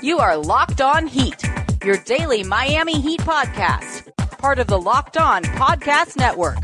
You 0.00 0.18
are 0.18 0.36
Locked 0.36 0.80
On 0.80 1.06
Heat, 1.06 1.42
your 1.84 1.96
daily 1.96 2.44
Miami 2.44 3.00
Heat 3.00 3.20
podcast, 3.20 4.14
part 4.38 4.58
of 4.58 4.68
the 4.68 4.78
Locked 4.78 5.16
On 5.16 5.42
Podcast 5.42 6.16
Network. 6.16 6.58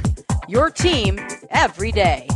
Your 0.48 0.70
team 0.70 1.18
every 1.50 1.90
day. 1.90 2.28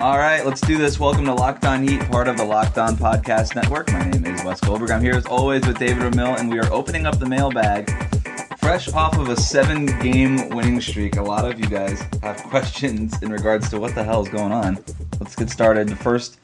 All 0.00 0.18
right, 0.18 0.44
let's 0.44 0.60
do 0.60 0.76
this. 0.76 0.98
Welcome 0.98 1.26
to 1.26 1.34
Locked 1.34 1.64
On 1.64 1.86
Heat, 1.86 2.00
part 2.10 2.26
of 2.26 2.36
the 2.36 2.44
Locked 2.44 2.76
On 2.78 2.96
Podcast 2.96 3.54
Network. 3.54 3.92
My 3.92 4.04
name 4.10 4.26
is 4.26 4.42
Wes 4.44 4.60
Goldberg. 4.60 4.90
I'm 4.90 5.00
here 5.00 5.14
as 5.14 5.26
always 5.26 5.64
with 5.64 5.78
David 5.78 6.02
Ramil, 6.02 6.38
and 6.38 6.50
we 6.50 6.58
are 6.58 6.72
opening 6.72 7.06
up 7.06 7.20
the 7.20 7.26
mailbag 7.26 7.88
fresh 8.58 8.92
off 8.92 9.18
of 9.18 9.28
a 9.28 9.36
seven 9.36 9.86
game 10.00 10.48
winning 10.50 10.80
streak. 10.80 11.16
A 11.16 11.22
lot 11.22 11.44
of 11.44 11.60
you 11.60 11.66
guys 11.66 12.00
have 12.22 12.36
questions 12.44 13.20
in 13.22 13.30
regards 13.30 13.68
to 13.70 13.78
what 13.78 13.94
the 13.94 14.02
hell 14.02 14.22
is 14.22 14.28
going 14.28 14.52
on. 14.52 14.82
Let's 15.20 15.36
get 15.36 15.50
started. 15.50 15.88
The 15.88 15.96
first 15.96 16.38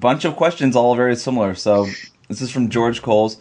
bunch 0.00 0.24
of 0.24 0.36
questions, 0.36 0.74
all 0.74 0.94
very 0.96 1.16
similar. 1.16 1.54
So, 1.54 1.86
this 2.28 2.42
is 2.42 2.50
from 2.50 2.68
George 2.68 3.02
Coles. 3.02 3.38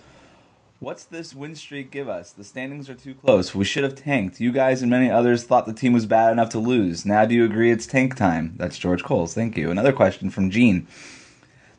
What's 0.80 1.06
this 1.06 1.34
win 1.34 1.56
streak 1.56 1.90
give 1.90 2.10
us? 2.10 2.32
The 2.32 2.44
standings 2.44 2.90
are 2.90 2.96
too 2.96 3.16
close. 3.16 3.56
We 3.56 3.66
should 3.66 3.84
have 3.84 3.96
tanked. 3.96 4.40
You 4.40 4.52
guys 4.52 4.82
and 4.82 4.92
many 4.92 5.10
others 5.10 5.44
thought 5.44 5.66
the 5.66 5.74
team 5.74 5.94
was 5.94 6.06
bad 6.06 6.32
enough 6.32 6.50
to 6.50 6.60
lose. 6.60 7.06
Now 7.06 7.26
do 7.26 7.34
you 7.34 7.46
agree 7.46 7.72
it's 7.72 7.88
tank 7.88 8.16
time? 8.16 8.54
That's 8.58 8.78
George 8.78 9.04
Coles. 9.04 9.34
Thank 9.34 9.58
you. 9.58 9.72
Another 9.72 9.94
question 9.94 10.30
from 10.30 10.52
Gene. 10.52 10.86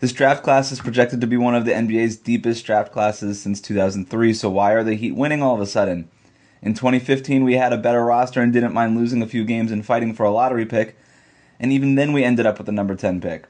This 0.00 0.12
draft 0.12 0.42
class 0.42 0.72
is 0.72 0.80
projected 0.80 1.20
to 1.20 1.26
be 1.26 1.36
one 1.36 1.54
of 1.54 1.64
the 1.64 1.72
NBA's 1.72 2.16
deepest 2.16 2.66
draft 2.66 2.92
classes 2.92 3.40
since 3.40 3.60
2003, 3.60 4.34
so 4.34 4.50
why 4.50 4.72
are 4.72 4.84
the 4.84 4.94
Heat 4.94 5.12
winning 5.12 5.42
all 5.42 5.54
of 5.54 5.60
a 5.60 5.66
sudden? 5.66 6.10
In 6.60 6.74
2015, 6.74 7.44
we 7.44 7.54
had 7.54 7.72
a 7.72 7.78
better 7.78 8.04
roster 8.04 8.42
and 8.42 8.52
didn't 8.52 8.74
mind 8.74 8.96
losing 8.96 9.22
a 9.22 9.26
few 9.26 9.44
games 9.44 9.70
and 9.70 9.86
fighting 9.86 10.12
for 10.12 10.24
a 10.24 10.30
lottery 10.30 10.66
pick, 10.66 10.98
and 11.58 11.72
even 11.72 11.94
then 11.94 12.12
we 12.12 12.24
ended 12.24 12.44
up 12.44 12.58
with 12.58 12.66
the 12.66 12.72
number 12.72 12.94
10 12.94 13.20
pick. 13.20 13.46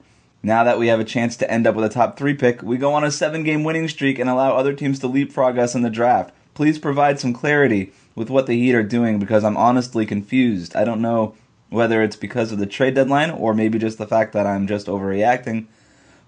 Now 0.46 0.62
that 0.62 0.78
we 0.78 0.86
have 0.86 1.00
a 1.00 1.04
chance 1.04 1.36
to 1.38 1.50
end 1.50 1.66
up 1.66 1.74
with 1.74 1.84
a 1.86 1.88
top 1.88 2.16
three 2.16 2.32
pick, 2.32 2.62
we 2.62 2.76
go 2.76 2.94
on 2.94 3.02
a 3.02 3.10
seven 3.10 3.42
game 3.42 3.64
winning 3.64 3.88
streak 3.88 4.20
and 4.20 4.30
allow 4.30 4.54
other 4.54 4.72
teams 4.72 5.00
to 5.00 5.08
leapfrog 5.08 5.58
us 5.58 5.74
in 5.74 5.82
the 5.82 5.90
draft. 5.90 6.32
Please 6.54 6.78
provide 6.78 7.18
some 7.18 7.32
clarity 7.32 7.92
with 8.14 8.30
what 8.30 8.46
the 8.46 8.54
Heat 8.54 8.76
are 8.76 8.84
doing 8.84 9.18
because 9.18 9.42
I'm 9.42 9.56
honestly 9.56 10.06
confused. 10.06 10.76
I 10.76 10.84
don't 10.84 11.02
know 11.02 11.34
whether 11.68 12.00
it's 12.00 12.14
because 12.14 12.52
of 12.52 12.60
the 12.60 12.66
trade 12.66 12.94
deadline 12.94 13.32
or 13.32 13.54
maybe 13.54 13.80
just 13.80 13.98
the 13.98 14.06
fact 14.06 14.34
that 14.34 14.46
I'm 14.46 14.68
just 14.68 14.86
overreacting, 14.86 15.66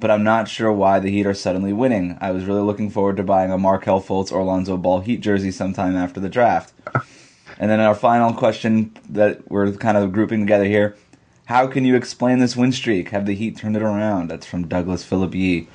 but 0.00 0.10
I'm 0.10 0.24
not 0.24 0.48
sure 0.48 0.72
why 0.72 0.98
the 0.98 1.12
Heat 1.12 1.24
are 1.24 1.32
suddenly 1.32 1.72
winning. 1.72 2.18
I 2.20 2.32
was 2.32 2.44
really 2.44 2.62
looking 2.62 2.90
forward 2.90 3.18
to 3.18 3.22
buying 3.22 3.52
a 3.52 3.56
Markelle 3.56 4.02
Fultz 4.02 4.32
or 4.32 4.42
Lonzo 4.42 4.76
Ball 4.76 4.98
Heat 4.98 5.20
jersey 5.20 5.52
sometime 5.52 5.94
after 5.94 6.18
the 6.18 6.28
draft. 6.28 6.72
And 7.60 7.68
then 7.68 7.80
our 7.80 7.94
final 7.96 8.32
question 8.34 8.96
that 9.08 9.50
we're 9.50 9.72
kind 9.72 9.96
of 9.96 10.12
grouping 10.12 10.40
together 10.40 10.66
here 10.66 10.96
how 11.48 11.66
can 11.66 11.86
you 11.86 11.96
explain 11.96 12.40
this 12.40 12.54
win 12.54 12.72
streak? 12.72 13.08
Have 13.08 13.24
the 13.24 13.34
Heat 13.34 13.56
turned 13.56 13.74
it 13.74 13.80
around? 13.80 14.28
That's 14.28 14.44
from 14.44 14.68
Douglas 14.68 15.02
Philip 15.02 15.34
Yee. 15.34 15.66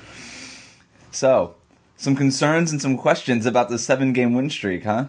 So, 1.10 1.56
some 1.96 2.14
concerns 2.14 2.70
and 2.70 2.80
some 2.80 2.96
questions 2.96 3.44
about 3.44 3.70
the 3.70 3.78
seven 3.80 4.12
game 4.12 4.34
win 4.34 4.50
streak, 4.50 4.84
huh? 4.84 5.06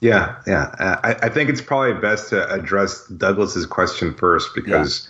Yeah, 0.00 0.36
yeah. 0.46 0.72
I, 0.78 1.16
I, 1.22 1.28
think 1.28 1.50
it's 1.50 1.60
probably 1.60 2.00
best 2.00 2.28
to 2.30 2.48
address 2.48 3.08
Douglas's 3.08 3.66
question 3.66 4.14
first 4.14 4.54
because 4.54 5.08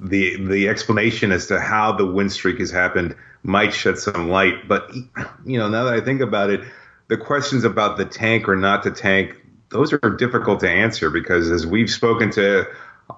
yeah. 0.00 0.08
the 0.08 0.44
the 0.44 0.68
explanation 0.68 1.30
as 1.30 1.46
to 1.46 1.60
how 1.60 1.92
the 1.92 2.04
win 2.04 2.28
streak 2.28 2.58
has 2.58 2.72
happened 2.72 3.14
might 3.44 3.72
shed 3.72 3.96
some 3.96 4.28
light. 4.28 4.66
But 4.66 4.92
you 5.44 5.56
know, 5.56 5.68
now 5.68 5.84
that 5.84 5.94
I 5.94 6.00
think 6.00 6.20
about 6.20 6.50
it, 6.50 6.62
the 7.06 7.16
questions 7.16 7.62
about 7.62 7.96
the 7.96 8.04
tank 8.04 8.48
or 8.48 8.56
not 8.56 8.82
the 8.82 8.90
tank, 8.90 9.40
those 9.68 9.92
are 9.92 10.10
difficult 10.16 10.58
to 10.60 10.68
answer 10.68 11.10
because 11.10 11.48
as 11.48 11.64
we've 11.64 11.90
spoken 11.90 12.32
to 12.32 12.66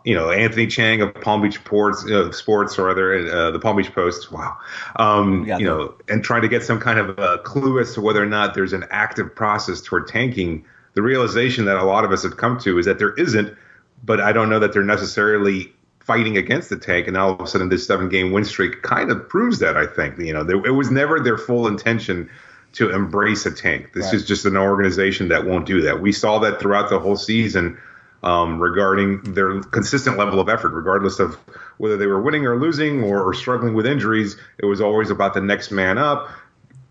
you 0.04 0.14
know 0.14 0.30
Anthony 0.30 0.66
Chiang 0.66 1.00
of 1.02 1.14
Palm 1.14 1.42
Beach 1.42 1.56
Sports, 1.56 2.08
uh, 2.10 2.30
Sports 2.32 2.78
or 2.78 2.90
other 2.90 3.14
uh, 3.14 3.50
the 3.50 3.58
Palm 3.58 3.76
Beach 3.76 3.92
Post. 3.92 4.30
Wow, 4.30 4.56
um, 4.96 5.46
you 5.46 5.64
know, 5.64 5.94
and 6.08 6.22
trying 6.22 6.42
to 6.42 6.48
get 6.48 6.62
some 6.62 6.80
kind 6.80 6.98
of 6.98 7.18
a 7.18 7.38
clue 7.38 7.80
as 7.80 7.94
to 7.94 8.00
whether 8.00 8.22
or 8.22 8.26
not 8.26 8.54
there's 8.54 8.72
an 8.72 8.84
active 8.90 9.34
process 9.34 9.80
toward 9.80 10.08
tanking. 10.08 10.64
The 10.94 11.02
realization 11.02 11.66
that 11.66 11.76
a 11.76 11.84
lot 11.84 12.04
of 12.04 12.12
us 12.12 12.22
have 12.24 12.36
come 12.36 12.58
to 12.60 12.78
is 12.78 12.86
that 12.86 12.98
there 12.98 13.14
isn't, 13.14 13.56
but 14.02 14.20
I 14.20 14.32
don't 14.32 14.50
know 14.50 14.58
that 14.58 14.72
they're 14.72 14.82
necessarily 14.82 15.72
fighting 16.00 16.36
against 16.36 16.70
the 16.70 16.76
tank. 16.76 17.06
And 17.06 17.16
all 17.16 17.32
of 17.32 17.40
a 17.40 17.46
sudden, 17.46 17.68
this 17.68 17.86
seven-game 17.86 18.32
win 18.32 18.44
streak 18.44 18.82
kind 18.82 19.10
of 19.10 19.28
proves 19.28 19.60
that. 19.60 19.76
I 19.76 19.86
think 19.86 20.18
you 20.18 20.32
know 20.32 20.44
there, 20.44 20.64
it 20.64 20.72
was 20.72 20.90
never 20.90 21.20
their 21.20 21.38
full 21.38 21.66
intention 21.66 22.28
to 22.74 22.90
embrace 22.90 23.46
a 23.46 23.50
tank. 23.50 23.92
This 23.94 24.06
right. 24.06 24.14
is 24.14 24.26
just 24.26 24.44
an 24.44 24.56
organization 24.56 25.28
that 25.28 25.46
won't 25.46 25.66
do 25.66 25.80
that. 25.82 26.02
We 26.02 26.12
saw 26.12 26.38
that 26.40 26.60
throughout 26.60 26.90
the 26.90 26.98
whole 26.98 27.16
season 27.16 27.78
um, 28.22 28.60
regarding 28.60 29.34
their 29.34 29.60
consistent 29.60 30.16
level 30.18 30.40
of 30.40 30.48
effort, 30.48 30.70
regardless 30.70 31.18
of 31.18 31.36
whether 31.76 31.96
they 31.96 32.06
were 32.06 32.20
winning 32.20 32.46
or 32.46 32.58
losing 32.58 33.02
or, 33.04 33.22
or 33.22 33.34
struggling 33.34 33.74
with 33.74 33.86
injuries. 33.86 34.36
It 34.58 34.66
was 34.66 34.80
always 34.80 35.10
about 35.10 35.34
the 35.34 35.40
next 35.40 35.70
man 35.70 35.98
up, 35.98 36.28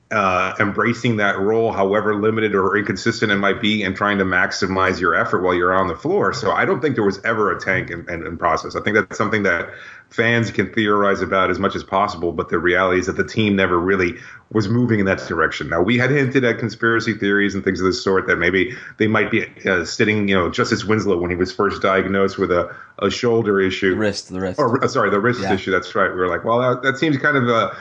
uh, 0.10 0.54
embracing 0.60 1.18
that 1.18 1.38
role, 1.38 1.74
however 1.74 2.16
limited 2.16 2.56
or 2.56 2.78
inconsistent 2.78 3.32
it 3.32 3.38
might 3.38 3.60
be, 3.62 3.84
and 3.84 3.96
trying 3.96 4.20
to 4.20 4.24
maximize 4.24 5.02
your 5.02 5.16
effort 5.16 5.44
while 5.44 5.54
you're 5.54 5.74
on 5.74 5.88
the 5.88 5.96
floor. 5.96 6.32
So 6.34 6.52
I 6.52 6.64
don't 6.64 6.82
think 6.82 6.96
there 6.96 7.04
was 7.04 7.24
ever 7.26 7.56
a 7.56 7.60
tank 7.60 7.90
in, 7.90 8.10
in, 8.10 8.26
in 8.26 8.38
process. 8.38 8.76
I 8.76 8.82
think 8.82 8.96
that's 8.96 9.18
something 9.18 9.44
that 9.44 9.70
fans 10.10 10.52
can 10.52 10.74
theorize 10.74 11.22
about 11.22 11.50
as 11.50 11.60
much 11.60 11.76
as 11.76 11.84
possible, 11.84 12.32
but 12.32 12.50
the 12.50 12.58
reality 12.58 13.00
is 13.00 13.08
that 13.08 13.18
the 13.18 13.28
team 13.28 13.56
never 13.56 13.78
really 13.78 14.14
was 14.52 14.70
moving 14.70 15.00
in 15.00 15.06
that 15.06 15.20
direction. 15.28 15.70
Now 15.70 15.82
we 15.82 15.98
had 15.98 16.10
hinted 16.10 16.46
at 16.46 16.60
conspiracy 16.60 17.14
theories 17.14 17.56
and 17.56 17.64
things 17.64 17.82
of 17.82 17.86
this 17.86 18.02
sort 18.02 18.28
that 18.28 18.38
maybe 18.38 18.74
they 18.98 19.08
might 19.08 19.30
be 19.30 19.46
uh, 19.66 19.84
sitting, 19.84 20.30
you 20.30 20.36
know, 20.36 20.50
Justice 20.50 20.86
Winslow 20.86 21.18
when 21.18 21.30
he 21.30 21.36
was 21.36 21.52
first 21.52 21.82
diagnosed 21.82 22.38
with 22.38 22.52
a, 22.52 22.74
a 23.00 23.10
shoulder 23.10 23.60
issue, 23.60 23.92
the 23.92 23.98
wrist, 23.98 24.30
the 24.30 24.40
wrist, 24.40 24.60
or 24.60 24.84
uh, 24.84 24.88
sorry, 24.88 25.10
the 25.10 25.20
wrist 25.20 25.42
yeah. 25.42 25.54
issue. 25.54 25.72
That's 25.72 25.94
right. 25.94 26.10
We 26.10 26.18
were 26.18 26.30
like, 26.30 26.46
well, 26.46 26.60
that, 26.60 26.84
that 26.84 26.98
seems 26.98 27.18
kind 27.18 27.36
of 27.36 27.50
uh, 27.50 27.74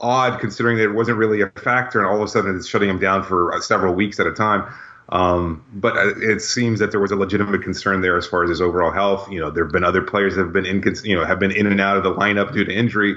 odd 0.00 0.40
considering 0.40 0.78
that 0.78 0.84
it 0.84 0.94
wasn't 0.94 1.18
really 1.18 1.40
a 1.40 1.50
factor, 1.50 2.00
and 2.00 2.08
all 2.08 2.16
of 2.16 2.22
a 2.22 2.28
sudden 2.28 2.56
it's 2.56 2.66
shutting 2.66 2.88
him 2.88 2.98
down 2.98 3.22
for 3.22 3.54
uh, 3.54 3.60
several 3.60 3.94
weeks 3.94 4.18
at 4.18 4.26
a 4.26 4.32
time. 4.32 4.72
Um, 5.10 5.64
but 5.72 5.96
it 6.18 6.42
seems 6.42 6.80
that 6.80 6.90
there 6.90 7.00
was 7.00 7.12
a 7.12 7.16
legitimate 7.16 7.62
concern 7.62 8.02
there 8.02 8.18
as 8.18 8.26
far 8.26 8.44
as 8.44 8.50
his 8.50 8.60
overall 8.60 8.90
health. 8.90 9.30
You 9.30 9.40
know, 9.40 9.50
there 9.50 9.64
have 9.64 9.72
been 9.72 9.84
other 9.84 10.02
players 10.02 10.36
that 10.36 10.42
have 10.42 10.52
been 10.52 10.66
in, 10.66 10.82
you 11.02 11.16
know, 11.16 11.24
have 11.24 11.38
been 11.38 11.50
in 11.50 11.66
and 11.66 11.80
out 11.80 11.96
of 11.96 12.02
the 12.02 12.12
lineup 12.12 12.52
due 12.52 12.64
to 12.64 12.72
injury. 12.72 13.16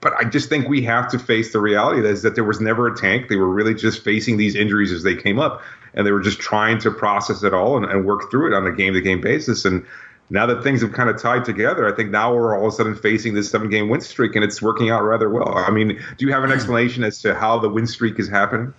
But 0.00 0.14
I 0.14 0.24
just 0.24 0.48
think 0.48 0.68
we 0.68 0.82
have 0.82 1.12
to 1.12 1.18
face 1.20 1.52
the 1.52 1.60
reality 1.60 2.00
that 2.00 2.08
is 2.08 2.22
that 2.22 2.34
there 2.34 2.42
was 2.42 2.60
never 2.60 2.88
a 2.88 2.96
tank. 2.96 3.28
They 3.28 3.36
were 3.36 3.48
really 3.48 3.74
just 3.74 4.02
facing 4.02 4.36
these 4.36 4.56
injuries 4.56 4.90
as 4.90 5.04
they 5.04 5.14
came 5.14 5.38
up, 5.38 5.62
and 5.94 6.04
they 6.04 6.10
were 6.10 6.20
just 6.20 6.40
trying 6.40 6.78
to 6.80 6.90
process 6.90 7.44
it 7.44 7.54
all 7.54 7.76
and, 7.76 7.86
and 7.86 8.04
work 8.04 8.28
through 8.28 8.52
it 8.52 8.56
on 8.56 8.66
a 8.66 8.72
game-to-game 8.72 9.20
basis. 9.20 9.64
And 9.64 9.86
now 10.28 10.46
that 10.46 10.64
things 10.64 10.80
have 10.80 10.92
kind 10.92 11.08
of 11.08 11.22
tied 11.22 11.44
together, 11.44 11.86
I 11.86 11.94
think 11.94 12.10
now 12.10 12.34
we're 12.34 12.58
all 12.58 12.66
of 12.66 12.72
a 12.72 12.76
sudden 12.76 12.96
facing 12.96 13.34
this 13.34 13.48
seven 13.48 13.70
game 13.70 13.88
win 13.88 14.00
streak 14.00 14.34
and 14.34 14.44
it's 14.44 14.60
working 14.60 14.90
out 14.90 15.04
rather 15.04 15.30
well. 15.30 15.56
I 15.56 15.70
mean, 15.70 16.02
do 16.16 16.26
you 16.26 16.32
have 16.32 16.42
an 16.42 16.50
explanation 16.50 17.04
as 17.04 17.20
to 17.22 17.34
how 17.34 17.60
the 17.60 17.68
win 17.68 17.86
streak 17.86 18.18
is 18.18 18.28
happening? 18.28 18.74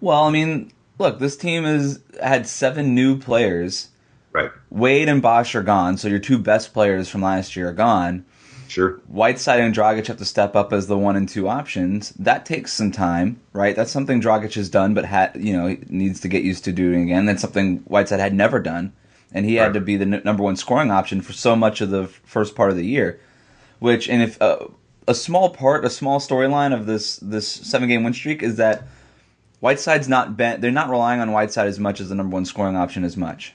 Well, 0.00 0.24
I 0.24 0.30
mean, 0.30 0.72
look, 0.98 1.18
this 1.18 1.36
team 1.36 1.64
has 1.64 2.00
had 2.22 2.46
seven 2.46 2.94
new 2.94 3.18
players. 3.18 3.88
Right. 4.32 4.50
Wade 4.70 5.08
and 5.08 5.22
Bosh 5.22 5.54
are 5.54 5.62
gone, 5.62 5.96
so 5.96 6.08
your 6.08 6.18
two 6.18 6.38
best 6.38 6.72
players 6.72 7.08
from 7.08 7.22
last 7.22 7.56
year 7.56 7.70
are 7.70 7.72
gone. 7.72 8.24
Sure. 8.68 9.00
Whiteside 9.08 9.60
and 9.60 9.74
Dragic 9.74 10.06
have 10.08 10.18
to 10.18 10.26
step 10.26 10.54
up 10.54 10.72
as 10.74 10.86
the 10.86 10.98
one 10.98 11.16
and 11.16 11.26
two 11.26 11.48
options. 11.48 12.10
That 12.10 12.44
takes 12.44 12.72
some 12.72 12.92
time, 12.92 13.40
right? 13.54 13.74
That's 13.74 13.90
something 13.90 14.20
Dragic 14.20 14.52
has 14.54 14.68
done, 14.68 14.92
but 14.92 15.06
had 15.06 15.34
you 15.36 15.56
know 15.56 15.76
needs 15.88 16.20
to 16.20 16.28
get 16.28 16.44
used 16.44 16.64
to 16.64 16.72
doing 16.72 17.02
again. 17.02 17.24
That's 17.24 17.40
something 17.40 17.78
Whiteside 17.86 18.20
had 18.20 18.34
never 18.34 18.60
done 18.60 18.92
and 19.32 19.44
he 19.44 19.58
right. 19.58 19.64
had 19.64 19.74
to 19.74 19.80
be 19.80 19.96
the 19.96 20.04
n- 20.04 20.22
number 20.24 20.42
one 20.42 20.56
scoring 20.56 20.90
option 20.90 21.20
for 21.20 21.32
so 21.32 21.54
much 21.54 21.80
of 21.80 21.90
the 21.90 22.04
f- 22.04 22.20
first 22.24 22.54
part 22.54 22.70
of 22.70 22.76
the 22.76 22.86
year. 22.86 23.20
Which, 23.78 24.08
and 24.08 24.22
if 24.22 24.40
uh, 24.40 24.66
a 25.06 25.14
small 25.14 25.50
part, 25.50 25.84
a 25.84 25.90
small 25.90 26.18
storyline 26.18 26.74
of 26.74 26.86
this 26.86 27.16
this 27.16 27.46
seven 27.46 27.88
game 27.88 28.04
win 28.04 28.12
streak 28.12 28.42
is 28.42 28.56
that 28.56 28.84
Whiteside's 29.60 30.08
not 30.08 30.36
bent. 30.36 30.60
They're 30.60 30.70
not 30.70 30.90
relying 30.90 31.20
on 31.20 31.32
Whiteside 31.32 31.66
as 31.66 31.78
much 31.78 32.00
as 32.00 32.08
the 32.08 32.14
number 32.14 32.34
one 32.34 32.44
scoring 32.44 32.76
option 32.76 33.04
as 33.04 33.16
much, 33.16 33.54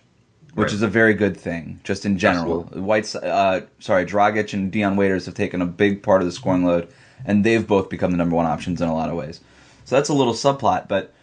which 0.54 0.66
right. 0.66 0.74
is 0.74 0.82
a 0.82 0.88
very 0.88 1.14
good 1.14 1.38
thing, 1.38 1.80
just 1.84 2.06
in 2.06 2.18
general. 2.18 2.64
Whiteside, 2.64 3.24
uh, 3.24 3.62
sorry, 3.80 4.06
Dragic 4.06 4.54
and 4.54 4.72
Dion 4.72 4.96
Waiters 4.96 5.26
have 5.26 5.36
taken 5.36 5.62
a 5.62 5.66
big 5.66 6.04
part 6.04 6.22
of 6.22 6.26
the 6.26 6.34
scoring 6.34 6.66
load, 6.66 6.90
and 7.26 7.44
they've 7.44 7.66
both 7.66 7.90
become 7.90 8.12
the 8.12 8.18
number 8.18 8.36
one 8.36 8.46
options 8.46 8.82
in 8.82 8.88
a 8.90 8.94
lot 8.94 9.10
of 9.10 9.16
ways. 9.16 9.40
So 9.86 9.96
that's 9.96 10.10
a 10.10 10.14
little 10.14 10.34
subplot, 10.34 10.88
but 10.88 11.14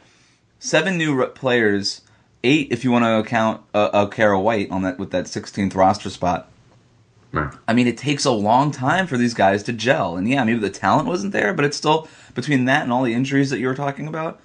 seven 0.59 0.97
new 0.97 1.26
players 1.29 2.03
eight 2.43 2.69
if 2.71 2.85
you 2.85 2.91
want 2.91 3.05
to 3.05 3.29
count 3.29 3.62
uh, 3.75 3.91
uh, 3.93 4.06
Kara 4.06 4.41
White 4.41 4.71
on 4.71 4.83
that 4.83 4.99
with 4.99 5.11
that 5.11 5.26
16th 5.26 5.75
roster 5.75 6.11
spot. 6.11 6.50
Right. 7.33 7.53
I 7.69 7.75
mean, 7.75 7.87
it 7.87 7.97
takes 7.97 8.25
a 8.25 8.33
long 8.33 8.73
time 8.73 9.06
for 9.06 9.17
these 9.17 9.35
guys 9.35 9.62
to 9.65 9.73
gel. 9.73 10.17
And 10.17 10.29
yeah, 10.29 10.43
maybe 10.43 10.59
the 10.59 10.71
talent 10.71 11.06
wasn't 11.06 11.33
there, 11.33 11.55
but 11.55 11.65
it's 11.65 11.76
still 11.76 12.09
between 12.35 12.65
that 12.65 12.83
and 12.83 12.93
all 12.93 13.05
the 13.05 13.15
injuries 13.15 13.50
that 13.50 13.61
you 13.61 13.69
were 13.69 13.75
talking 13.75 14.09
about. 14.09 14.41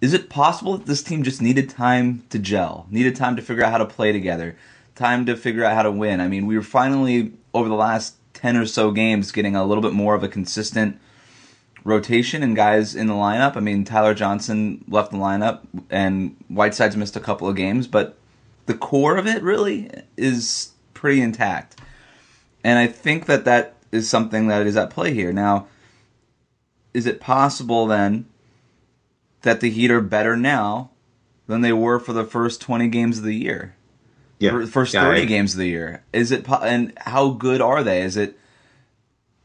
Is 0.00 0.14
it 0.14 0.30
possible 0.30 0.76
that 0.76 0.86
this 0.86 1.02
team 1.02 1.22
just 1.22 1.42
needed 1.42 1.68
time 1.68 2.22
to 2.30 2.38
gel, 2.38 2.86
needed 2.90 3.16
time 3.16 3.34
to 3.36 3.42
figure 3.42 3.64
out 3.64 3.72
how 3.72 3.78
to 3.78 3.86
play 3.86 4.12
together, 4.12 4.56
time 4.94 5.26
to 5.26 5.36
figure 5.36 5.64
out 5.64 5.74
how 5.74 5.82
to 5.82 5.90
win? 5.90 6.20
I 6.20 6.28
mean, 6.28 6.46
we 6.46 6.56
were 6.56 6.62
finally 6.62 7.32
over 7.52 7.68
the 7.68 7.74
last 7.74 8.14
10 8.34 8.56
or 8.56 8.66
so 8.66 8.92
games 8.92 9.32
getting 9.32 9.56
a 9.56 9.64
little 9.64 9.82
bit 9.82 9.92
more 9.92 10.14
of 10.14 10.22
a 10.22 10.28
consistent 10.28 11.00
rotation 11.82 12.42
and 12.42 12.54
guys 12.54 12.94
in 12.94 13.08
the 13.08 13.14
lineup. 13.14 13.56
I 13.56 13.60
mean, 13.60 13.84
Tyler 13.84 14.14
Johnson 14.14 14.84
left 14.86 15.10
the 15.10 15.16
lineup 15.16 15.60
and 15.90 16.36
Whiteside's 16.48 16.96
missed 16.96 17.16
a 17.16 17.20
couple 17.20 17.48
of 17.48 17.56
games, 17.56 17.88
but 17.88 18.16
the 18.66 18.74
core 18.74 19.16
of 19.16 19.26
it 19.26 19.42
really 19.42 19.90
is 20.16 20.72
pretty 20.94 21.20
intact. 21.20 21.80
And 22.62 22.78
I 22.78 22.86
think 22.86 23.26
that 23.26 23.44
that 23.46 23.74
is 23.90 24.08
something 24.08 24.46
that 24.48 24.66
is 24.66 24.76
at 24.76 24.90
play 24.90 25.14
here. 25.14 25.32
Now, 25.32 25.66
is 26.94 27.06
it 27.06 27.20
possible 27.20 27.86
then 27.86 28.26
that 29.42 29.60
the 29.60 29.70
Heat 29.70 29.90
are 29.90 30.00
better 30.00 30.36
now 30.36 30.90
than 31.46 31.60
they 31.60 31.72
were 31.72 31.98
for 31.98 32.12
the 32.12 32.24
first 32.24 32.60
20 32.60 32.88
games 32.88 33.18
of 33.18 33.24
the 33.24 33.34
year? 33.34 33.74
Yeah. 34.38 34.66
First 34.66 34.94
Yeah, 34.94 35.02
30 35.02 35.22
I- 35.22 35.24
games 35.24 35.54
of 35.54 35.58
the 35.58 35.68
year. 35.68 36.02
Is 36.12 36.30
it 36.30 36.48
and 36.48 36.92
how 36.98 37.30
good 37.30 37.60
are 37.60 37.82
they? 37.82 38.02
Is 38.02 38.16
it 38.16 38.38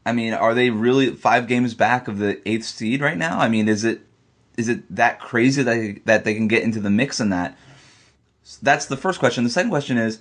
I 0.06 0.12
mean, 0.12 0.34
are 0.34 0.52
they 0.52 0.68
really 0.68 1.14
5 1.14 1.48
games 1.48 1.72
back 1.72 2.08
of 2.08 2.18
the 2.18 2.34
8th 2.44 2.64
seed 2.64 3.00
right 3.00 3.16
now? 3.16 3.38
I 3.38 3.48
mean, 3.48 3.68
is 3.68 3.84
it 3.84 4.02
is 4.56 4.68
it 4.68 4.94
that 4.94 5.18
crazy 5.18 5.62
that 5.62 5.74
they, 5.74 5.92
that 6.04 6.24
they 6.24 6.34
can 6.34 6.46
get 6.46 6.62
into 6.62 6.80
the 6.80 6.90
mix 6.90 7.18
in 7.20 7.30
that? 7.30 7.56
That's 8.62 8.86
the 8.86 8.96
first 8.96 9.18
question. 9.18 9.42
The 9.42 9.50
second 9.50 9.70
question 9.70 9.98
is 9.98 10.20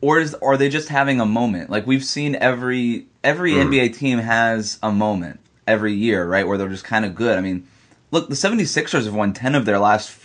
or 0.00 0.20
is 0.20 0.34
are 0.34 0.56
they 0.56 0.68
just 0.68 0.88
having 0.88 1.20
a 1.20 1.26
moment? 1.26 1.70
Like 1.70 1.86
we've 1.86 2.04
seen 2.04 2.34
every 2.34 3.06
every 3.24 3.52
mm. 3.52 3.66
NBA 3.66 3.96
team 3.96 4.18
has 4.18 4.78
a 4.82 4.92
moment 4.92 5.40
every 5.66 5.94
year, 5.94 6.26
right, 6.26 6.46
where 6.46 6.58
they're 6.58 6.68
just 6.68 6.84
kind 6.84 7.04
of 7.04 7.14
good. 7.14 7.38
I 7.38 7.40
mean, 7.40 7.66
look, 8.10 8.28
the 8.28 8.34
76ers 8.34 9.04
have 9.04 9.14
won 9.14 9.32
10 9.32 9.54
of 9.54 9.64
their 9.64 9.78
last 9.78 10.18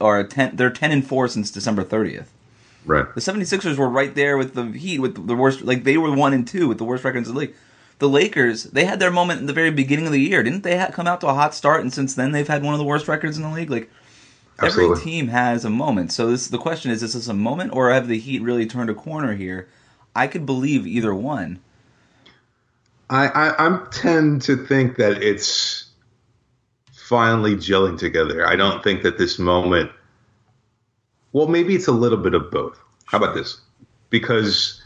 or 0.00 0.22
10 0.24 0.56
they're 0.56 0.70
10 0.70 0.92
and 0.92 1.06
4 1.06 1.28
since 1.28 1.50
December 1.50 1.84
30th. 1.84 2.26
Right. 2.86 3.14
The 3.14 3.20
76ers 3.20 3.76
were 3.76 3.88
right 3.88 4.14
there 4.14 4.38
with 4.38 4.54
the 4.54 4.64
Heat 4.66 5.00
with 5.00 5.26
the 5.26 5.36
worst 5.36 5.62
like 5.62 5.84
they 5.84 5.98
were 5.98 6.14
1 6.14 6.32
and 6.32 6.46
2 6.46 6.68
with 6.68 6.78
the 6.78 6.84
worst 6.84 7.04
records 7.04 7.28
in 7.28 7.34
the 7.34 7.40
league. 7.40 7.54
The 7.98 8.08
Lakers, 8.08 8.64
they 8.64 8.86
had 8.86 8.98
their 8.98 9.10
moment 9.10 9.40
in 9.40 9.46
the 9.46 9.52
very 9.52 9.70
beginning 9.70 10.06
of 10.06 10.12
the 10.12 10.20
year. 10.20 10.42
Didn't 10.42 10.62
they 10.62 10.88
come 10.90 11.06
out 11.06 11.20
to 11.20 11.28
a 11.28 11.34
hot 11.34 11.54
start 11.54 11.82
and 11.82 11.92
since 11.92 12.14
then 12.14 12.32
they've 12.32 12.48
had 12.48 12.62
one 12.62 12.72
of 12.72 12.78
the 12.78 12.84
worst 12.84 13.08
records 13.08 13.36
in 13.36 13.42
the 13.42 13.50
league? 13.50 13.70
Like 13.70 13.90
every 14.58 14.84
Absolutely. 14.84 15.02
team 15.02 15.28
has 15.28 15.64
a 15.64 15.70
moment. 15.70 16.12
So 16.12 16.30
this 16.30 16.48
the 16.48 16.58
question 16.58 16.90
is: 16.90 17.02
Is 17.02 17.12
this 17.12 17.28
a 17.28 17.34
moment, 17.34 17.74
or 17.74 17.90
have 17.90 18.08
the 18.08 18.18
Heat 18.18 18.42
really 18.42 18.66
turned 18.66 18.90
a 18.90 18.94
corner 18.94 19.34
here? 19.34 19.68
I 20.14 20.26
could 20.26 20.46
believe 20.46 20.86
either 20.86 21.14
one. 21.14 21.60
I, 23.08 23.26
I 23.28 23.64
I'm 23.64 23.86
tend 23.90 24.42
to 24.42 24.56
think 24.56 24.96
that 24.96 25.22
it's 25.22 25.89
finally 27.10 27.56
gelling 27.56 27.98
together. 27.98 28.46
I 28.46 28.54
don't 28.54 28.84
think 28.84 29.02
that 29.02 29.18
this 29.18 29.36
moment. 29.36 29.90
Well, 31.32 31.48
maybe 31.48 31.74
it's 31.74 31.88
a 31.88 31.92
little 31.92 32.18
bit 32.18 32.34
of 32.34 32.52
both. 32.52 32.78
How 33.04 33.18
about 33.18 33.34
this? 33.34 33.60
Because 34.10 34.80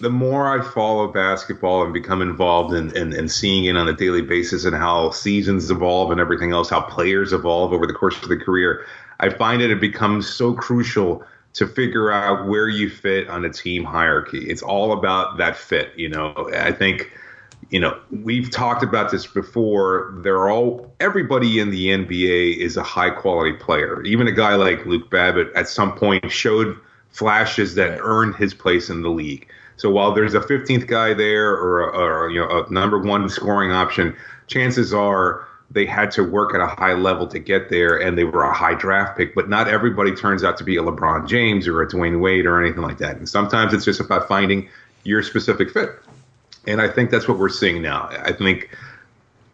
the 0.00 0.10
more 0.10 0.48
I 0.48 0.64
follow 0.64 1.06
basketball 1.12 1.84
and 1.84 1.94
become 1.94 2.22
involved 2.22 2.74
in, 2.74 2.96
in, 2.96 3.12
in 3.12 3.28
seeing 3.28 3.66
it 3.66 3.76
on 3.76 3.86
a 3.86 3.92
daily 3.92 4.22
basis 4.22 4.64
and 4.64 4.74
how 4.74 5.10
seasons 5.10 5.70
evolve 5.70 6.10
and 6.10 6.20
everything 6.20 6.50
else, 6.50 6.70
how 6.70 6.80
players 6.80 7.32
evolve 7.32 7.72
over 7.72 7.86
the 7.86 7.92
course 7.92 8.20
of 8.20 8.28
the 8.28 8.36
career, 8.36 8.84
I 9.20 9.28
find 9.28 9.62
that 9.62 9.70
it 9.70 9.80
becomes 9.80 10.28
so 10.28 10.54
crucial 10.54 11.22
to 11.52 11.68
figure 11.68 12.10
out 12.10 12.48
where 12.48 12.68
you 12.68 12.90
fit 12.90 13.28
on 13.28 13.44
a 13.44 13.50
team 13.50 13.84
hierarchy. 13.84 14.50
It's 14.50 14.62
all 14.62 14.92
about 14.92 15.38
that 15.38 15.56
fit. 15.56 15.92
You 15.96 16.08
know, 16.08 16.50
I 16.52 16.72
think 16.72 17.12
you 17.68 17.78
know, 17.78 17.98
we've 18.10 18.50
talked 18.50 18.82
about 18.82 19.10
this 19.10 19.26
before. 19.26 20.14
They're 20.22 20.48
all 20.48 20.92
everybody 20.98 21.60
in 21.60 21.70
the 21.70 21.88
NBA 21.88 22.56
is 22.56 22.76
a 22.76 22.82
high 22.82 23.10
quality 23.10 23.52
player. 23.52 24.02
Even 24.02 24.26
a 24.26 24.32
guy 24.32 24.54
like 24.54 24.86
Luke 24.86 25.10
Babbitt 25.10 25.52
at 25.54 25.68
some 25.68 25.92
point 25.94 26.30
showed 26.32 26.76
flashes 27.10 27.74
that 27.74 27.98
earned 28.00 28.36
his 28.36 28.54
place 28.54 28.88
in 28.88 29.02
the 29.02 29.10
league. 29.10 29.48
So 29.76 29.90
while 29.90 30.12
there's 30.12 30.34
a 30.34 30.40
15th 30.40 30.86
guy 30.86 31.14
there 31.14 31.50
or, 31.50 31.82
a, 31.82 31.98
or 31.98 32.30
you 32.30 32.40
know 32.40 32.64
a 32.64 32.72
number 32.72 32.98
one 32.98 33.28
scoring 33.28 33.70
option, 33.70 34.16
chances 34.46 34.92
are 34.92 35.46
they 35.70 35.86
had 35.86 36.10
to 36.12 36.24
work 36.24 36.54
at 36.54 36.60
a 36.60 36.66
high 36.66 36.94
level 36.94 37.26
to 37.28 37.38
get 37.38 37.70
there, 37.70 37.96
and 37.96 38.18
they 38.18 38.24
were 38.24 38.42
a 38.42 38.52
high 38.52 38.74
draft 38.74 39.16
pick. 39.16 39.34
But 39.34 39.48
not 39.48 39.68
everybody 39.68 40.14
turns 40.14 40.42
out 40.42 40.56
to 40.58 40.64
be 40.64 40.76
a 40.76 40.82
LeBron 40.82 41.28
James 41.28 41.68
or 41.68 41.80
a 41.82 41.88
Dwyane 41.88 42.20
Wade 42.20 42.46
or 42.46 42.60
anything 42.60 42.82
like 42.82 42.98
that. 42.98 43.16
And 43.16 43.28
sometimes 43.28 43.72
it's 43.72 43.84
just 43.84 44.00
about 44.00 44.26
finding 44.26 44.68
your 45.04 45.22
specific 45.22 45.70
fit. 45.70 45.90
And 46.70 46.80
I 46.80 46.88
think 46.88 47.10
that's 47.10 47.28
what 47.28 47.38
we're 47.38 47.48
seeing 47.48 47.82
now. 47.82 48.08
I 48.22 48.32
think 48.32 48.70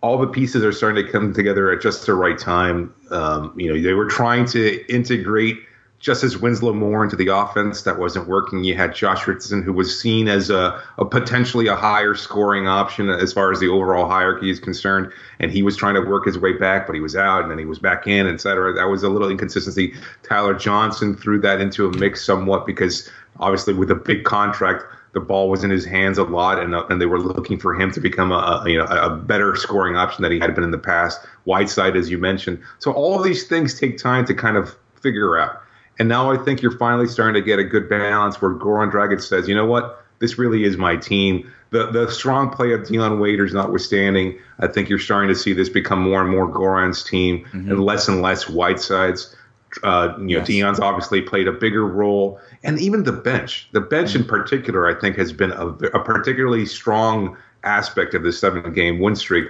all 0.02 0.18
the 0.18 0.26
pieces 0.26 0.62
are 0.62 0.72
starting 0.72 1.04
to 1.04 1.10
come 1.10 1.32
together 1.32 1.72
at 1.72 1.80
just 1.82 2.06
the 2.06 2.14
right 2.14 2.38
time. 2.38 2.94
Um, 3.10 3.52
you 3.58 3.72
know, 3.72 3.80
they 3.80 3.94
were 3.94 4.06
trying 4.06 4.44
to 4.46 4.86
integrate 4.92 5.56
Justice 5.98 6.36
Winslow 6.36 6.74
Moore 6.74 7.02
into 7.02 7.16
the 7.16 7.28
offense. 7.28 7.82
That 7.82 7.98
wasn't 7.98 8.28
working. 8.28 8.62
You 8.62 8.76
had 8.76 8.94
Josh 8.94 9.26
Richardson, 9.26 9.62
who 9.62 9.72
was 9.72 9.98
seen 9.98 10.28
as 10.28 10.50
a, 10.50 10.80
a 10.98 11.06
potentially 11.06 11.66
a 11.68 11.74
higher 11.74 12.14
scoring 12.14 12.68
option 12.68 13.08
as 13.08 13.32
far 13.32 13.50
as 13.50 13.58
the 13.58 13.68
overall 13.68 14.06
hierarchy 14.06 14.50
is 14.50 14.60
concerned. 14.60 15.10
And 15.40 15.50
he 15.50 15.62
was 15.62 15.74
trying 15.74 15.94
to 15.94 16.02
work 16.02 16.26
his 16.26 16.38
way 16.38 16.52
back, 16.52 16.86
but 16.86 16.94
he 16.94 17.00
was 17.00 17.16
out 17.16 17.42
and 17.42 17.50
then 17.50 17.58
he 17.58 17.64
was 17.64 17.78
back 17.78 18.06
in, 18.06 18.26
et 18.26 18.40
cetera. 18.40 18.74
That 18.74 18.84
was 18.84 19.02
a 19.02 19.08
little 19.08 19.30
inconsistency. 19.30 19.94
Tyler 20.22 20.54
Johnson 20.54 21.16
threw 21.16 21.40
that 21.40 21.60
into 21.60 21.86
a 21.86 21.96
mix 21.96 22.24
somewhat 22.24 22.66
because 22.66 23.10
obviously 23.40 23.72
with 23.72 23.90
a 23.90 23.96
big 23.96 24.24
contract, 24.24 24.84
the 25.16 25.20
ball 25.20 25.48
was 25.48 25.64
in 25.64 25.70
his 25.70 25.86
hands 25.86 26.18
a 26.18 26.24
lot, 26.24 26.58
and, 26.58 26.74
uh, 26.74 26.84
and 26.90 27.00
they 27.00 27.06
were 27.06 27.18
looking 27.18 27.58
for 27.58 27.74
him 27.74 27.90
to 27.90 28.00
become 28.00 28.32
a, 28.32 28.62
a 28.62 28.68
you 28.68 28.76
know 28.76 28.84
a 28.84 29.08
better 29.16 29.56
scoring 29.56 29.96
option 29.96 30.20
than 30.20 30.30
he 30.30 30.38
had 30.38 30.54
been 30.54 30.62
in 30.62 30.72
the 30.72 30.78
past. 30.78 31.26
Whiteside, 31.44 31.96
as 31.96 32.10
you 32.10 32.18
mentioned, 32.18 32.62
so 32.80 32.92
all 32.92 33.16
of 33.16 33.24
these 33.24 33.48
things 33.48 33.80
take 33.80 33.96
time 33.96 34.26
to 34.26 34.34
kind 34.34 34.58
of 34.58 34.76
figure 35.00 35.38
out. 35.38 35.62
And 35.98 36.06
now 36.06 36.30
I 36.30 36.36
think 36.36 36.60
you're 36.60 36.76
finally 36.76 37.08
starting 37.08 37.32
to 37.32 37.40
get 37.40 37.58
a 37.58 37.64
good 37.64 37.88
balance 37.88 38.42
where 38.42 38.50
Goran 38.50 38.92
Dragic 38.92 39.22
says, 39.22 39.48
you 39.48 39.54
know 39.54 39.64
what, 39.64 40.04
this 40.18 40.36
really 40.36 40.64
is 40.64 40.76
my 40.76 40.96
team. 40.96 41.50
The 41.70 41.86
the 41.90 42.10
strong 42.10 42.50
play 42.50 42.72
of 42.74 42.86
Dion 42.86 43.18
Waiters 43.18 43.54
notwithstanding, 43.54 44.38
I 44.58 44.66
think 44.66 44.90
you're 44.90 44.98
starting 44.98 45.30
to 45.30 45.34
see 45.34 45.54
this 45.54 45.70
become 45.70 46.02
more 46.02 46.20
and 46.20 46.30
more 46.30 46.46
Goran's 46.46 47.02
team 47.02 47.46
and 47.70 47.80
less 47.82 48.06
and 48.06 48.20
less 48.20 48.50
Whiteside's. 48.50 49.34
Uh, 49.82 50.14
you 50.18 50.24
know, 50.24 50.38
Yes. 50.38 50.46
Dion's 50.46 50.80
obviously 50.80 51.20
played 51.20 51.48
a 51.48 51.52
bigger 51.52 51.86
role, 51.86 52.40
and 52.62 52.78
even 52.78 53.04
the 53.04 53.12
bench. 53.12 53.68
The 53.72 53.80
bench 53.80 54.14
in 54.14 54.24
particular, 54.24 54.88
I 54.88 54.98
think, 54.98 55.16
has 55.16 55.32
been 55.32 55.52
a, 55.52 55.68
a 55.68 56.02
particularly 56.02 56.66
strong 56.66 57.36
aspect 57.64 58.14
of 58.14 58.22
this 58.22 58.38
seven-game 58.38 59.00
win 59.00 59.16
streak. 59.16 59.48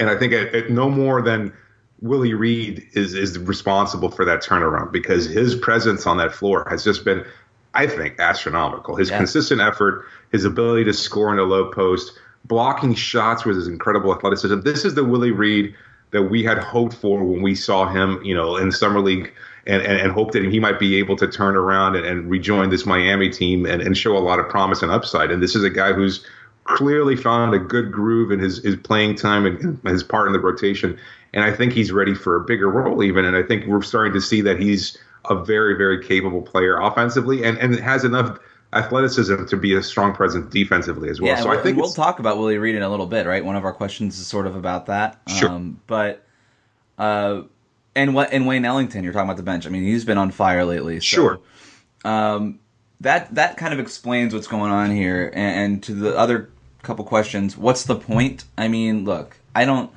And 0.00 0.10
I 0.10 0.16
think 0.16 0.32
at, 0.32 0.54
at 0.54 0.70
no 0.70 0.88
more 0.90 1.22
than 1.22 1.52
Willie 2.00 2.34
Reed 2.34 2.86
is 2.92 3.14
is 3.14 3.38
responsible 3.38 4.10
for 4.10 4.24
that 4.24 4.42
turnaround 4.42 4.92
because 4.92 5.26
his 5.26 5.54
presence 5.54 6.06
on 6.06 6.16
that 6.18 6.32
floor 6.34 6.66
has 6.68 6.82
just 6.84 7.04
been, 7.04 7.24
I 7.74 7.86
think, 7.86 8.18
astronomical. 8.18 8.96
His 8.96 9.10
consistent 9.10 9.60
effort, 9.60 10.04
his 10.32 10.44
ability 10.44 10.84
to 10.84 10.92
score 10.92 11.30
in 11.30 11.36
the 11.36 11.44
low 11.44 11.70
post, 11.70 12.18
blocking 12.44 12.94
shots 12.94 13.44
with 13.44 13.56
his 13.56 13.68
incredible 13.68 14.12
athleticism. 14.14 14.60
This 14.60 14.84
is 14.84 14.94
the 14.94 15.04
Willie 15.04 15.30
Reed 15.30 15.74
that 16.10 16.24
we 16.24 16.44
had 16.44 16.58
hoped 16.58 16.94
for 16.94 17.24
when 17.24 17.42
we 17.42 17.54
saw 17.54 17.86
him, 17.86 18.20
you 18.24 18.34
know, 18.34 18.56
in 18.56 18.72
summer 18.72 19.00
league. 19.00 19.32
And, 19.66 19.80
and, 19.80 19.98
and 19.98 20.12
hoped 20.12 20.34
that 20.34 20.44
he 20.44 20.60
might 20.60 20.78
be 20.78 20.96
able 20.96 21.16
to 21.16 21.26
turn 21.26 21.56
around 21.56 21.96
and, 21.96 22.04
and 22.04 22.28
rejoin 22.28 22.68
this 22.68 22.84
Miami 22.84 23.30
team 23.30 23.64
and, 23.64 23.80
and 23.80 23.96
show 23.96 24.14
a 24.14 24.20
lot 24.20 24.38
of 24.38 24.46
promise 24.46 24.82
and 24.82 24.92
upside. 24.92 25.30
And 25.30 25.42
this 25.42 25.56
is 25.56 25.64
a 25.64 25.70
guy 25.70 25.94
who's 25.94 26.22
clearly 26.64 27.16
found 27.16 27.54
a 27.54 27.58
good 27.58 27.90
groove 27.90 28.30
in 28.30 28.40
his, 28.40 28.62
his 28.62 28.76
playing 28.76 29.14
time 29.14 29.46
and 29.46 29.80
his 29.88 30.02
part 30.02 30.26
in 30.26 30.34
the 30.34 30.38
rotation. 30.38 30.98
And 31.32 31.44
I 31.44 31.50
think 31.50 31.72
he's 31.72 31.92
ready 31.92 32.14
for 32.14 32.36
a 32.36 32.44
bigger 32.44 32.70
role 32.70 33.02
even. 33.02 33.24
And 33.24 33.34
I 33.34 33.42
think 33.42 33.66
we're 33.66 33.80
starting 33.80 34.12
to 34.12 34.20
see 34.20 34.42
that 34.42 34.60
he's 34.60 34.98
a 35.30 35.42
very, 35.42 35.78
very 35.78 36.04
capable 36.04 36.42
player 36.42 36.78
offensively 36.78 37.42
and, 37.42 37.56
and 37.56 37.74
has 37.80 38.04
enough 38.04 38.38
athleticism 38.74 39.44
to 39.46 39.56
be 39.56 39.74
a 39.74 39.82
strong 39.82 40.14
presence 40.14 40.52
defensively 40.52 41.08
as 41.08 41.20
well. 41.20 41.28
yeah, 41.28 41.40
so 41.40 41.48
we'll, 41.48 41.58
I 41.58 41.62
think 41.62 41.76
we'll 41.76 41.92
talk 41.92 42.18
about 42.18 42.38
Willie 42.38 42.58
Reed 42.58 42.74
in 42.74 42.82
a 42.82 42.88
little 42.88 43.06
bit, 43.06 43.26
right? 43.26 43.44
One 43.44 43.56
of 43.56 43.64
our 43.64 43.72
questions 43.72 44.18
is 44.18 44.26
sort 44.26 44.46
of 44.46 44.56
about 44.56 44.86
that. 44.86 45.20
Sure. 45.28 45.50
Um, 45.50 45.80
but 45.86 46.26
uh, 46.98 47.42
and 47.94 48.14
what 48.14 48.32
and 48.32 48.46
Wayne 48.46 48.64
Ellington, 48.64 49.04
you're 49.04 49.12
talking 49.12 49.28
about 49.28 49.36
the 49.36 49.42
bench. 49.42 49.66
I 49.66 49.70
mean, 49.70 49.84
he's 49.84 50.04
been 50.04 50.18
on 50.18 50.30
fire 50.30 50.64
lately. 50.64 50.96
So, 50.96 51.00
sure. 51.00 51.40
Um, 52.04 52.60
that 53.00 53.34
that 53.34 53.56
kind 53.56 53.72
of 53.72 53.80
explains 53.80 54.34
what's 54.34 54.46
going 54.46 54.72
on 54.72 54.90
here. 54.90 55.30
And, 55.34 55.72
and 55.72 55.82
to 55.84 55.94
the 55.94 56.16
other 56.16 56.50
couple 56.82 57.04
questions, 57.04 57.56
what's 57.56 57.84
the 57.84 57.96
point? 57.96 58.44
I 58.58 58.68
mean, 58.68 59.04
look, 59.04 59.36
I 59.54 59.64
don't. 59.64 59.90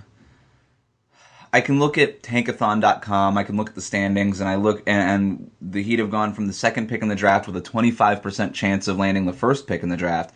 I 1.58 1.62
can 1.62 1.80
look 1.80 1.98
at 1.98 2.22
tankathon.com, 2.22 3.36
I 3.36 3.44
can 3.44 3.58
look 3.58 3.70
at 3.70 3.74
the 3.74 3.82
standings, 3.82 4.40
and 4.40 4.48
I 4.48 4.58
look, 4.58 4.84
and, 4.86 5.10
and 5.10 5.52
the 5.60 5.82
Heat 5.82 5.98
have 5.98 6.12
gone 6.12 6.32
from 6.36 6.46
the 6.46 6.54
second 6.54 6.88
pick 6.88 7.02
in 7.02 7.08
the 7.08 7.16
draft 7.16 7.48
with 7.48 7.58
a 7.58 7.62
25% 7.62 8.54
chance 8.54 8.88
of 8.88 8.98
landing 8.98 9.26
the 9.26 9.34
first 9.34 9.66
pick 9.66 9.82
in 9.82 9.90
the 9.90 9.98
draft 9.98 10.36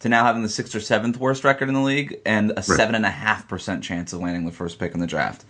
to 0.00 0.10
now 0.10 0.22
having 0.22 0.42
the 0.42 0.50
sixth 0.50 0.74
or 0.74 0.80
seventh 0.80 1.16
worst 1.16 1.44
record 1.44 1.68
in 1.68 1.74
the 1.74 1.80
league 1.80 2.20
and 2.26 2.52
a 2.58 2.62
seven 2.62 2.94
and 2.94 3.06
a 3.06 3.10
half 3.10 3.48
percent 3.48 3.82
chance 3.82 4.12
of 4.12 4.20
landing 4.20 4.44
the 4.44 4.52
first 4.52 4.78
pick 4.78 4.92
in 4.92 5.00
the 5.00 5.06
draft. 5.06 5.46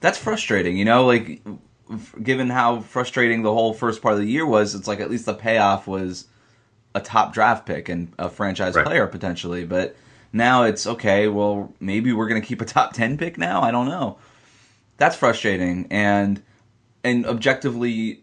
That's 0.00 0.18
frustrating, 0.18 0.76
you 0.76 0.84
know. 0.84 1.06
Like, 1.06 1.40
given 2.20 2.50
how 2.50 2.80
frustrating 2.80 3.42
the 3.42 3.54
whole 3.54 3.72
first 3.72 4.02
part 4.02 4.14
of 4.14 4.20
the 4.20 4.26
year 4.26 4.44
was, 4.44 4.74
it's 4.74 4.88
like 4.88 4.98
at 4.98 5.12
least 5.12 5.26
the 5.26 5.34
payoff 5.34 5.86
was 5.86 6.26
a 6.92 7.00
top 7.00 7.32
draft 7.34 7.66
pick 7.66 7.88
and 7.88 8.12
a 8.18 8.28
franchise 8.28 8.74
Right. 8.74 8.84
player 8.84 9.06
potentially. 9.06 9.64
But 9.64 9.94
now 10.34 10.64
it's 10.64 10.86
okay. 10.86 11.28
Well, 11.28 11.72
maybe 11.80 12.12
we're 12.12 12.28
going 12.28 12.40
to 12.42 12.46
keep 12.46 12.60
a 12.60 12.64
top 12.66 12.92
ten 12.92 13.16
pick 13.16 13.38
now. 13.38 13.62
I 13.62 13.70
don't 13.70 13.86
know. 13.88 14.18
That's 14.98 15.16
frustrating, 15.16 15.86
and 15.90 16.42
and 17.02 17.24
objectively, 17.26 18.22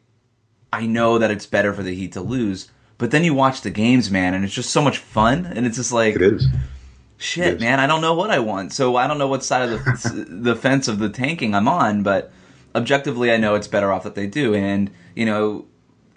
I 0.72 0.86
know 0.86 1.18
that 1.18 1.32
it's 1.32 1.46
better 1.46 1.74
for 1.74 1.82
the 1.84 1.96
Heat 1.96 2.12
to 2.14 2.22
lose. 2.22 2.70
But 2.98 3.10
then 3.10 3.24
you 3.24 3.34
watch 3.34 3.62
the 3.62 3.72
games, 3.72 4.12
man, 4.12 4.36
and 4.36 4.46
it's 4.46 4.54
just 4.54 4.70
so 4.70 4.82
much 4.82 5.00
fun, 5.00 5.46
and 5.48 5.66
it's 5.66 5.78
just 5.78 5.92
like 5.92 6.16
It 6.16 6.22
is. 6.22 6.48
shit, 7.18 7.54
Yes. 7.54 7.60
man. 7.62 7.80
I 7.80 7.88
don't 7.88 8.02
know 8.02 8.14
what 8.14 8.30
I 8.30 8.38
want, 8.40 8.74
so 8.74 8.96
I 8.96 9.08
don't 9.08 9.18
know 9.18 9.28
what 9.28 9.44
side 9.44 9.70
of 9.70 9.84
the 9.84 10.26
the 10.30 10.56
fence 10.56 10.88
of 10.88 11.00
the 11.00 11.10
tanking 11.10 11.56
I'm 11.56 11.68
on. 11.68 12.04
But 12.04 12.32
objectively, 12.76 13.32
I 13.32 13.38
know 13.38 13.56
it's 13.56 13.68
better 13.68 13.92
off 13.92 14.04
that 14.04 14.14
they 14.16 14.28
do. 14.28 14.54
And 14.54 14.92
you 15.16 15.26
know, 15.26 15.66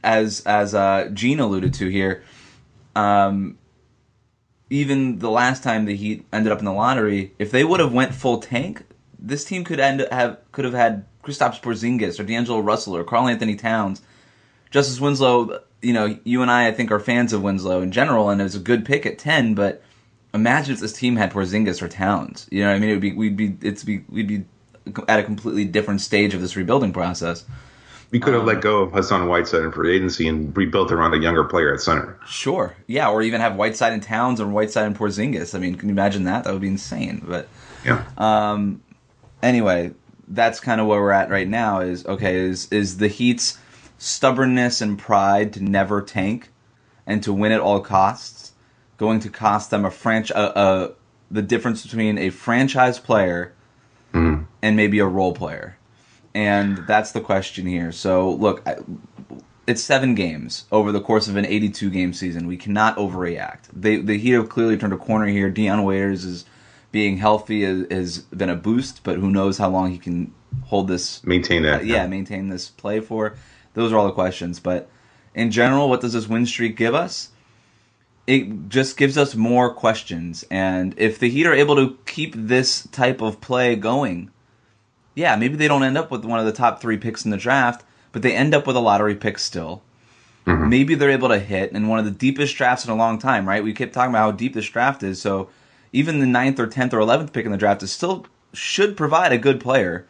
as 0.03 0.41
as 0.47 0.75
uh, 0.75 1.09
Gene 1.15 1.41
alluded 1.41 1.73
to 1.75 1.89
here, 1.89 2.23
um, 2.95 3.57
even 4.71 5.19
the 5.19 5.31
last 5.31 5.63
time 5.63 5.85
the 5.85 5.97
Heat 5.97 6.27
ended 6.33 6.53
up 6.53 6.59
in 6.59 6.65
the 6.65 6.73
lottery, 6.73 7.33
if 7.39 7.51
they 7.51 7.65
would 7.65 7.81
have 7.81 7.93
went 7.93 8.15
full 8.15 8.39
tank, 8.39 8.85
this 9.19 9.45
team 9.45 9.65
could 9.65 9.81
end 9.81 10.07
have 10.11 10.39
could 10.53 10.65
have 10.65 10.75
had 10.75 11.05
Kristaps 11.23 11.61
Porzingis 11.61 12.19
or 12.19 12.25
D'Angelo 12.25 12.61
Russell 12.61 12.97
or 12.97 13.05
Karl-Anthony 13.05 13.57
Towns. 13.57 14.03
Justice 14.71 15.01
Winslow, 15.01 15.61
you 15.83 15.93
know, 15.93 16.19
you 16.25 16.43
and 16.43 16.51
I, 16.51 16.69
I 16.69 16.73
think, 16.73 16.91
are 16.91 17.01
fans 17.01 17.33
of 17.33 17.43
Winslow 17.43 17.81
in 17.81 17.93
general, 17.93 18.29
and 18.29 18.41
it 18.41 18.45
was 18.45 18.57
a 18.57 18.61
good 18.61 18.85
pick 18.85 19.07
at 19.07 19.19
ten. 19.19 19.55
But 19.55 19.83
imagine 20.33 20.75
if 20.75 20.81
this 20.81 20.93
team 20.93 21.17
had 21.17 21.33
Porzingis 21.33 21.81
or 21.81 21.89
Towns. 21.89 22.49
You 22.51 22.63
know, 22.63 22.71
what 22.71 22.77
I 22.77 22.79
mean, 22.81 22.91
it 22.91 22.95
would 22.95 23.01
be 23.01 23.13
we'd 23.13 23.37
be 23.37 23.57
it's 23.61 23.85
be 23.85 24.05
we'd 24.09 24.29
be 24.29 24.45
at 25.09 25.21
a 25.21 25.25
completely 25.25 25.65
different 25.65 26.01
stage 26.01 26.35
of 26.35 26.41
this 26.41 26.57
rebuilding 26.57 26.93
process. 26.93 27.45
We 28.15 28.21
could 28.21 28.33
have 28.33 28.43
Um, 28.43 28.47
let 28.47 28.61
go 28.61 28.83
of 28.83 28.93
Hassan 28.93 29.27
Whiteside 29.27 29.63
in 29.63 29.73
free 29.73 29.97
agency 29.97 30.29
and 30.29 30.57
rebuilt 30.57 30.93
around 30.93 31.15
a 31.15 31.19
younger 31.19 31.43
player 31.43 31.75
at 31.75 31.81
center. 31.81 32.17
Sure, 32.29 32.77
yeah, 32.87 33.09
or 33.11 33.23
even 33.23 33.41
have 33.41 33.57
Whiteside 33.57 33.93
and 33.93 34.01
Towns 34.01 34.41
or 34.41 34.47
Whiteside 34.47 34.87
and 34.87 34.97
Porzingis. 34.97 35.53
I 35.53 35.59
mean, 35.59 35.75
can 35.75 35.89
you 35.89 35.93
imagine 35.93 36.23
that? 36.23 36.45
That 36.45 36.53
would 36.53 36.63
be 36.63 36.69
insane. 36.69 37.25
But 37.27 37.49
Yeah. 37.85 38.05
Um, 38.17 38.83
anyway, 39.43 39.95
that's 40.29 40.61
kind 40.61 40.81
of 40.81 40.87
where 40.87 41.01
we're 41.01 41.11
at 41.11 41.29
right 41.29 41.49
now. 41.49 41.81
Is 41.81 42.07
okay? 42.07 42.37
Is 42.37 42.69
is 42.71 42.99
the 42.99 43.09
Heat's 43.09 43.59
stubbornness 43.99 44.81
and 44.81 44.97
pride 44.97 45.53
to 45.55 45.65
never 45.65 46.01
tank 46.01 46.51
and 47.09 47.21
to 47.25 47.33
win 47.33 47.51
at 47.51 47.61
all 47.61 47.81
costs 47.81 48.53
going 48.97 49.19
to 49.21 49.29
cost 49.29 49.71
them 49.71 49.85
a 49.85 49.91
franchise? 49.91 50.37
Uh, 50.37 50.53
uh, 50.55 50.93
the 51.33 51.43
difference 51.43 51.83
between 51.83 52.19
a 52.19 52.31
franchise 52.31 53.01
player 53.01 53.55
and 54.13 54.77
maybe 54.77 55.01
a 55.01 55.07
role 55.07 55.33
player, 55.33 55.77
and 56.35 56.79
that's 56.87 57.13
the 57.13 57.21
question 57.21 57.67
here. 57.67 57.93
So 57.93 58.31
look. 58.31 58.63
I, 58.67 58.77
it's 59.67 59.83
seven 59.83 60.15
games 60.15 60.67
over 60.71 60.93
the 60.93 61.01
course 61.01 61.27
of 61.27 61.37
an 61.37 61.47
82 61.47 61.89
game 61.89 62.13
season. 62.13 62.47
We 62.47 62.59
cannot 62.59 62.99
overreact. 62.99 63.61
They, 63.73 63.97
the 63.97 64.19
Heat 64.19 64.33
have 64.33 64.51
clearly 64.51 64.77
turned 64.77 64.93
a 64.93 64.99
corner 64.99 65.25
here. 65.27 65.49
Dion 65.49 65.85
Waiters 65.85 66.27
is 66.27 66.45
being 66.93 67.17
healthy 67.17 67.63
has, 67.63 67.87
has 67.91 68.19
been 68.19 68.51
a 68.51 68.55
boost, 68.55 69.03
but 69.03 69.17
who 69.17 69.31
knows 69.31 69.59
how 69.59 69.69
long 69.69 69.91
he 69.91 69.99
can 69.99 70.33
hold 70.65 70.87
this 70.87 71.25
Maintain 71.25 71.63
that. 71.63 71.81
uh, 71.81 71.85
yeah, 71.85 72.07
maintain 72.07 72.49
this 72.49 72.69
play 72.69 73.01
for. 73.01 73.35
Those 73.75 73.93
are 73.93 73.99
all 73.99 74.07
the 74.07 74.13
questions. 74.13 74.61
But 74.61 74.89
in 75.35 75.51
general, 75.51 75.89
what 75.89 76.01
does 76.01 76.13
this 76.13 76.29
win 76.29 76.47
streak 76.47 76.77
give 76.77 76.95
us? 76.95 77.31
It 78.27 78.69
just 78.69 78.97
gives 78.97 79.19
us 79.19 79.35
more 79.35 79.75
questions. 79.75 80.45
And 80.51 80.95
if 80.97 81.19
the 81.19 81.29
Heat 81.29 81.47
are 81.47 81.53
able 81.53 81.77
to 81.77 81.99
keep 82.07 82.35
this 82.37 82.87
type 82.89 83.21
of 83.21 83.41
play 83.41 83.77
going, 83.77 84.31
yeah, 85.15 85.37
maybe 85.37 85.57
they 85.57 85.69
don't 85.69 85.85
end 85.85 85.99
up 85.99 86.11
with 86.11 86.25
one 86.25 86.41
of 86.41 86.47
the 86.47 86.53
top 86.53 86.81
three 86.81 86.97
picks 86.97 87.25
in 87.25 87.31
the 87.31 87.37
draft, 87.37 87.85
but 88.13 88.23
they 88.23 88.35
end 88.35 88.55
up 88.55 88.67
with 88.67 88.77
a 88.77 88.81
lottery 88.81 89.15
pick 89.15 89.39
still. 89.39 89.83
Mm-hmm. 90.47 90.69
Maybe 90.69 90.95
they're 90.95 91.11
able 91.11 91.29
to 91.29 91.39
hit 91.39 91.73
in 91.73 91.89
one 91.89 91.99
of 91.99 92.05
the 92.05 92.11
deepest 92.11 92.57
drafts 92.57 92.85
in 92.85 92.91
a 92.91 92.97
long 92.97 93.19
time, 93.19 93.49
right? 93.49 93.65
We 93.65 93.73
keep 93.73 93.93
talking 93.93 94.11
about 94.11 94.21
how 94.21 94.31
deep 94.33 94.55
this 94.55 94.69
draft 94.69 95.03
is. 95.03 95.21
So 95.21 95.49
even 95.93 96.21
the 96.21 96.27
ninth 96.27 96.61
or 96.61 96.67
tenth 96.67 96.93
or 96.93 97.01
eleventh 97.01 97.33
pick 97.33 97.47
in 97.47 97.53
the 97.53 97.59
draft 97.59 97.83
is 97.83 97.93
still 97.93 98.27
should 98.53 98.97
provide 98.97 99.33
a 99.33 99.39
good 99.39 99.61
player. 99.61 100.07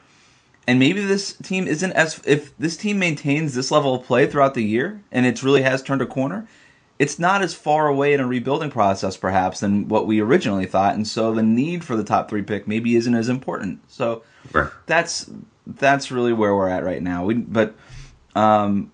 And 0.66 0.78
maybe 0.78 1.04
this 1.04 1.34
team 1.34 1.68
isn't 1.68 1.92
as 1.92 2.20
if 2.24 2.56
this 2.58 2.76
team 2.76 2.98
maintains 2.98 3.54
this 3.54 3.70
level 3.70 3.94
of 3.94 4.04
play 4.04 4.26
throughout 4.26 4.54
the 4.54 4.64
year 4.64 5.02
and 5.12 5.26
it 5.26 5.42
really 5.42 5.62
has 5.62 5.82
turned 5.82 6.02
a 6.02 6.06
corner, 6.06 6.48
it's 6.98 7.18
not 7.18 7.42
as 7.42 7.54
far 7.54 7.88
away 7.88 8.14
in 8.14 8.20
a 8.20 8.26
rebuilding 8.26 8.70
process 8.70 9.16
perhaps 9.16 9.60
than 9.60 9.88
what 9.88 10.06
we 10.06 10.20
originally 10.20 10.66
thought. 10.66 10.94
And 10.94 11.06
so 11.06 11.32
the 11.34 11.42
need 11.42 11.84
for 11.84 11.96
the 11.96 12.04
top 12.04 12.28
three 12.28 12.42
pick 12.42 12.68
maybe 12.68 12.94
isn't 12.96 13.14
as 13.14 13.28
important. 13.28 13.80
So 13.90 14.22
Right. 14.52 14.70
that's 14.86 15.30
that's 15.66 16.10
really 16.10 16.32
where 16.32 16.54
we're 16.54 16.68
at 16.68 16.84
right 16.84 17.02
now. 17.02 17.24
We, 17.24 17.34
but 17.34 17.74
um, 18.36 18.92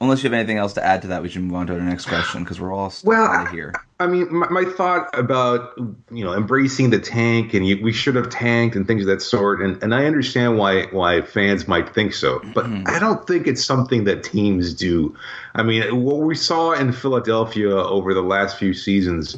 unless 0.00 0.22
you 0.22 0.28
have 0.28 0.34
anything 0.38 0.58
else 0.58 0.74
to 0.74 0.84
add 0.84 1.02
to 1.02 1.08
that, 1.08 1.22
we 1.22 1.28
should 1.28 1.42
move 1.42 1.54
on 1.54 1.66
to 1.68 1.72
our 1.74 1.80
next 1.80 2.06
question 2.06 2.44
because 2.44 2.60
we're 2.60 2.72
all 2.72 2.92
Well, 3.04 3.24
out 3.26 3.46
of 3.46 3.52
here. 3.52 3.72
I 4.00 4.06
mean, 4.06 4.34
my, 4.34 4.48
my 4.48 4.64
thought 4.64 5.10
about 5.16 5.76
you 6.10 6.24
know 6.24 6.32
embracing 6.32 6.88
the 6.88 6.98
tank 6.98 7.52
and 7.52 7.68
you, 7.68 7.80
we 7.82 7.92
should 7.92 8.16
have 8.16 8.30
tanked 8.30 8.74
and 8.74 8.86
things 8.86 9.02
of 9.02 9.08
that 9.08 9.20
sort, 9.20 9.60
and, 9.60 9.80
and 9.82 9.94
I 9.94 10.06
understand 10.06 10.56
why 10.56 10.86
why 10.86 11.20
fans 11.20 11.68
might 11.68 11.94
think 11.94 12.14
so, 12.14 12.40
but 12.54 12.64
I 12.86 12.98
don't 12.98 13.26
think 13.26 13.46
it's 13.46 13.62
something 13.62 14.04
that 14.04 14.24
teams 14.24 14.72
do. 14.72 15.14
I 15.54 15.62
mean, 15.62 16.02
what 16.02 16.20
we 16.20 16.34
saw 16.34 16.72
in 16.72 16.92
Philadelphia 16.92 17.76
over 17.76 18.14
the 18.14 18.22
last 18.22 18.58
few 18.58 18.72
seasons 18.72 19.36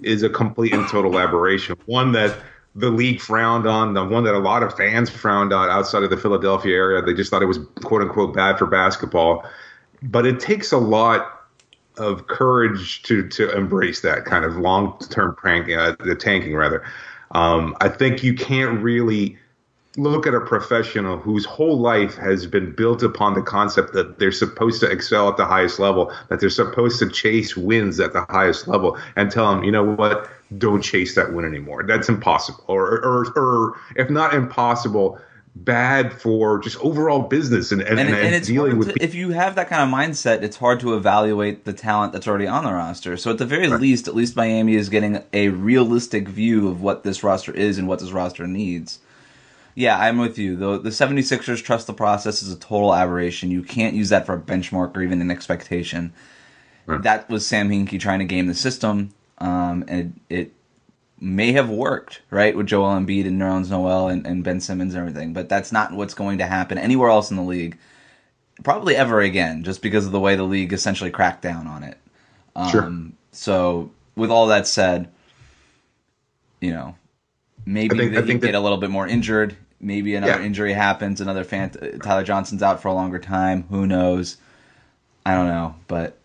is 0.00 0.22
a 0.22 0.28
complete 0.28 0.72
and 0.72 0.86
total 0.88 1.18
aberration. 1.18 1.76
One 1.86 2.12
that 2.12 2.38
the 2.76 2.90
league 2.90 3.20
frowned 3.20 3.66
on, 3.66 3.94
the 3.94 4.04
one 4.04 4.22
that 4.24 4.34
a 4.34 4.38
lot 4.38 4.62
of 4.62 4.76
fans 4.76 5.10
frowned 5.10 5.52
on 5.52 5.68
outside 5.68 6.04
of 6.04 6.10
the 6.10 6.16
Philadelphia 6.16 6.76
area. 6.76 7.02
They 7.02 7.14
just 7.14 7.32
thought 7.32 7.42
it 7.42 7.46
was 7.46 7.58
quote 7.82 8.02
unquote 8.02 8.32
bad 8.32 8.58
for 8.58 8.66
basketball. 8.66 9.44
But 10.02 10.24
it 10.24 10.38
takes 10.38 10.70
a 10.70 10.78
lot 10.78 11.33
of 11.96 12.26
courage 12.26 13.02
to 13.04 13.28
to 13.28 13.56
embrace 13.56 14.00
that 14.00 14.24
kind 14.24 14.44
of 14.44 14.56
long 14.56 14.98
term 15.10 15.34
prank, 15.34 15.70
uh, 15.70 15.96
the 16.00 16.14
tanking 16.14 16.54
rather. 16.54 16.84
Um, 17.32 17.76
I 17.80 17.88
think 17.88 18.22
you 18.22 18.34
can't 18.34 18.80
really 18.82 19.36
look 19.96 20.26
at 20.26 20.34
a 20.34 20.40
professional 20.40 21.18
whose 21.18 21.44
whole 21.44 21.78
life 21.78 22.16
has 22.16 22.46
been 22.46 22.72
built 22.72 23.02
upon 23.02 23.34
the 23.34 23.42
concept 23.42 23.92
that 23.92 24.18
they're 24.18 24.32
supposed 24.32 24.80
to 24.80 24.90
excel 24.90 25.28
at 25.28 25.36
the 25.36 25.44
highest 25.44 25.78
level, 25.78 26.12
that 26.28 26.40
they're 26.40 26.50
supposed 26.50 26.98
to 26.98 27.08
chase 27.08 27.56
wins 27.56 28.00
at 28.00 28.12
the 28.12 28.22
highest 28.28 28.66
level, 28.66 28.98
and 29.16 29.30
tell 29.30 29.54
them, 29.54 29.62
you 29.62 29.70
know 29.70 29.84
what, 29.84 30.28
don't 30.58 30.82
chase 30.82 31.14
that 31.14 31.32
win 31.32 31.44
anymore. 31.44 31.84
That's 31.84 32.08
impossible, 32.08 32.64
or 32.66 33.04
or, 33.04 33.32
or 33.36 33.76
if 33.96 34.10
not 34.10 34.34
impossible, 34.34 35.18
bad 35.56 36.12
for 36.12 36.58
just 36.58 36.76
overall 36.80 37.22
business 37.22 37.70
and 37.70 37.80
and, 37.80 37.98
And, 37.98 38.08
and, 38.08 38.18
and 38.18 38.34
it's 38.34 38.48
dealing 38.48 38.76
with 38.76 38.94
to, 38.94 39.02
if 39.02 39.14
you 39.14 39.30
have 39.30 39.54
that 39.54 39.68
kind 39.68 39.82
of 39.82 39.88
mindset, 39.96 40.42
it's 40.42 40.56
hard 40.56 40.80
to 40.80 40.94
evaluate 40.94 41.64
the 41.64 41.72
talent 41.72 42.12
that's 42.12 42.26
already 42.26 42.46
on 42.46 42.64
the 42.64 42.72
roster. 42.72 43.16
So 43.16 43.30
at 43.30 43.38
the 43.38 43.46
very 43.46 43.68
Right. 43.68 43.80
least, 43.80 44.08
at 44.08 44.16
least 44.16 44.34
Miami 44.36 44.74
is 44.74 44.88
getting 44.88 45.22
a 45.32 45.48
realistic 45.48 46.28
view 46.28 46.68
of 46.68 46.82
what 46.82 47.04
this 47.04 47.22
roster 47.22 47.52
is 47.52 47.78
and 47.78 47.86
what 47.86 48.00
this 48.00 48.10
roster 48.10 48.46
needs. 48.46 48.98
Yeah, 49.76 49.98
I'm 49.98 50.18
with 50.18 50.38
you. 50.38 50.56
The 50.56 50.78
the 50.78 50.90
76ers 50.90 51.62
trust 51.62 51.86
the 51.86 51.92
process 51.94 52.42
is 52.42 52.52
a 52.52 52.56
total 52.58 52.94
aberration. 52.94 53.50
You 53.50 53.62
can't 53.62 53.94
use 53.94 54.08
that 54.10 54.24
for 54.26 54.34
a 54.34 54.40
benchmark 54.40 54.96
or 54.96 55.02
even 55.02 55.20
an 55.20 55.30
expectation. 55.30 56.12
Right. 56.86 57.02
That 57.02 57.28
was 57.28 57.46
Sam 57.46 57.70
Hinkie 57.70 57.98
trying 57.98 58.20
to 58.20 58.24
game 58.24 58.46
the 58.46 58.54
system, 58.54 59.10
um, 59.38 59.84
and 59.88 60.20
it, 60.28 60.36
it 60.36 60.52
may 61.20 61.52
have 61.52 61.70
worked, 61.70 62.20
right, 62.30 62.56
with 62.56 62.66
Joel 62.66 62.94
Embiid 62.96 63.26
and 63.26 63.40
Nerlens 63.40 63.70
Noel 63.70 64.08
and, 64.08 64.26
and 64.26 64.42
Ben 64.44 64.60
Simmons 64.60 64.94
and 64.94 65.00
everything, 65.00 65.32
but 65.32 65.48
that's 65.48 65.72
not 65.72 65.92
what's 65.92 66.14
going 66.14 66.38
to 66.38 66.46
happen 66.46 66.76
anywhere 66.78 67.08
else 67.10 67.30
in 67.30 67.36
the 67.36 67.42
league, 67.42 67.78
probably 68.62 68.96
ever 68.96 69.20
again, 69.20 69.62
just 69.64 69.80
because 69.82 70.06
of 70.06 70.12
the 70.12 70.20
way 70.20 70.36
the 70.36 70.42
league 70.42 70.72
essentially 70.72 71.10
cracked 71.10 71.42
down 71.42 71.66
on 71.66 71.82
it. 71.82 71.98
Sure. 72.70 72.84
Um, 72.84 73.14
so, 73.32 73.90
with 74.16 74.30
all 74.30 74.48
that 74.48 74.66
said, 74.66 75.08
you 76.60 76.72
know, 76.72 76.94
maybe 77.66 77.94
I 77.94 77.98
think- 77.98 78.12
they 78.12 78.18
I 78.18 78.22
think 78.22 78.40
get 78.42 78.52
that- 78.52 78.58
a 78.58 78.60
little 78.60 78.78
bit 78.78 78.90
more 78.90 79.06
injured. 79.06 79.56
Maybe 79.80 80.14
another 80.14 80.40
Yeah. 80.40 80.46
injury 80.46 80.72
happens. 80.72 81.20
Another 81.20 81.44
fan, 81.44 81.70
Tyler 82.02 82.24
Johnson's 82.24 82.62
out 82.62 82.80
for 82.80 82.88
a 82.88 82.94
longer 82.94 83.18
time. 83.18 83.64
Who 83.70 83.86
knows? 83.86 84.38
I 85.26 85.34
don't 85.34 85.48
know, 85.48 85.74
but 85.88 86.16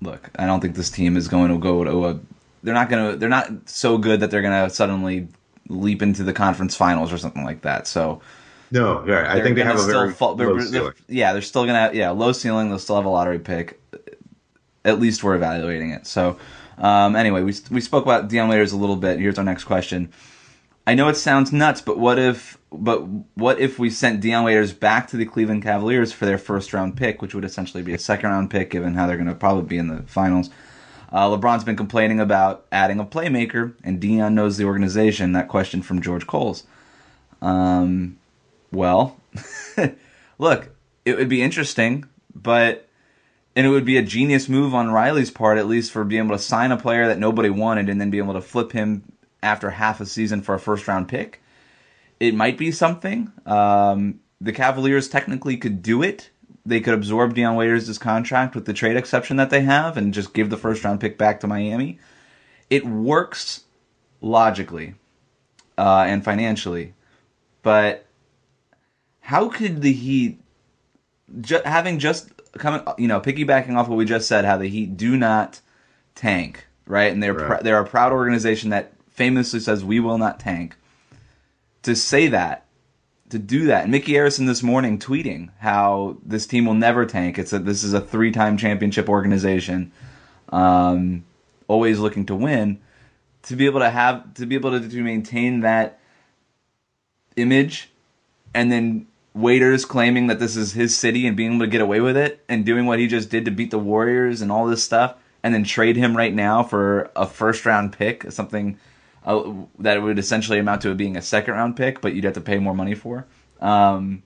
look, 0.00 0.30
I 0.38 0.46
don't 0.46 0.60
think 0.60 0.74
this 0.74 0.90
team 0.90 1.16
is 1.16 1.28
going 1.28 1.50
to 1.50 1.58
go 1.58 1.84
to 1.84 2.06
a. 2.08 2.18
They're 2.62 2.74
not 2.74 2.90
to. 2.90 3.16
They're 3.16 3.28
not 3.28 3.68
so 3.68 3.98
good 3.98 4.20
that 4.20 4.30
they're 4.30 4.42
going 4.42 4.68
to 4.68 4.74
suddenly 4.74 5.28
leap 5.68 6.02
into 6.02 6.24
the 6.24 6.32
conference 6.32 6.74
finals 6.74 7.12
or 7.12 7.18
something 7.18 7.44
like 7.44 7.62
that. 7.62 7.86
So 7.86 8.20
no, 8.70 9.04
yeah, 9.06 9.30
I 9.32 9.40
think 9.42 9.56
they 9.56 9.62
have 9.62 9.76
a 9.76 9.78
still 9.80 9.92
very 10.00 10.12
fall- 10.12 10.34
they're- 10.34 10.52
low 10.52 10.60
they're- 10.60 10.94
yeah, 11.08 11.32
they're 11.32 11.42
still 11.42 11.66
gonna 11.66 11.90
yeah 11.94 12.10
low 12.10 12.32
ceiling. 12.32 12.68
They'll 12.68 12.78
still 12.78 12.96
have 12.96 13.04
a 13.04 13.08
lottery 13.10 13.38
pick. 13.38 13.80
At 14.84 15.00
least 15.00 15.22
we're 15.24 15.34
evaluating 15.34 15.90
it. 15.90 16.06
So 16.06 16.38
um, 16.78 17.16
anyway, 17.16 17.42
we 17.42 17.54
we 17.70 17.80
spoke 17.80 18.04
about 18.04 18.28
Dion 18.28 18.48
Waiters 18.48 18.72
a 18.72 18.76
little 18.76 18.96
bit. 18.96 19.18
Here's 19.18 19.38
our 19.38 19.44
next 19.44 19.64
question. 19.64 20.10
I 20.86 20.94
know 20.94 21.08
it 21.08 21.16
sounds 21.16 21.52
nuts, 21.52 21.80
but 21.82 21.98
what 21.98 22.18
if 22.18 22.56
but 22.72 23.06
what 23.34 23.58
if 23.60 23.78
we 23.78 23.90
sent 23.90 24.20
Dion 24.20 24.44
Waiters 24.44 24.72
back 24.72 25.08
to 25.08 25.16
the 25.18 25.26
Cleveland 25.26 25.62
Cavaliers 25.62 26.12
for 26.12 26.24
their 26.24 26.38
first 26.38 26.72
round 26.72 26.96
pick, 26.96 27.20
which 27.20 27.34
would 27.34 27.44
essentially 27.44 27.82
be 27.82 27.92
a 27.92 27.98
second 27.98 28.30
round 28.30 28.50
pick, 28.50 28.70
given 28.70 28.94
how 28.94 29.06
they're 29.06 29.16
going 29.16 29.28
to 29.28 29.34
probably 29.34 29.64
be 29.64 29.76
in 29.78 29.88
the 29.88 30.02
finals? 30.04 30.48
Uh, 31.10 31.28
LeBron's 31.28 31.64
been 31.64 31.76
complaining 31.76 32.20
about 32.20 32.66
adding 32.70 33.00
a 33.00 33.04
playmaker, 33.04 33.74
and 33.82 34.00
Dion 34.00 34.34
knows 34.34 34.56
the 34.56 34.64
organization. 34.64 35.32
That 35.32 35.48
question 35.48 35.82
from 35.82 36.02
George 36.02 36.26
Coles. 36.26 36.64
Um, 37.40 38.18
well, 38.72 39.18
look, 40.38 40.70
it 41.04 41.16
would 41.16 41.28
be 41.28 41.42
interesting, 41.42 42.04
but 42.34 42.88
and 43.56 43.66
it 43.66 43.70
would 43.70 43.84
be 43.84 43.96
a 43.96 44.02
genius 44.02 44.48
move 44.48 44.74
on 44.74 44.92
Riley's 44.92 45.30
part, 45.30 45.58
at 45.58 45.66
least 45.66 45.90
for 45.90 46.04
being 46.04 46.24
able 46.24 46.36
to 46.36 46.42
sign 46.42 46.70
a 46.70 46.76
player 46.76 47.08
that 47.08 47.18
nobody 47.18 47.50
wanted 47.50 47.88
and 47.88 48.00
then 48.00 48.10
be 48.10 48.18
able 48.18 48.34
to 48.34 48.40
flip 48.40 48.72
him 48.72 49.02
after 49.42 49.70
half 49.70 50.00
a 50.00 50.06
season 50.06 50.42
for 50.42 50.54
a 50.54 50.60
first 50.60 50.86
round 50.86 51.08
pick. 51.08 51.42
It 52.20 52.34
might 52.34 52.58
be 52.58 52.70
something. 52.70 53.32
Um, 53.46 54.20
the 54.40 54.52
Cavaliers 54.52 55.08
technically 55.08 55.56
could 55.56 55.82
do 55.82 56.02
it. 56.02 56.30
They 56.68 56.80
could 56.80 56.94
absorb 56.94 57.34
Dion 57.34 57.56
Waiters' 57.56 57.98
contract 57.98 58.54
with 58.54 58.66
the 58.66 58.72
trade 58.74 58.96
exception 58.96 59.36
that 59.38 59.48
they 59.50 59.62
have 59.62 59.96
and 59.96 60.12
just 60.12 60.34
give 60.34 60.50
the 60.50 60.56
first 60.56 60.84
round 60.84 61.00
pick 61.00 61.16
back 61.16 61.40
to 61.40 61.46
Miami. 61.46 61.98
It 62.68 62.84
works 62.84 63.64
logically 64.20 64.94
uh, 65.78 66.04
and 66.06 66.22
financially, 66.22 66.92
but 67.62 68.04
how 69.20 69.48
could 69.48 69.80
the 69.80 69.92
Heat, 69.92 70.40
ju- 71.40 71.60
having 71.64 71.98
just 71.98 72.30
coming, 72.58 72.82
you 72.98 73.08
know, 73.08 73.20
piggybacking 73.20 73.76
off 73.76 73.88
what 73.88 73.96
we 73.96 74.04
just 74.04 74.28
said, 74.28 74.44
how 74.44 74.58
the 74.58 74.68
Heat 74.68 74.96
do 74.96 75.16
not 75.16 75.60
tank, 76.14 76.66
right? 76.86 77.10
And 77.12 77.22
they're 77.22 77.32
Right. 77.34 77.58
pr- 77.58 77.64
they're 77.64 77.80
a 77.80 77.86
proud 77.86 78.12
organization 78.12 78.70
that 78.70 78.92
famously 79.10 79.60
says 79.60 79.84
we 79.84 80.00
will 80.00 80.18
not 80.18 80.38
tank. 80.38 80.76
To 81.84 81.96
say 81.96 82.28
that, 82.28 82.64
to 83.30 83.38
do 83.38 83.66
that, 83.66 83.82
and 83.82 83.92
Mickey 83.92 84.14
Harrison 84.14 84.46
this 84.46 84.62
morning 84.62 84.98
tweeting 84.98 85.50
how 85.58 86.16
this 86.24 86.46
team 86.46 86.66
will 86.66 86.74
never 86.74 87.04
tank. 87.04 87.38
It's 87.38 87.52
a 87.52 87.58
this 87.58 87.84
is 87.84 87.92
a 87.92 88.00
three 88.00 88.32
time 88.32 88.56
championship 88.56 89.08
organization, 89.08 89.92
um, 90.50 91.24
always 91.66 91.98
looking 91.98 92.26
to 92.26 92.34
win. 92.34 92.80
To 93.44 93.56
be 93.56 93.66
able 93.66 93.80
to 93.80 93.90
have 93.90 94.34
to 94.34 94.46
be 94.46 94.54
able 94.54 94.78
to, 94.78 94.88
to 94.88 95.02
maintain 95.02 95.60
that 95.60 96.00
image 97.36 97.90
and 98.54 98.70
then 98.72 99.06
waiters 99.34 99.84
claiming 99.84 100.26
that 100.26 100.40
this 100.40 100.56
is 100.56 100.72
his 100.72 100.96
city 100.96 101.26
and 101.26 101.36
being 101.36 101.54
able 101.54 101.64
to 101.64 101.70
get 101.70 101.80
away 101.80 102.00
with 102.00 102.16
it 102.16 102.44
and 102.48 102.66
doing 102.66 102.86
what 102.86 102.98
he 102.98 103.06
just 103.06 103.30
did 103.30 103.44
to 103.44 103.50
beat 103.50 103.70
the 103.70 103.78
Warriors 103.78 104.40
and 104.40 104.50
all 104.50 104.66
this 104.66 104.82
stuff 104.82 105.14
and 105.42 105.54
then 105.54 105.64
trade 105.64 105.96
him 105.96 106.16
right 106.16 106.34
now 106.34 106.62
for 106.62 107.10
a 107.14 107.26
first 107.26 107.64
round 107.64 107.92
pick, 107.92 108.30
something 108.32 108.78
uh, 109.28 109.52
that 109.80 110.02
would 110.02 110.18
essentially 110.18 110.58
amount 110.58 110.80
to 110.80 110.90
it 110.90 110.96
being 110.96 111.16
a 111.16 111.22
second 111.22 111.52
round 111.52 111.76
pick, 111.76 112.00
but 112.00 112.14
you'd 112.14 112.24
have 112.24 112.32
to 112.32 112.40
pay 112.40 112.58
more 112.58 112.74
money 112.74 112.94
for. 112.94 113.26
Um, 113.60 114.22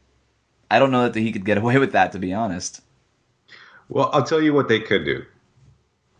I 0.70 0.78
don't 0.78 0.92
know 0.92 1.08
that 1.08 1.18
he 1.18 1.32
could 1.32 1.44
get 1.44 1.58
away 1.62 1.76
with 1.78 1.92
that, 1.92 2.12
to 2.12 2.20
be 2.20 2.32
honest. 2.32 2.80
Well, 3.88 4.10
I'll 4.12 4.22
tell 4.22 4.40
you 4.40 4.54
what 4.54 4.68
they 4.68 4.78
could 4.78 5.04
do, 5.04 5.24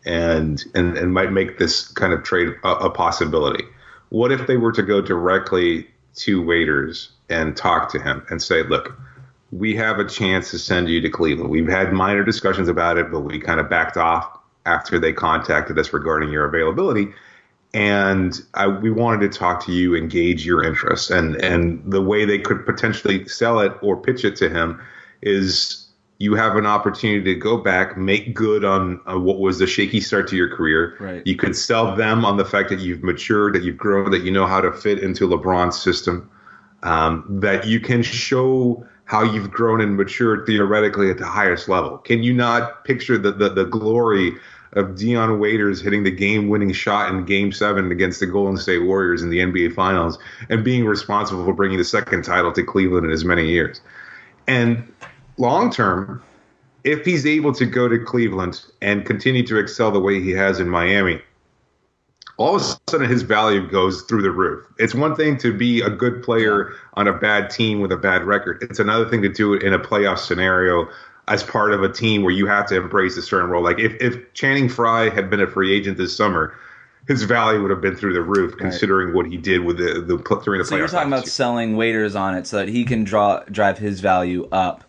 and 0.05 0.61
and 0.75 0.97
and 0.97 1.13
might 1.13 1.31
make 1.31 1.57
this 1.57 1.87
kind 1.87 2.11
of 2.11 2.23
trade 2.23 2.53
a, 2.63 2.69
a 2.69 2.89
possibility. 2.89 3.63
What 4.09 4.31
if 4.31 4.45
they 4.47 4.57
were 4.57 4.73
to 4.73 4.83
go 4.83 5.01
directly 5.01 5.87
to 6.15 6.43
Waiters 6.43 7.09
and 7.29 7.55
talk 7.55 7.89
to 7.93 7.99
him 7.99 8.23
and 8.29 8.41
say, 8.41 8.63
"Look, 8.63 8.99
we 9.51 9.75
have 9.77 9.97
a 9.97 10.05
chance 10.05 10.51
to 10.51 10.59
send 10.59 10.89
you 10.89 10.99
to 11.01 11.09
Cleveland. 11.09 11.49
We've 11.49 11.69
had 11.69 11.93
minor 11.93 12.23
discussions 12.23 12.67
about 12.67 12.97
it, 12.97 13.09
but 13.09 13.21
we 13.21 13.39
kind 13.39 13.61
of 13.61 13.69
backed 13.69 13.95
off 13.95 14.39
after 14.65 14.99
they 14.99 15.13
contacted 15.13 15.79
us 15.79 15.93
regarding 15.93 16.31
your 16.31 16.45
availability." 16.45 17.13
And 17.73 18.39
I, 18.53 18.67
we 18.67 18.91
wanted 18.91 19.31
to 19.31 19.37
talk 19.37 19.65
to 19.65 19.71
you 19.71 19.95
and 19.95 20.09
gauge 20.09 20.45
your 20.45 20.63
interest. 20.63 21.09
And 21.09 21.35
and 21.37 21.81
the 21.91 22.01
way 22.01 22.25
they 22.25 22.39
could 22.39 22.65
potentially 22.65 23.27
sell 23.27 23.59
it 23.59 23.73
or 23.81 23.97
pitch 23.97 24.23
it 24.23 24.35
to 24.37 24.49
him 24.49 24.81
is 25.21 25.87
you 26.19 26.35
have 26.35 26.55
an 26.55 26.65
opportunity 26.65 27.33
to 27.33 27.39
go 27.39 27.57
back, 27.57 27.97
make 27.97 28.33
good 28.33 28.63
on 28.63 29.01
uh, 29.07 29.19
what 29.19 29.39
was 29.39 29.59
a 29.59 29.67
shaky 29.67 29.99
start 29.99 30.27
to 30.29 30.35
your 30.35 30.55
career. 30.55 30.95
Right. 30.99 31.25
You 31.25 31.35
could 31.35 31.55
sell 31.55 31.95
them 31.95 32.23
on 32.23 32.37
the 32.37 32.45
fact 32.45 32.69
that 32.69 32.79
you've 32.79 33.03
matured, 33.03 33.55
that 33.55 33.63
you've 33.63 33.77
grown, 33.77 34.11
that 34.11 34.21
you 34.21 34.31
know 34.31 34.45
how 34.45 34.61
to 34.61 34.71
fit 34.71 34.99
into 34.99 35.27
LeBron's 35.27 35.81
system, 35.81 36.29
um, 36.83 37.25
that 37.41 37.65
you 37.65 37.79
can 37.79 38.03
show 38.03 38.85
how 39.05 39.23
you've 39.23 39.51
grown 39.51 39.81
and 39.81 39.97
matured 39.97 40.45
theoretically 40.45 41.09
at 41.09 41.17
the 41.17 41.25
highest 41.25 41.67
level. 41.67 41.97
Can 41.97 42.23
you 42.23 42.33
not 42.33 42.85
picture 42.85 43.17
the 43.17 43.31
the, 43.31 43.49
the 43.49 43.65
glory? 43.65 44.33
Of 44.73 44.95
Dion 44.95 45.39
Waiters 45.39 45.81
hitting 45.81 46.03
the 46.03 46.11
game-winning 46.11 46.71
shot 46.73 47.09
in 47.09 47.25
Game 47.25 47.51
Seven 47.51 47.91
against 47.91 48.19
the 48.19 48.25
Golden 48.25 48.57
State 48.57 48.79
Warriors 48.79 49.21
in 49.23 49.29
the 49.29 49.39
NBA 49.39 49.73
Finals, 49.73 50.17
and 50.49 50.63
being 50.63 50.85
responsible 50.85 51.45
for 51.45 51.53
bringing 51.53 51.77
the 51.77 51.85
second 51.85 52.23
title 52.23 52.51
to 52.51 52.63
Cleveland 52.63 53.05
in 53.05 53.11
as 53.11 53.23
many 53.23 53.47
years. 53.47 53.81
And 54.47 54.91
long 55.37 55.71
term, 55.71 56.21
if 56.83 57.05
he's 57.05 57.25
able 57.25 57.53
to 57.53 57.65
go 57.65 57.87
to 57.87 57.97
Cleveland 57.97 58.63
and 58.81 59.05
continue 59.05 59.45
to 59.47 59.57
excel 59.57 59.91
the 59.91 59.99
way 59.99 60.21
he 60.21 60.31
has 60.31 60.59
in 60.59 60.69
Miami, 60.69 61.21
all 62.37 62.55
of 62.55 62.61
a 62.61 62.65
sudden 62.89 63.07
his 63.07 63.21
value 63.21 63.65
goes 63.69 64.01
through 64.03 64.23
the 64.23 64.31
roof. 64.31 64.65
It's 64.79 64.95
one 64.95 65.15
thing 65.15 65.37
to 65.37 65.53
be 65.53 65.81
a 65.81 65.89
good 65.89 66.23
player 66.23 66.73
on 66.95 67.07
a 67.07 67.13
bad 67.13 67.49
team 67.49 67.79
with 67.79 67.91
a 67.91 67.97
bad 67.97 68.23
record. 68.23 68.57
It's 68.63 68.79
another 68.79 69.07
thing 69.07 69.21
to 69.21 69.29
do 69.29 69.53
it 69.53 69.61
in 69.61 69.73
a 69.73 69.79
playoff 69.79 70.17
scenario 70.17 70.89
as 71.27 71.43
part 71.43 71.73
of 71.73 71.83
a 71.83 71.89
team 71.91 72.21
where 72.23 72.33
you 72.33 72.47
have 72.47 72.67
to 72.67 72.75
embrace 72.75 73.17
a 73.17 73.21
certain 73.21 73.49
role. 73.49 73.63
Like 73.63 73.79
if, 73.79 73.93
if 74.01 74.33
Channing 74.33 74.69
Frye 74.69 75.09
had 75.09 75.29
been 75.29 75.41
a 75.41 75.47
free 75.47 75.73
agent 75.73 75.97
this 75.97 76.15
summer, 76.15 76.55
his 77.07 77.23
value 77.23 77.61
would 77.61 77.71
have 77.71 77.81
been 77.81 77.95
through 77.95 78.13
the 78.13 78.21
roof 78.21 78.57
considering 78.57 79.13
what 79.13 79.25
he 79.27 79.37
did 79.37 79.63
with 79.65 79.77
the, 79.77 80.01
the 80.01 80.17
during 80.43 80.59
the 80.59 80.65
So 80.65 80.75
playoffs. 80.75 80.77
you're 80.77 80.87
talking 80.87 81.07
about 81.09 81.25
year. 81.25 81.31
selling 81.31 81.75
waiters 81.75 82.15
on 82.15 82.35
it 82.35 82.47
so 82.47 82.57
that 82.57 82.69
he 82.69 82.85
can 82.85 83.03
draw 83.03 83.39
drive 83.51 83.77
his 83.77 83.99
value 83.99 84.47
up. 84.51 84.83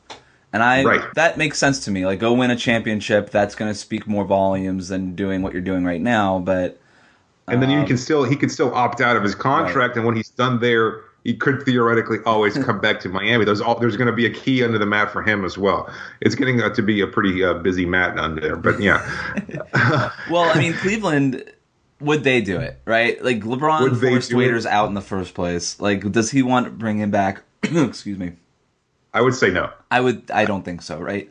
And 0.52 0.62
I 0.62 0.84
Right. 0.84 1.04
that 1.14 1.36
makes 1.36 1.58
sense 1.58 1.84
to 1.86 1.90
me. 1.90 2.06
Like 2.06 2.20
go 2.20 2.32
win 2.32 2.50
a 2.50 2.56
championship, 2.56 3.30
that's 3.30 3.54
going 3.54 3.70
to 3.72 3.74
speak 3.78 4.06
more 4.06 4.24
volumes 4.24 4.88
than 4.88 5.14
doing 5.14 5.42
what 5.42 5.52
you're 5.52 5.62
doing 5.62 5.84
right 5.84 6.00
now, 6.00 6.38
but 6.38 6.80
and 7.50 7.62
then 7.62 7.70
you 7.70 7.78
Um, 7.80 7.86
can 7.86 7.98
still 7.98 8.24
he 8.24 8.36
could 8.36 8.50
still 8.50 8.74
opt 8.74 9.00
out 9.00 9.16
of 9.16 9.22
his 9.22 9.34
contract, 9.34 9.96
and 9.96 10.06
when 10.06 10.16
he's 10.16 10.30
done 10.30 10.60
there, 10.60 11.02
he 11.24 11.34
could 11.34 11.62
theoretically 11.64 12.18
always 12.26 12.56
come 12.64 12.80
back 12.80 13.00
to 13.00 13.08
Miami. 13.08 13.44
There's 13.44 13.60
all 13.60 13.78
there's 13.78 13.96
going 13.96 14.06
to 14.06 14.12
be 14.12 14.26
a 14.26 14.30
key 14.30 14.62
under 14.62 14.78
the 14.78 14.86
mat 14.86 15.10
for 15.10 15.22
him 15.22 15.44
as 15.44 15.58
well. 15.58 15.92
It's 16.20 16.34
getting 16.34 16.60
uh, 16.60 16.72
to 16.74 16.82
be 16.82 17.00
a 17.00 17.06
pretty 17.06 17.42
uh, 17.42 17.54
busy 17.54 17.86
mat 17.86 18.18
under 18.18 18.40
there, 18.40 18.56
but 18.56 18.80
yeah, 18.80 19.02
well, 20.30 20.44
I 20.44 20.58
mean 20.58 20.74
Cleveland 20.74 21.44
would 22.00 22.22
they 22.22 22.40
do 22.40 22.60
it, 22.60 22.78
right? 22.84 23.22
Like 23.24 23.40
LeBron 23.40 23.80
Would 23.80 24.00
forced 24.00 24.30
do 24.30 24.36
it? 24.36 24.44
waiters 24.44 24.66
out 24.66 24.88
in 24.88 24.94
the 24.94 25.00
first 25.00 25.34
place. 25.34 25.80
Like 25.80 26.10
does 26.12 26.30
he 26.30 26.42
want 26.42 26.66
to 26.66 26.70
bring 26.70 26.98
him 26.98 27.10
back? 27.10 27.42
Excuse 27.62 28.18
me. 28.18 28.32
I 29.12 29.22
would 29.22 29.34
say 29.34 29.50
no. 29.50 29.70
I 29.90 30.00
would 30.00 30.30
I 30.30 30.44
don't 30.44 30.64
think 30.64 30.82
so, 30.82 30.98
right? 30.98 31.30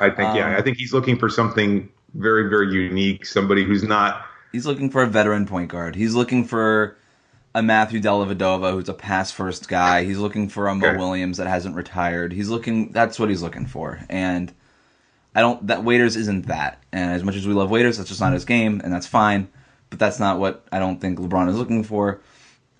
I 0.00 0.10
think 0.10 0.30
Um, 0.30 0.36
yeah, 0.36 0.56
I 0.56 0.62
think 0.62 0.76
he's 0.76 0.92
looking 0.92 1.18
for 1.18 1.28
something 1.28 1.88
very 2.14 2.48
very 2.48 2.72
unique, 2.72 3.26
somebody 3.26 3.64
who's 3.64 3.82
not 3.82 4.24
He's 4.52 4.64
looking 4.64 4.88
for 4.88 5.02
a 5.02 5.06
veteran 5.06 5.44
point 5.44 5.68
guard. 5.70 5.94
He's 5.96 6.14
looking 6.14 6.44
for 6.44 6.96
a 7.56 7.62
Matthew 7.62 8.00
Dellavedova 8.00 8.70
who's 8.72 8.88
a 8.88 8.94
pass 8.94 9.32
first 9.32 9.66
guy. 9.68 10.04
He's 10.04 10.18
looking 10.18 10.48
for 10.48 10.68
a 10.68 10.74
Mo 10.74 10.86
Okay. 10.86 10.96
Williams 10.98 11.38
that 11.38 11.46
hasn't 11.46 11.74
retired. 11.74 12.32
He's 12.32 12.48
looking. 12.50 12.92
That's 12.92 13.18
what 13.18 13.30
he's 13.30 13.42
looking 13.42 13.66
for. 13.66 13.98
And 14.10 14.52
I 15.34 15.40
don't. 15.40 15.66
That 15.66 15.82
Waiters 15.82 16.16
isn't 16.16 16.46
that. 16.48 16.82
And 16.92 17.12
as 17.12 17.24
much 17.24 17.34
as 17.34 17.46
we 17.46 17.54
love 17.54 17.70
Waiters, 17.70 17.96
that's 17.96 18.08
just 18.10 18.20
not 18.20 18.32
his 18.34 18.44
game, 18.44 18.80
and 18.84 18.92
that's 18.92 19.06
fine. 19.06 19.48
But 19.90 19.98
that's 19.98 20.20
not 20.20 20.38
what 20.38 20.66
I 20.70 20.78
don't 20.78 21.00
think 21.00 21.18
LeBron 21.18 21.48
is 21.48 21.56
looking 21.56 21.82
for. 21.82 22.20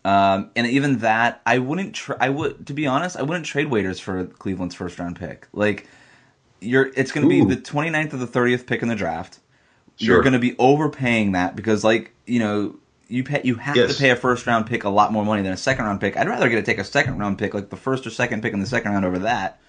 Um, 0.04 0.50
and 0.54 0.66
even 0.66 0.98
that, 0.98 1.40
I 1.46 1.58
wouldn't. 1.58 1.94
Tra- 1.94 2.18
I 2.20 2.28
would, 2.28 2.66
to 2.66 2.72
be 2.74 2.86
honest, 2.86 3.16
I 3.16 3.22
wouldn't 3.22 3.46
trade 3.46 3.68
Waiters 3.70 3.98
for 3.98 4.24
Cleveland's 4.26 4.74
first 4.74 4.98
round 4.98 5.16
pick. 5.18 5.48
Like, 5.52 5.88
you're. 6.60 6.92
It's 6.96 7.12
going 7.12 7.28
to 7.28 7.30
be 7.30 7.54
the 7.54 7.60
29th 7.60 8.12
or 8.14 8.18
the 8.18 8.26
30th 8.26 8.66
pick 8.66 8.82
in 8.82 8.88
the 8.88 8.94
draft 8.94 9.38
Sure. 9.98 10.16
you're 10.16 10.22
going 10.22 10.34
to 10.34 10.38
be 10.38 10.54
overpaying 10.58 11.32
that 11.32 11.56
because 11.56 11.82
like 11.82 12.12
you 12.26 12.38
know 12.38 12.76
you 13.08 13.22
pay 13.24 13.40
you 13.44 13.54
have 13.56 13.76
Yes. 13.76 13.94
to 13.94 14.00
pay 14.02 14.10
a 14.10 14.16
first 14.16 14.46
round 14.46 14.66
pick 14.66 14.84
a 14.84 14.88
lot 14.88 15.12
more 15.12 15.24
money 15.24 15.42
than 15.42 15.52
a 15.52 15.56
second 15.56 15.84
round 15.84 16.00
pick. 16.00 16.16
I'd 16.16 16.28
rather 16.28 16.48
get 16.48 16.56
to 16.56 16.62
take 16.62 16.78
a 16.78 16.84
second 16.84 17.18
round 17.18 17.38
pick 17.38 17.54
like 17.54 17.70
the 17.70 17.76
first 17.76 18.06
or 18.06 18.10
second 18.10 18.42
pick 18.42 18.52
in 18.52 18.60
the 18.60 18.66
second 18.66 18.92
round 18.92 19.04
over 19.04 19.20
that. 19.20 19.60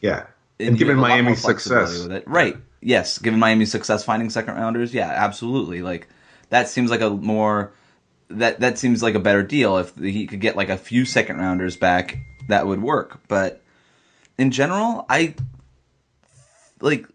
yeah. 0.00 0.26
And, 0.60 0.70
And, 0.70 0.78
given 0.78 0.96
have 0.96 0.98
a 0.98 1.02
lot 1.02 1.08
more 1.10 1.22
Miami's 1.22 1.42
success, 1.42 2.02
with 2.02 2.12
it. 2.12 2.24
right? 2.26 2.56
Yes, 2.80 3.18
given 3.18 3.38
Miami's 3.38 3.70
success 3.70 4.04
finding 4.04 4.28
second 4.30 4.54
rounders, 4.56 4.92
yeah, 4.92 5.08
absolutely. 5.08 5.82
Like 5.82 6.08
that 6.50 6.68
seems 6.68 6.90
like 6.90 7.00
a 7.00 7.10
more 7.10 7.72
that 8.30 8.60
that 8.60 8.76
seems 8.78 9.02
like 9.02 9.14
a 9.14 9.20
better 9.20 9.42
deal 9.42 9.78
if 9.78 9.96
he 9.96 10.26
could 10.26 10.40
get 10.40 10.56
like 10.56 10.68
a 10.68 10.76
few 10.76 11.04
second 11.04 11.38
rounders 11.38 11.76
back. 11.76 12.18
That 12.48 12.66
would 12.66 12.80
work, 12.82 13.20
but 13.28 13.60
in 14.38 14.50
general, 14.50 15.04
I 15.10 15.34
like 16.80 17.06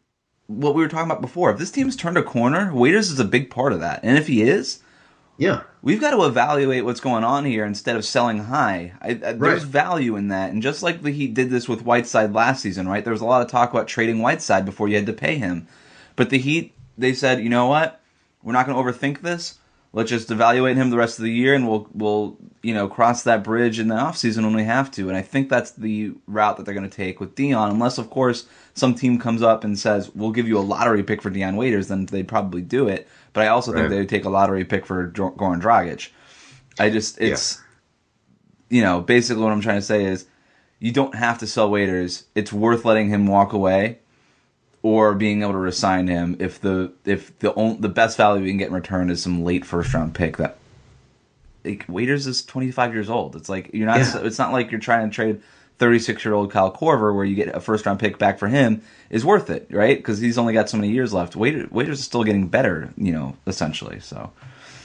what 0.48 0.76
we 0.76 0.82
were 0.82 0.88
talking 0.90 1.10
about 1.10 1.22
before. 1.22 1.52
If 1.52 1.58
this 1.58 1.72
team's 1.72 1.96
turned 1.96 2.18
a 2.18 2.24
corner, 2.24 2.72
Waiters 2.74 3.10
is 3.12 3.20
a 3.20 3.26
big 3.26 3.50
part 3.50 3.74
of 3.74 3.80
that, 3.80 4.02
and 4.04 4.18
if 4.18 4.28
he 4.28 4.42
is, 4.44 4.83
yeah, 5.38 5.64
we've 5.82 6.02
got 6.02 6.12
to 6.12 6.26
evaluate 6.26 6.86
what's 6.86 7.00
going 7.00 7.24
on 7.24 7.46
here 7.46 7.66
instead 7.66 7.96
of 7.96 8.06
selling 8.06 8.40
high. 8.40 8.94
I, 9.02 9.10
I, 9.10 9.34
There's 9.34 9.64
value 9.64 10.16
in 10.16 10.28
that, 10.30 10.52
and 10.52 10.62
just 10.62 10.84
like 10.84 11.02
the 11.02 11.12
Heat 11.12 11.34
did 11.34 11.50
this 11.50 11.68
with 11.68 11.84
Whiteside 11.84 12.34
last 12.34 12.62
season, 12.62 12.88
right? 12.88 13.04
There 13.04 13.14
was 13.14 13.22
a 13.22 13.26
lot 13.26 13.42
of 13.42 13.50
talk 13.50 13.72
about 13.72 13.88
trading 13.88 14.20
Whiteside 14.20 14.66
before 14.66 14.88
you 14.88 14.96
had 14.96 15.06
to 15.08 15.14
pay 15.14 15.38
him, 15.38 15.68
but 16.16 16.30
the 16.30 16.38
Heat 16.38 16.74
they 16.98 17.14
said, 17.14 17.42
you 17.42 17.50
know 17.50 17.68
what, 17.68 18.00
we're 18.44 18.54
not 18.54 18.68
going 18.68 18.78
to 18.78 18.92
overthink 18.92 19.22
this. 19.22 19.58
Let's 19.96 20.10
just 20.10 20.32
evaluate 20.32 20.76
him 20.76 20.90
the 20.90 20.98
rest 20.98 21.20
of 21.20 21.24
the 21.24 21.32
year, 21.32 21.54
and 21.54 21.68
we'll 21.70 21.88
we'll 21.94 22.38
you 22.64 22.74
know 22.74 22.88
cross 22.88 23.24
that 23.24 23.44
bridge 23.44 23.80
in 23.80 23.90
the 23.90 23.96
offseason 23.96 24.44
when 24.44 24.56
we 24.56 24.64
have 24.64 24.90
to. 24.92 25.08
And 25.08 25.16
I 25.16 25.22
think 25.22 25.50
that's 25.50 25.72
the 25.72 26.14
route 26.26 26.58
that 26.58 26.66
they're 26.66 26.74
going 26.74 26.90
to 26.90 26.96
take 26.96 27.20
with 27.20 27.36
Dion, 27.36 27.70
unless 27.70 28.00
of 28.00 28.10
course 28.10 28.48
some 28.74 28.96
team 28.96 29.20
comes 29.20 29.44
up 29.44 29.64
and 29.64 29.78
says 29.78 30.10
we'll 30.16 30.32
give 30.32 30.48
you 30.48 30.58
a 30.58 30.62
lottery 30.62 31.04
pick 31.04 31.22
for 31.22 31.30
Dion 31.30 31.56
Waiters, 31.56 31.90
then 31.90 32.08
they'd 32.08 32.28
probably 32.28 32.62
do 32.62 32.88
it. 32.88 33.08
But 33.34 33.44
I 33.44 33.48
also 33.50 33.72
think 33.72 33.90
they 33.90 34.00
would 34.00 34.10
take 34.10 34.26
a 34.26 34.30
lottery 34.30 34.66
pick 34.66 34.86
for 34.86 35.12
Goran 35.12 35.62
Dragic. 35.62 36.10
I 36.80 36.90
just 36.90 37.22
it's 37.22 37.62
you 38.70 38.82
know 38.82 39.00
basically 39.00 39.44
what 39.44 39.52
I'm 39.52 39.62
trying 39.62 39.80
to 39.80 39.86
say 39.86 40.06
is 40.06 40.26
you 40.80 40.92
don't 40.92 41.14
have 41.14 41.38
to 41.38 41.48
sell 41.48 41.70
waiters. 41.70 42.26
It's 42.34 42.52
worth 42.52 42.84
letting 42.84 43.10
him 43.10 43.28
walk 43.28 43.54
away 43.54 44.00
or 44.84 45.16
being 45.16 45.42
able 45.42 45.54
to 45.54 45.58
resign 45.58 46.08
him 46.08 46.36
if 46.40 46.62
the 46.62 46.92
if 47.06 47.38
the 47.40 47.52
on, 47.54 47.82
the 47.82 47.90
best 47.90 48.18
value 48.18 48.44
we 48.44 48.50
can 48.50 48.58
get 48.58 48.68
in 48.68 48.74
return 48.74 49.10
is 49.10 49.24
some 49.24 49.44
late 49.44 49.66
first 49.66 49.94
round 49.94 50.14
pick 50.14 50.38
that 50.38 50.58
like 51.66 51.86
Waiters 51.88 52.28
is 52.28 52.44
25 52.46 52.94
years 52.94 53.10
old. 53.10 53.36
It's 53.36 53.50
like 53.50 53.72
you're 53.74 53.88
not 53.88 53.98
Yeah. 54.00 54.20
it's 54.24 54.38
not 54.38 54.52
like 54.52 54.70
you're 54.70 54.80
trying 54.82 55.10
to 55.10 55.16
trade 55.16 55.42
36 55.80 56.24
year 56.24 56.34
old 56.34 56.52
Kyle 56.52 56.72
Korver 56.72 57.16
where 57.16 57.26
you 57.26 57.36
get 57.36 57.56
a 57.56 57.60
first 57.60 57.86
round 57.86 58.00
pick 58.00 58.20
back 58.20 58.38
for 58.38 58.48
him 58.48 58.82
is 59.10 59.26
worth 59.26 59.50
it, 59.50 59.68
right? 59.72 59.98
Because 59.98 60.20
he's 60.20 60.38
only 60.38 60.54
got 60.54 60.70
so 60.70 60.78
many 60.78 60.92
years 60.92 61.14
left. 61.14 61.36
Waiters, 61.36 61.72
Waiters 61.72 62.00
is 62.00 62.06
still 62.06 62.24
getting 62.24 62.48
better, 62.48 62.94
you 62.98 63.12
know, 63.12 63.36
essentially. 63.48 64.00
So 64.02 64.32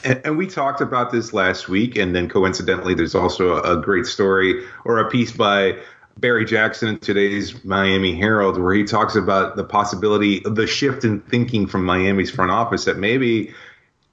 And, 0.04 0.20
and 0.24 0.38
we 0.38 0.46
talked 0.46 0.80
about 0.80 1.10
this 1.10 1.32
last 1.32 1.68
week, 1.68 1.96
and 1.96 2.14
then 2.14 2.28
coincidentally, 2.28 2.94
there's 2.94 3.16
also 3.16 3.56
a, 3.56 3.78
a 3.78 3.82
great 3.82 4.06
story 4.06 4.64
or 4.84 4.98
a 5.00 5.10
piece 5.10 5.32
by 5.32 5.76
Barry 6.20 6.44
Jackson 6.44 6.88
in 6.88 6.98
today's 6.98 7.64
Miami 7.64 8.14
Herald 8.14 8.60
where 8.60 8.74
he 8.74 8.84
talks 8.84 9.14
about 9.14 9.56
the 9.56 9.64
possibility 9.64 10.44
of 10.44 10.56
the 10.56 10.66
shift 10.66 11.04
in 11.04 11.20
thinking 11.20 11.66
from 11.66 11.84
Miami's 11.84 12.30
front 12.30 12.50
office 12.50 12.84
that 12.86 12.98
maybe 12.98 13.54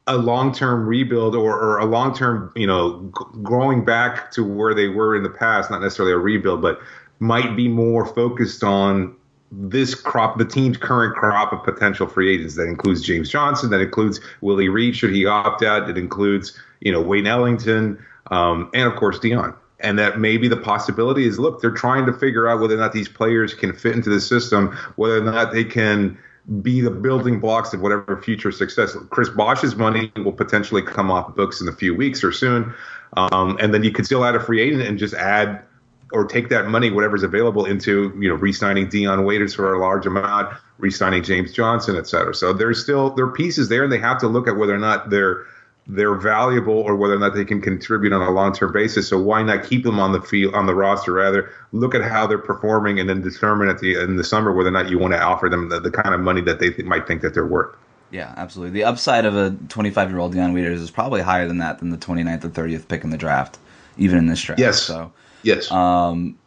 a 0.07 0.17
long-term 0.17 0.85
rebuild 0.85 1.35
or, 1.35 1.59
or 1.59 1.79
a 1.79 1.85
long-term, 1.85 2.51
you 2.55 2.67
know, 2.67 2.99
growing 3.41 3.83
back 3.83 4.29
to 4.31 4.43
where 4.43 4.75
they 4.75 4.87
were 4.87 5.15
in 5.15 5.23
the 5.23 5.29
past, 5.29 5.71
not 5.71 5.81
necessarily 5.81 6.13
a 6.13 6.17
rebuild, 6.17 6.61
but 6.61 6.79
might 7.19 7.55
be 7.55 7.67
more 7.67 8.05
focused 8.05 8.63
on 8.63 9.15
this 9.51 9.95
crop, 9.95 10.37
the 10.37 10.45
team's 10.45 10.77
current 10.77 11.15
crop 11.15 11.53
of 11.53 11.63
potential 11.63 12.05
free 12.05 12.33
agents. 12.35 12.55
That 12.55 12.67
includes 12.67 13.01
James 13.01 13.29
Johnson. 13.29 13.71
That 13.71 13.81
includes 13.81 14.19
Willie 14.41 14.69
Reed, 14.69 14.95
should 14.95 15.13
he 15.13 15.25
opt 15.25 15.63
out. 15.63 15.89
It 15.89 15.97
includes, 15.97 16.55
you 16.81 16.91
know, 16.91 17.01
Wayne 17.01 17.25
Ellington, 17.25 18.03
um, 18.29 18.69
and 18.73 18.83
of 18.83 18.95
course 18.97 19.17
Dion. 19.17 19.55
And 19.81 19.99
that 19.99 20.19
maybe 20.19 20.47
the 20.47 20.57
possibility 20.57 21.27
is, 21.27 21.37
look, 21.37 21.61
they're 21.61 21.69
trying 21.69 22.05
to 22.05 22.13
figure 22.13 22.47
out 22.47 22.61
whether 22.61 22.75
or 22.75 22.79
not 22.79 22.93
these 22.93 23.09
players 23.09 23.53
can 23.53 23.73
fit 23.73 23.93
into 23.93 24.09
the 24.09 24.21
system, 24.21 24.75
whether 24.95 25.17
or 25.17 25.23
not 25.23 25.51
they 25.51 25.65
can 25.65 26.17
be 26.61 26.79
the 26.79 26.91
building 26.91 27.39
blocks 27.39 27.73
of 27.73 27.81
whatever 27.81 28.21
future 28.21 28.51
success. 28.51 28.95
Chris 29.09 29.29
Bosh's 29.29 29.75
money 29.75 30.11
will 30.17 30.31
potentially 30.31 30.81
come 30.81 31.11
off 31.11 31.35
books 31.35 31.59
in 31.59 31.67
a 31.67 31.73
few 31.73 31.95
weeks 31.95 32.23
or 32.23 32.31
soon, 32.31 32.73
um, 33.17 33.57
and 33.59 33.73
then 33.73 33.83
you 33.83 33.91
could 33.91 34.05
still 34.05 34.23
add 34.23 34.35
a 34.35 34.39
free 34.39 34.61
agent 34.61 34.83
and 34.83 34.97
just 34.97 35.13
add 35.13 35.63
or 36.11 36.25
take 36.25 36.49
that 36.49 36.67
money, 36.67 36.91
whatever's 36.91 37.23
available, 37.23 37.65
into 37.65 38.15
you 38.19 38.29
know 38.29 38.35
re-signing 38.35 38.87
Dion 38.87 39.25
Waiters 39.25 39.55
for 39.55 39.73
a 39.73 39.79
large 39.79 40.05
amount, 40.05 40.55
re-signing 40.77 41.23
James 41.23 41.51
Johnson, 41.51 41.95
et 41.95 42.07
cetera. 42.07 42.33
So 42.33 42.53
there's 42.53 42.81
still 42.81 43.09
there 43.09 43.25
are 43.25 43.31
pieces 43.31 43.69
there, 43.69 43.83
and 43.83 43.91
they 43.91 43.97
have 43.97 44.19
to 44.19 44.27
look 44.27 44.47
at 44.47 44.55
whether 44.55 44.73
or 44.73 44.79
not 44.79 45.09
they're 45.09 45.45
they're 45.87 46.15
valuable 46.15 46.73
or 46.73 46.95
whether 46.95 47.13
or 47.13 47.19
not 47.19 47.35
they 47.35 47.45
can 47.45 47.61
contribute 47.61 48.11
on 48.11 48.21
a 48.21 48.31
long-term 48.31 48.73
basis. 48.73 49.07
So 49.07 49.21
why 49.21 49.43
not 49.43 49.63
keep 49.63 49.83
them 49.83 49.99
on 49.99 50.13
the 50.13 50.21
field 50.21 50.55
on 50.55 50.65
the 50.65 50.73
roster? 50.73 51.13
Rather, 51.13 51.51
look 51.73 51.93
at 51.93 52.01
how 52.01 52.25
they're 52.25 52.37
performing 52.37 52.99
and 52.99 53.07
then 53.07 53.21
determine 53.21 53.69
at 53.69 53.79
the 53.79 54.01
in 54.01 54.15
the 54.15 54.23
summer 54.23 54.51
whether 54.51 54.69
or 54.69 54.71
not 54.71 54.89
you 54.89 54.97
want 54.97 55.13
to 55.13 55.21
offer 55.21 55.47
them 55.47 55.69
the, 55.69 55.79
the 55.79 55.91
kind 55.91 56.15
of 56.15 56.21
money 56.21 56.41
that 56.41 56.59
they 56.59 56.71
th- 56.71 56.87
might 56.87 57.07
think 57.07 57.21
that 57.21 57.33
they're 57.33 57.45
worth. 57.45 57.75
yeah, 58.11 58.33
absolutely. 58.37 58.79
The 58.79 58.85
upside 58.85 59.25
of 59.25 59.35
a 59.35 59.51
25 59.69 60.09
year 60.09 60.19
old 60.19 60.33
Dion 60.33 60.53
Waiters 60.53 60.81
is 60.81 60.89
probably 60.89 61.21
higher 61.21 61.47
than 61.47 61.59
that 61.59 61.79
than 61.79 61.91
the 61.91 61.97
29th 61.97 62.45
or 62.45 62.49
30th 62.49 62.87
pick 62.87 63.03
in 63.03 63.11
the 63.11 63.17
draft, 63.17 63.59
even 63.97 64.17
in 64.17 64.27
this 64.27 64.41
draft. 64.41 64.59
Yes. 64.59 64.81
So. 64.81 65.11
Yes. 65.43 65.71
Um, 65.71 66.39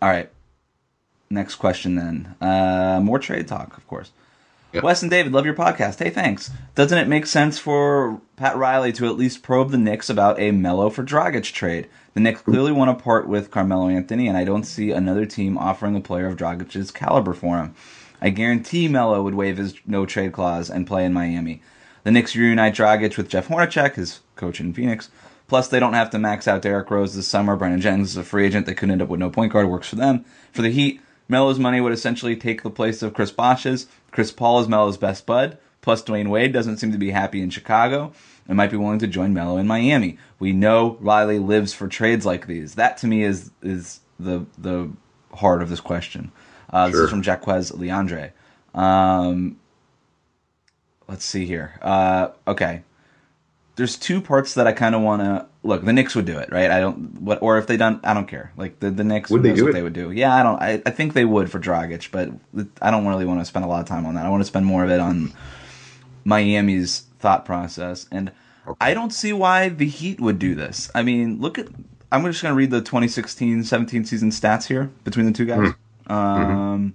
all 0.00 0.08
right. 0.08 0.30
Next 1.28 1.56
question 1.56 1.96
then. 1.96 2.36
Uh, 2.40 3.00
more 3.02 3.18
trade 3.18 3.48
talk, 3.48 3.76
of 3.76 3.86
course. 3.88 4.12
Wes 4.82 5.02
and 5.02 5.10
David, 5.10 5.32
love 5.32 5.44
your 5.44 5.54
podcast. 5.54 5.98
Hey, 5.98 6.10
thanks. 6.10 6.50
Doesn't 6.74 6.98
it 6.98 7.08
make 7.08 7.26
sense 7.26 7.58
for 7.58 8.20
Pat 8.36 8.56
Riley 8.56 8.92
to 8.94 9.06
at 9.06 9.16
least 9.16 9.42
probe 9.42 9.70
the 9.70 9.78
Knicks 9.78 10.10
about 10.10 10.38
a 10.40 10.50
Melo 10.50 10.90
for 10.90 11.04
Dragic 11.04 11.52
trade? 11.52 11.88
The 12.14 12.20
Knicks 12.20 12.42
clearly 12.42 12.72
want 12.72 12.96
to 12.96 13.02
part 13.02 13.28
with 13.28 13.50
Carmelo 13.50 13.88
Anthony, 13.88 14.28
and 14.28 14.36
I 14.36 14.44
don't 14.44 14.64
see 14.64 14.90
another 14.90 15.26
team 15.26 15.58
offering 15.58 15.96
a 15.96 16.00
player 16.00 16.26
of 16.26 16.36
Dragic's 16.36 16.90
caliber 16.90 17.34
for 17.34 17.58
him. 17.58 17.74
I 18.20 18.30
guarantee 18.30 18.88
Melo 18.88 19.22
would 19.22 19.34
waive 19.34 19.58
his 19.58 19.74
no 19.86 20.06
trade 20.06 20.32
clause 20.32 20.70
and 20.70 20.86
play 20.86 21.04
in 21.04 21.12
Miami. 21.12 21.62
The 22.04 22.10
Knicks 22.10 22.36
reunite 22.36 22.74
Dragic 22.74 23.16
with 23.16 23.28
Jeff 23.28 23.48
Hornacek, 23.48 23.96
his 23.96 24.20
coach 24.36 24.60
in 24.60 24.72
Phoenix. 24.72 25.10
Plus, 25.48 25.68
they 25.68 25.78
don't 25.78 25.92
have 25.92 26.10
to 26.10 26.18
max 26.18 26.48
out 26.48 26.62
Derrick 26.62 26.90
Rose 26.90 27.14
this 27.14 27.28
summer. 27.28 27.56
Brandon 27.56 27.80
Jennings 27.80 28.10
is 28.10 28.16
a 28.16 28.24
free 28.24 28.46
agent. 28.46 28.66
They 28.66 28.74
could 28.74 28.90
end 28.90 29.02
up 29.02 29.08
with 29.08 29.20
no 29.20 29.30
point 29.30 29.52
guard. 29.52 29.68
Works 29.68 29.88
for 29.88 29.96
them. 29.96 30.24
For 30.52 30.62
the 30.62 30.70
Heat, 30.70 31.00
Melo's 31.28 31.58
money 31.58 31.80
would 31.80 31.92
essentially 31.92 32.36
take 32.36 32.62
the 32.62 32.70
place 32.70 33.02
of 33.02 33.14
Chris 33.14 33.30
Bosh's. 33.30 33.86
Chris 34.10 34.30
Paul 34.30 34.60
is 34.60 34.68
Melo's 34.68 34.96
best 34.96 35.26
bud. 35.26 35.58
Plus, 35.82 36.02
Dwyane 36.02 36.28
Wade 36.28 36.52
doesn't 36.52 36.78
seem 36.78 36.90
to 36.92 36.98
be 36.98 37.10
happy 37.10 37.40
in 37.40 37.50
Chicago 37.50 38.12
and 38.48 38.56
might 38.56 38.70
be 38.70 38.76
willing 38.76 38.98
to 38.98 39.06
join 39.06 39.32
Melo 39.32 39.56
in 39.56 39.66
Miami. 39.66 40.18
We 40.38 40.52
know 40.52 40.96
Riley 41.00 41.38
lives 41.38 41.72
for 41.72 41.86
trades 41.88 42.26
like 42.26 42.46
these. 42.46 42.74
That 42.74 42.96
to 42.98 43.06
me 43.06 43.22
is 43.22 43.50
is 43.62 44.00
the 44.18 44.46
the 44.58 44.90
heart 45.34 45.62
of 45.62 45.68
this 45.68 45.80
question. 45.80 46.32
Uh, 46.70 46.88
This 46.88 46.96
is 46.96 47.10
from 47.10 47.22
Jaquez 47.22 47.70
Leandre. 47.72 48.32
Um, 48.74 49.58
let's 51.08 51.24
see 51.24 51.46
here. 51.46 51.78
Uh, 51.82 52.28
okay, 52.48 52.82
there's 53.76 53.96
two 53.96 54.20
parts 54.20 54.54
that 54.54 54.66
I 54.66 54.72
kind 54.72 54.94
of 54.94 55.02
want 55.02 55.22
to 55.22 55.46
look. 55.66 55.84
The 55.84 55.92
Knicks 55.92 56.14
would 56.14 56.24
do 56.24 56.38
it, 56.38 56.50
right? 56.52 56.70
I 56.70 56.80
don't 56.80 57.20
what 57.20 57.42
or 57.42 57.58
if 57.58 57.66
they 57.66 57.76
done, 57.76 58.00
I 58.04 58.14
don't 58.14 58.26
care. 58.26 58.52
Like 58.56 58.80
the 58.80 58.90
the 58.90 59.04
Knicks 59.04 59.30
Would 59.30 59.42
they 59.42 59.52
do 59.52 59.64
what 59.64 59.70
it? 59.70 59.72
they 59.74 59.82
would 59.82 59.92
do. 59.92 60.10
Yeah, 60.10 60.34
I 60.34 60.42
don't. 60.42 60.60
I, 60.62 60.82
I 60.86 60.90
think 60.90 61.12
they 61.14 61.24
would 61.24 61.50
for 61.50 61.58
Dragic, 61.58 62.10
but 62.10 62.30
I 62.80 62.90
don't 62.90 63.06
really 63.06 63.24
want 63.24 63.40
to 63.40 63.44
spend 63.44 63.64
a 63.64 63.68
lot 63.68 63.80
of 63.80 63.86
time 63.86 64.06
on 64.06 64.14
that. 64.14 64.26
I 64.26 64.28
want 64.30 64.40
to 64.42 64.46
spend 64.46 64.66
more 64.66 64.84
of 64.84 64.90
it 64.90 65.00
on 65.00 65.32
Miami's 66.24 67.00
thought 67.18 67.44
process, 67.44 68.06
and 68.10 68.32
I 68.80 68.94
don't 68.94 69.12
see 69.12 69.32
why 69.32 69.68
the 69.68 69.86
Heat 69.86 70.20
would 70.20 70.38
do 70.38 70.54
this. 70.54 70.90
I 70.94 71.02
mean, 71.02 71.40
look 71.40 71.58
at. 71.58 71.68
I'm 72.12 72.24
just 72.24 72.40
going 72.40 72.52
to 72.52 72.56
read 72.56 72.70
the 72.70 72.80
2016-17 72.80 74.06
season 74.06 74.30
stats 74.30 74.68
here 74.68 74.90
between 75.02 75.26
the 75.26 75.32
two 75.32 75.44
guys. 75.44 75.72
Um, 76.06 76.94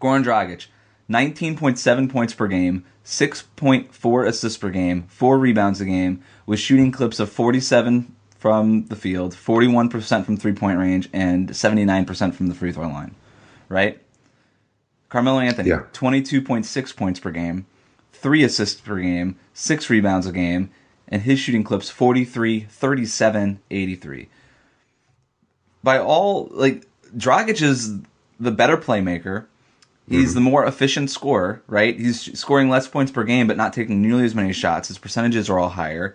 Goran 0.00 0.22
Dragic, 0.22 0.66
19.7 1.10 2.10
points 2.10 2.34
per 2.34 2.46
game, 2.46 2.84
6.4 3.04 4.26
assists 4.26 4.58
per 4.58 4.70
game, 4.70 5.04
4 5.08 5.38
rebounds 5.38 5.80
a 5.80 5.84
game, 5.84 6.22
with 6.46 6.58
shooting 6.58 6.90
clips 6.90 7.20
of 7.20 7.30
47 7.30 8.14
from 8.38 8.86
the 8.86 8.96
field, 8.96 9.34
41% 9.34 10.24
from 10.24 10.36
three 10.36 10.52
point 10.52 10.78
range, 10.78 11.08
and 11.12 11.50
79% 11.50 12.34
from 12.34 12.46
the 12.48 12.54
free 12.54 12.72
throw 12.72 12.88
line. 12.88 13.14
Right? 13.68 14.00
Carmelo 15.08 15.40
Anthony, 15.40 15.68
Yeah. 15.68 15.82
22.6 15.92 16.96
points 16.96 17.20
per 17.20 17.30
game, 17.30 17.66
3 18.12 18.42
assists 18.44 18.80
per 18.80 18.98
game, 18.98 19.36
6 19.52 19.90
rebounds 19.90 20.26
a 20.26 20.32
game, 20.32 20.70
and 21.08 21.22
his 21.22 21.38
shooting 21.38 21.64
clips 21.64 21.90
43, 21.90 22.60
37, 22.68 23.60
83 23.70 24.28
by 25.84 25.98
all 25.98 26.48
like 26.50 26.86
Dragic 27.16 27.62
is 27.62 27.98
the 28.40 28.50
better 28.50 28.76
playmaker. 28.76 29.44
He's 30.08 30.34
the 30.34 30.40
more 30.40 30.66
efficient 30.66 31.10
scorer, 31.10 31.62
right? 31.66 31.98
He's 31.98 32.38
scoring 32.38 32.68
less 32.68 32.86
points 32.86 33.10
per 33.10 33.24
game, 33.24 33.46
but 33.46 33.56
not 33.56 33.72
taking 33.72 34.02
nearly 34.02 34.24
as 34.24 34.34
many 34.34 34.52
shots. 34.52 34.88
His 34.88 34.98
percentages 34.98 35.48
are 35.48 35.58
all 35.58 35.70
higher. 35.70 36.14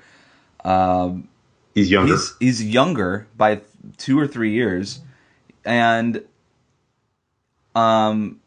He's 1.73 1.89
younger. 1.89 2.13
He's 2.13 2.33
he's 2.39 2.63
younger 2.63 3.27
by 3.35 3.61
two 3.97 4.19
or 4.19 4.27
three 4.27 4.51
years, 4.51 4.99
and 5.65 6.23
um, 7.75 8.39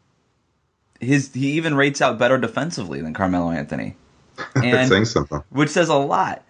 his 0.99 1.33
he 1.33 1.51
even 1.53 1.75
rates 1.75 2.01
out 2.01 2.17
better 2.17 2.37
defensively 2.37 3.01
than 3.01 3.13
Carmelo 3.13 3.51
Anthony, 3.51 3.95
That's 4.37 4.65
and 4.65 4.89
saying 4.89 5.05
something. 5.05 5.43
which 5.49 5.69
says 5.69 5.89
a 5.89 5.95
lot. 5.95 6.43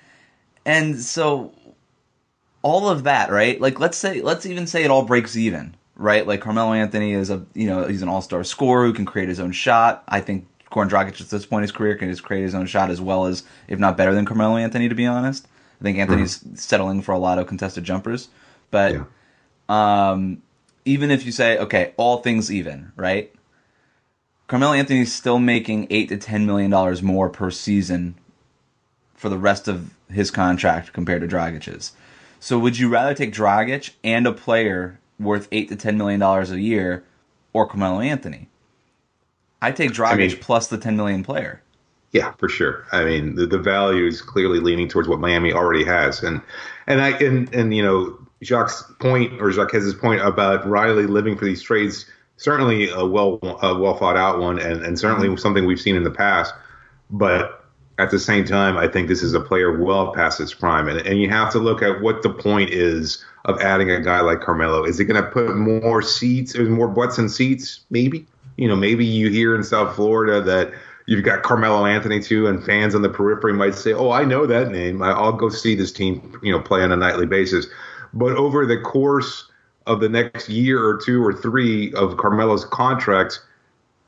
And 0.65 0.99
so 0.99 1.53
all 2.61 2.89
of 2.89 3.03
that, 3.03 3.31
right? 3.31 3.59
Like 3.59 3.79
let's 3.79 3.97
say 3.97 4.21
let's 4.21 4.45
even 4.45 4.67
say 4.67 4.83
it 4.83 4.91
all 4.91 5.03
breaks 5.05 5.35
even, 5.35 5.75
right? 5.95 6.25
Like 6.25 6.41
Carmelo 6.41 6.73
Anthony 6.73 7.13
is 7.13 7.29
a 7.29 7.45
you 7.53 7.67
know, 7.67 7.87
he's 7.87 8.01
an 8.01 8.09
all-star 8.09 8.43
scorer 8.43 8.85
who 8.85 8.93
can 8.93 9.05
create 9.05 9.29
his 9.29 9.39
own 9.39 9.51
shot. 9.51 10.03
I 10.07 10.19
think 10.21 10.47
Goran 10.71 10.89
Dragic 10.89 11.21
at 11.21 11.29
this 11.29 11.45
point 11.45 11.59
in 11.61 11.63
his 11.63 11.71
career 11.71 11.95
can 11.95 12.09
just 12.09 12.23
create 12.23 12.43
his 12.43 12.55
own 12.55 12.65
shot 12.65 12.89
as 12.89 12.99
well 12.99 13.25
as 13.25 13.43
if 13.67 13.79
not 13.79 13.95
better 13.97 14.13
than 14.13 14.25
Carmelo 14.25 14.57
Anthony 14.57 14.89
to 14.89 14.95
be 14.95 15.05
honest. 15.05 15.47
I 15.79 15.83
think 15.83 15.97
Anthony's 15.97 16.43
settling 16.55 17.01
for 17.01 17.11
a 17.11 17.17
lot 17.19 17.39
of 17.39 17.47
contested 17.47 17.83
jumpers, 17.83 18.29
but 18.71 18.93
Yeah. 18.93 19.03
um, 19.69 20.41
even 20.85 21.11
if 21.11 21.25
you 21.25 21.31
say, 21.31 21.57
okay, 21.57 21.93
all 21.97 22.17
things 22.17 22.51
even, 22.51 22.91
right? 22.95 23.33
Carmelo 24.47 24.73
Anthony's 24.73 25.13
still 25.13 25.39
making 25.39 25.87
eight 25.89 26.09
to 26.09 26.17
ten 26.17 26.45
million 26.45 26.69
dollars 26.71 27.01
more 27.01 27.29
per 27.29 27.49
season 27.51 28.15
for 29.15 29.29
the 29.29 29.37
rest 29.37 29.67
of 29.67 29.93
his 30.09 30.31
contract 30.31 30.93
compared 30.93 31.21
to 31.21 31.27
Dragic's. 31.27 31.93
So 32.39 32.59
would 32.59 32.77
you 32.77 32.89
rather 32.89 33.13
take 33.13 33.33
Dragic 33.33 33.91
and 34.03 34.27
a 34.27 34.33
player 34.33 34.99
worth 35.19 35.47
eight 35.51 35.69
to 35.69 35.75
ten 35.75 35.97
million 35.97 36.19
dollars 36.19 36.51
a 36.51 36.59
year, 36.59 37.03
or 37.53 37.67
Carmelo 37.67 37.99
Anthony? 37.99 38.49
I 39.61 39.71
take 39.71 39.91
Dragic 39.91 40.17
mean- 40.17 40.37
plus 40.39 40.67
the 40.67 40.77
ten 40.77 40.95
million 40.95 41.23
player. 41.23 41.61
Yeah, 42.11 42.33
for 42.33 42.47
sure. 42.47 42.85
I 42.91 43.03
mean, 43.03 43.33
the, 43.33 43.47
the 43.47 43.57
value 43.57 44.05
is 44.05 44.21
clearly 44.21 44.59
leaning 44.59 44.87
towards 44.87 45.07
what 45.07 45.19
Miami 45.19 45.51
already 45.51 45.83
has, 45.83 46.21
and 46.21 46.41
and 46.85 47.01
I 47.01 47.09
and 47.17 47.53
and 47.55 47.73
you 47.75 47.81
know 47.81 48.17
Jacques' 48.43 48.99
point 48.99 49.41
or 49.41 49.51
Jacques' 49.51 49.99
point 49.99 50.21
about 50.21 50.67
Riley 50.67 51.07
living 51.07 51.35
for 51.37 51.45
these 51.45 51.63
trades 51.63 52.05
certainly 52.37 52.89
a 52.89 53.05
well 53.05 53.39
a 53.61 53.75
well 53.77 53.95
thought 53.95 54.17
out 54.17 54.39
one, 54.39 54.59
and 54.59 54.83
and 54.83 54.99
certainly 54.99 55.27
mm-hmm. 55.27 55.37
something 55.37 55.65
we've 55.65 55.81
seen 55.81 55.95
in 55.95 56.03
the 56.03 56.11
past. 56.11 56.53
But 57.09 57.62
at 57.99 58.09
the 58.09 58.19
same 58.19 58.43
time, 58.45 58.77
I 58.77 58.87
think 58.87 59.07
this 59.07 59.21
is 59.21 59.33
a 59.33 59.39
player 59.39 59.77
well 59.77 60.13
past 60.13 60.39
his 60.39 60.53
prime, 60.53 60.87
and 60.87 60.99
and 61.05 61.19
you 61.21 61.29
have 61.29 61.51
to 61.51 61.59
look 61.59 61.81
at 61.81 62.01
what 62.01 62.23
the 62.23 62.29
point 62.29 62.71
is 62.71 63.23
of 63.45 63.59
adding 63.61 63.91
a 63.91 64.01
guy 64.01 64.21
like 64.21 64.41
Carmelo. 64.41 64.83
Is 64.83 64.99
it 64.99 65.05
going 65.05 65.21
to 65.21 65.29
put 65.29 65.55
more 65.55 66.01
seats, 66.01 66.55
or 66.55 66.63
more 66.65 66.87
butts 66.87 67.17
in 67.17 67.29
seats? 67.29 67.81
Maybe. 67.89 68.25
you 68.57 68.67
know, 68.67 68.75
maybe 68.75 69.05
you 69.05 69.29
hear 69.29 69.55
in 69.55 69.63
South 69.63 69.95
Florida 69.95 70.41
that 70.41 70.71
you've 71.05 71.23
got 71.23 71.43
Carmelo 71.43 71.85
Anthony 71.85 72.19
too, 72.19 72.47
and 72.47 72.63
fans 72.63 72.95
on 72.95 73.01
the 73.01 73.09
periphery 73.09 73.53
might 73.53 73.75
say, 73.75 73.93
"Oh, 73.93 74.11
I 74.11 74.23
know 74.25 74.45
that 74.45 74.71
name. 74.71 75.01
I'll 75.01 75.33
go 75.33 75.49
see 75.49 75.75
this 75.75 75.91
team, 75.91 76.39
you 76.41 76.51
know, 76.51 76.59
play 76.59 76.81
on 76.81 76.91
a 76.91 76.95
nightly 76.95 77.25
basis." 77.25 77.67
But 78.13 78.33
over 78.37 78.65
the 78.65 78.79
course 78.79 79.49
of 79.85 79.99
the 79.99 80.09
next 80.09 80.49
year 80.49 80.83
or 80.83 80.97
two 80.97 81.23
or 81.23 81.33
three 81.33 81.93
of 81.93 82.17
Carmelo's 82.17 82.65
contract, 82.65 83.41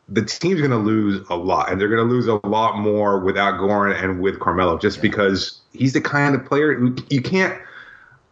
the 0.08 0.22
team's 0.24 0.60
going 0.60 0.72
to 0.72 0.78
lose 0.78 1.26
a 1.30 1.36
lot, 1.36 1.72
and 1.72 1.80
they're 1.80 1.90
going 1.90 2.08
to 2.08 2.14
lose 2.14 2.28
a 2.28 2.40
lot 2.48 2.78
more 2.78 3.20
without 3.20 3.56
Goran 3.56 4.02
and 4.02 4.22
with 4.22 4.40
Carmelo, 4.40 4.78
just 4.78 4.98
yeah. 4.98 5.04
because 5.04 5.62
he's 5.74 5.94
the 5.94 6.02
kind 6.02 6.36
of 6.36 6.46
player 6.46 6.94
you 7.10 7.22
can't. 7.22 7.60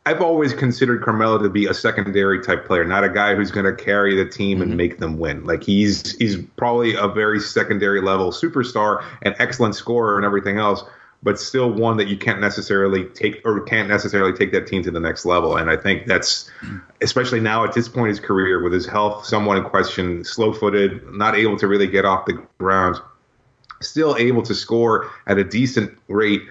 I've 0.06 0.22
always 0.22 0.54
considered 0.54 1.02
Carmelo 1.02 1.38
to 1.38 1.50
be 1.50 1.66
a 1.66 1.74
secondary 1.74 2.44
type 2.44 2.66
player, 2.66 2.84
not 2.84 3.06
a 3.06 3.10
guy 3.10 3.36
who's 3.36 3.52
going 3.52 3.66
to 3.66 3.84
carry 3.84 4.16
the 4.16 4.30
team 4.30 4.60
mm-hmm. 4.60 4.70
and 4.70 4.78
make 4.78 4.98
them 4.98 5.18
win. 5.18 5.46
Like 5.46 5.64
he's 5.64 6.18
he's 6.18 6.38
probably 6.58 6.94
a 6.96 7.08
very 7.08 7.40
secondary 7.40 8.02
level 8.02 8.32
superstar, 8.32 9.04
an 9.22 9.34
excellent 9.40 9.76
scorer, 9.76 10.18
and 10.18 10.26
everything 10.26 10.58
else 10.58 10.84
but 11.24 11.40
still 11.40 11.72
one 11.72 11.96
that 11.98 12.08
you 12.08 12.18
can't 12.18 12.42
necessarily 12.42 13.06
take 13.06 13.42
or 13.46 13.62
can't 13.62 13.88
necessarily 13.88 14.34
take 14.34 14.52
that 14.52 14.68
team 14.68 14.84
to 14.84 14.92
the 14.92 15.00
next 15.00 15.26
level. 15.26 15.56
And 15.56 15.70
I 15.70 15.78
think 15.78 16.06
that's 16.06 16.52
especially 17.02 17.40
now 17.40 17.64
at 17.64 17.74
this 17.74 17.88
point 17.88 18.08
in 18.08 18.10
his 18.10 18.20
career 18.20 18.62
with 18.62 18.74
his 18.74 18.86
health 18.86 19.26
somewhat 19.26 19.58
in 19.58 19.64
question, 19.64 20.24
slow 20.26 20.52
footed, 20.52 21.02
not 21.12 21.36
able 21.36 21.58
to 21.58 21.68
really 21.68 21.88
get 21.88 22.04
off 22.04 22.26
the 22.26 22.46
ground, 22.58 22.98
still 23.82 24.18
able 24.18 24.42
to 24.44 24.54
score 24.54 25.10
at 25.26 25.38
a 25.38 25.44
decent 25.44 25.98
rate. 26.10 26.42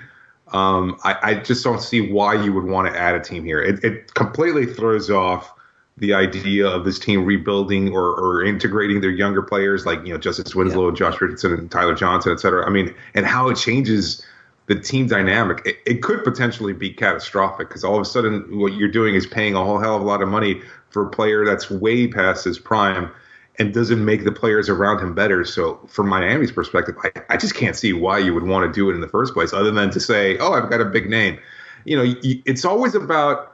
Um, 0.48 0.98
I, 1.04 1.16
I, 1.22 1.34
just 1.36 1.64
don't 1.64 1.80
see 1.80 2.12
why 2.12 2.34
you 2.34 2.52
would 2.52 2.64
want 2.64 2.92
to 2.92 2.98
add 2.98 3.14
a 3.14 3.20
team 3.20 3.42
here. 3.42 3.62
It, 3.62 3.82
it 3.82 4.12
completely 4.12 4.66
throws 4.66 5.08
off 5.08 5.50
the 5.96 6.12
idea 6.12 6.66
of 6.66 6.84
this 6.84 6.98
team 6.98 7.24
rebuilding 7.24 7.94
or, 7.94 8.08
or 8.08 8.44
integrating 8.44 9.00
their 9.00 9.10
younger 9.10 9.40
players 9.40 9.86
like 9.86 10.04
you 10.04 10.12
know 10.12 10.18
Justice 10.18 10.54
Winslow, 10.54 10.88
yeah. 10.88 10.94
Josh 10.94 11.20
Richardson, 11.20 11.54
and 11.54 11.70
Tyler 11.70 11.94
Johnson, 11.94 12.32
et 12.32 12.40
cetera. 12.40 12.66
I 12.66 12.70
mean, 12.70 12.94
and 13.14 13.24
how 13.24 13.48
it 13.48 13.56
changes 13.56 14.22
the 14.66 14.76
team 14.76 15.06
dynamic, 15.06 15.62
it, 15.64 15.76
it 15.86 16.02
could 16.02 16.22
potentially 16.24 16.72
be 16.72 16.90
catastrophic 16.90 17.68
because 17.68 17.84
all 17.84 17.96
of 17.96 18.02
a 18.02 18.04
sudden 18.04 18.58
what 18.58 18.74
you're 18.74 18.90
doing 18.90 19.14
is 19.14 19.26
paying 19.26 19.54
a 19.54 19.64
whole 19.64 19.78
hell 19.78 19.96
of 19.96 20.02
a 20.02 20.04
lot 20.04 20.22
of 20.22 20.28
money 20.28 20.60
for 20.90 21.06
a 21.06 21.10
player 21.10 21.44
that's 21.44 21.70
way 21.70 22.06
past 22.06 22.44
his 22.44 22.58
prime 22.58 23.10
and 23.58 23.74
doesn't 23.74 24.04
make 24.04 24.24
the 24.24 24.32
players 24.32 24.68
around 24.68 25.00
him 25.00 25.14
better. 25.14 25.44
So, 25.44 25.78
from 25.88 26.08
Miami's 26.08 26.52
perspective, 26.52 26.96
I, 27.02 27.10
I 27.30 27.36
just 27.36 27.54
can't 27.54 27.76
see 27.76 27.92
why 27.92 28.18
you 28.18 28.32
would 28.34 28.44
want 28.44 28.66
to 28.66 28.72
do 28.72 28.90
it 28.90 28.94
in 28.94 29.00
the 29.00 29.08
first 29.08 29.34
place, 29.34 29.52
other 29.52 29.70
than 29.70 29.90
to 29.90 30.00
say, 30.00 30.38
"Oh, 30.38 30.52
I've 30.52 30.70
got 30.70 30.80
a 30.80 30.86
big 30.86 31.10
name." 31.10 31.38
You 31.84 31.96
know, 31.96 32.14
it's 32.22 32.64
always 32.64 32.94
about 32.94 33.52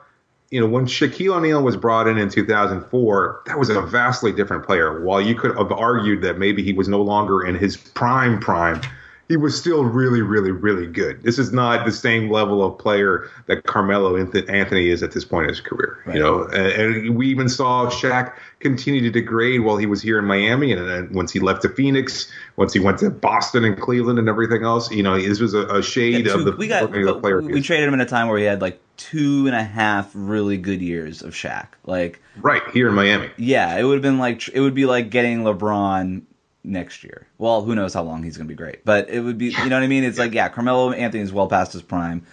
you 0.51 0.61
know 0.61 0.67
when 0.67 0.87
Shaquille 0.87 1.37
O'Neal 1.37 1.63
was 1.63 1.77
brought 1.77 2.07
in 2.07 2.17
in 2.17 2.29
2004, 2.29 3.43
that 3.47 3.59
was 3.59 3.71
a 3.71 3.81
vastly 3.83 4.33
different 4.33 4.65
player. 4.65 5.03
While 5.03 5.21
you 5.21 5.35
could 5.35 5.57
have 5.57 5.73
argued 5.73 6.23
that 6.23 6.39
maybe 6.39 6.63
he 6.63 6.73
was 6.73 6.89
no 6.89 7.03
longer 7.03 7.45
in 7.45 7.57
his 7.57 7.77
prime 7.77 8.39
prime 8.39 8.81
he 9.29 9.37
was 9.37 9.59
still 9.59 9.85
really, 9.85 10.23
really, 10.23 10.51
really 10.51 10.87
good. 10.87 11.23
This 11.23 11.39
is 11.39 11.53
not 11.53 11.85
the 11.85 11.93
same 11.93 12.31
level 12.31 12.65
of 12.65 12.79
player 12.79 13.29
that 13.47 13.65
Carmelo 13.65 14.17
Anthony 14.17 14.89
is 14.89 15.03
at 15.03 15.13
this 15.13 15.25
point 15.25 15.45
in 15.45 15.49
his 15.51 15.61
career. 15.61 15.99
Right. 16.07 16.17
You 16.17 16.23
know, 16.23 16.45
and, 16.45 16.97
and, 16.97 17.17
we 17.17 17.29
even 17.29 17.51
saw 17.51 17.91
Shaq 17.91 18.33
continue 18.61 19.03
to 19.03 19.11
degrade 19.11 19.61
while 19.61 19.77
he 19.77 19.85
was 19.85 20.01
here 20.01 20.19
in 20.19 20.25
Miami, 20.25 20.73
and 20.73 20.89
then 20.89 21.13
once 21.13 21.31
he 21.31 21.41
left 21.41 21.61
to 21.63 21.69
Phoenix, 21.69 22.33
once 22.57 22.73
he 22.73 22.81
went 22.81 22.99
to 23.01 23.11
Boston 23.11 23.65
and 23.65 23.79
Cleveland 23.79 24.19
and 24.19 24.31
everything 24.31 24.65
else, 24.65 24.91
you 24.91 25.03
know, 25.03 25.21
this 25.21 25.41
was 25.41 25.53
a, 25.53 25.67
a 25.67 25.83
shade 25.83 26.27
yeah, 26.27 26.33
two, 26.33 26.39
of 26.39 26.45
the, 26.47 26.53
we 26.53 26.67
got, 26.67 26.91
the 26.91 27.21
player. 27.21 27.43
We 27.43 27.61
traded 27.61 27.87
him 27.87 27.95
in 27.95 28.01
a 28.01 28.07
time 28.07 28.29
where 28.29 28.39
he 28.39 28.45
had 28.45 28.63
like 28.63 28.81
two 28.97 29.47
and 29.47 29.55
a 29.55 29.63
half 29.63 30.11
really 30.15 30.57
good 30.57 30.81
years 30.81 31.23
of 31.23 31.35
Shaq. 31.35 31.69
Like 31.85 32.23
right 32.39 32.63
here 32.73 32.89
in 32.89 32.95
Miami. 32.95 33.31
Yeah, 33.37 33.77
it 33.77 33.83
would 33.85 33.95
have 33.95 34.03
been 34.03 34.19
like 34.19 34.49
it 34.49 34.61
would 34.61 34.75
be 34.75 34.87
like 34.87 35.11
getting 35.11 35.41
LeBron 35.41 36.23
next 36.69 37.03
year. 37.03 37.27
Well, 37.39 37.63
who 37.63 37.75
knows 37.75 37.95
how 37.95 38.03
long 38.03 38.23
he's 38.23 38.37
going 38.37 38.47
to 38.47 38.53
be 38.53 38.57
great, 38.57 38.85
but 38.85 39.09
it 39.11 39.21
would 39.21 39.39
be, 39.39 39.47
you 39.47 39.69
know 39.69 39.77
what 39.77 39.83
I 39.83 39.89
mean? 39.89 40.05
It's 40.05 40.19
yeah. 40.19 40.25
like, 40.25 40.35
yeah, 40.35 40.49
Carmelo 40.49 40.93
Anthony 40.93 41.23
is 41.23 41.33
well 41.33 41.49
past 41.49 41.73
his 41.73 41.83
prime. 41.83 42.25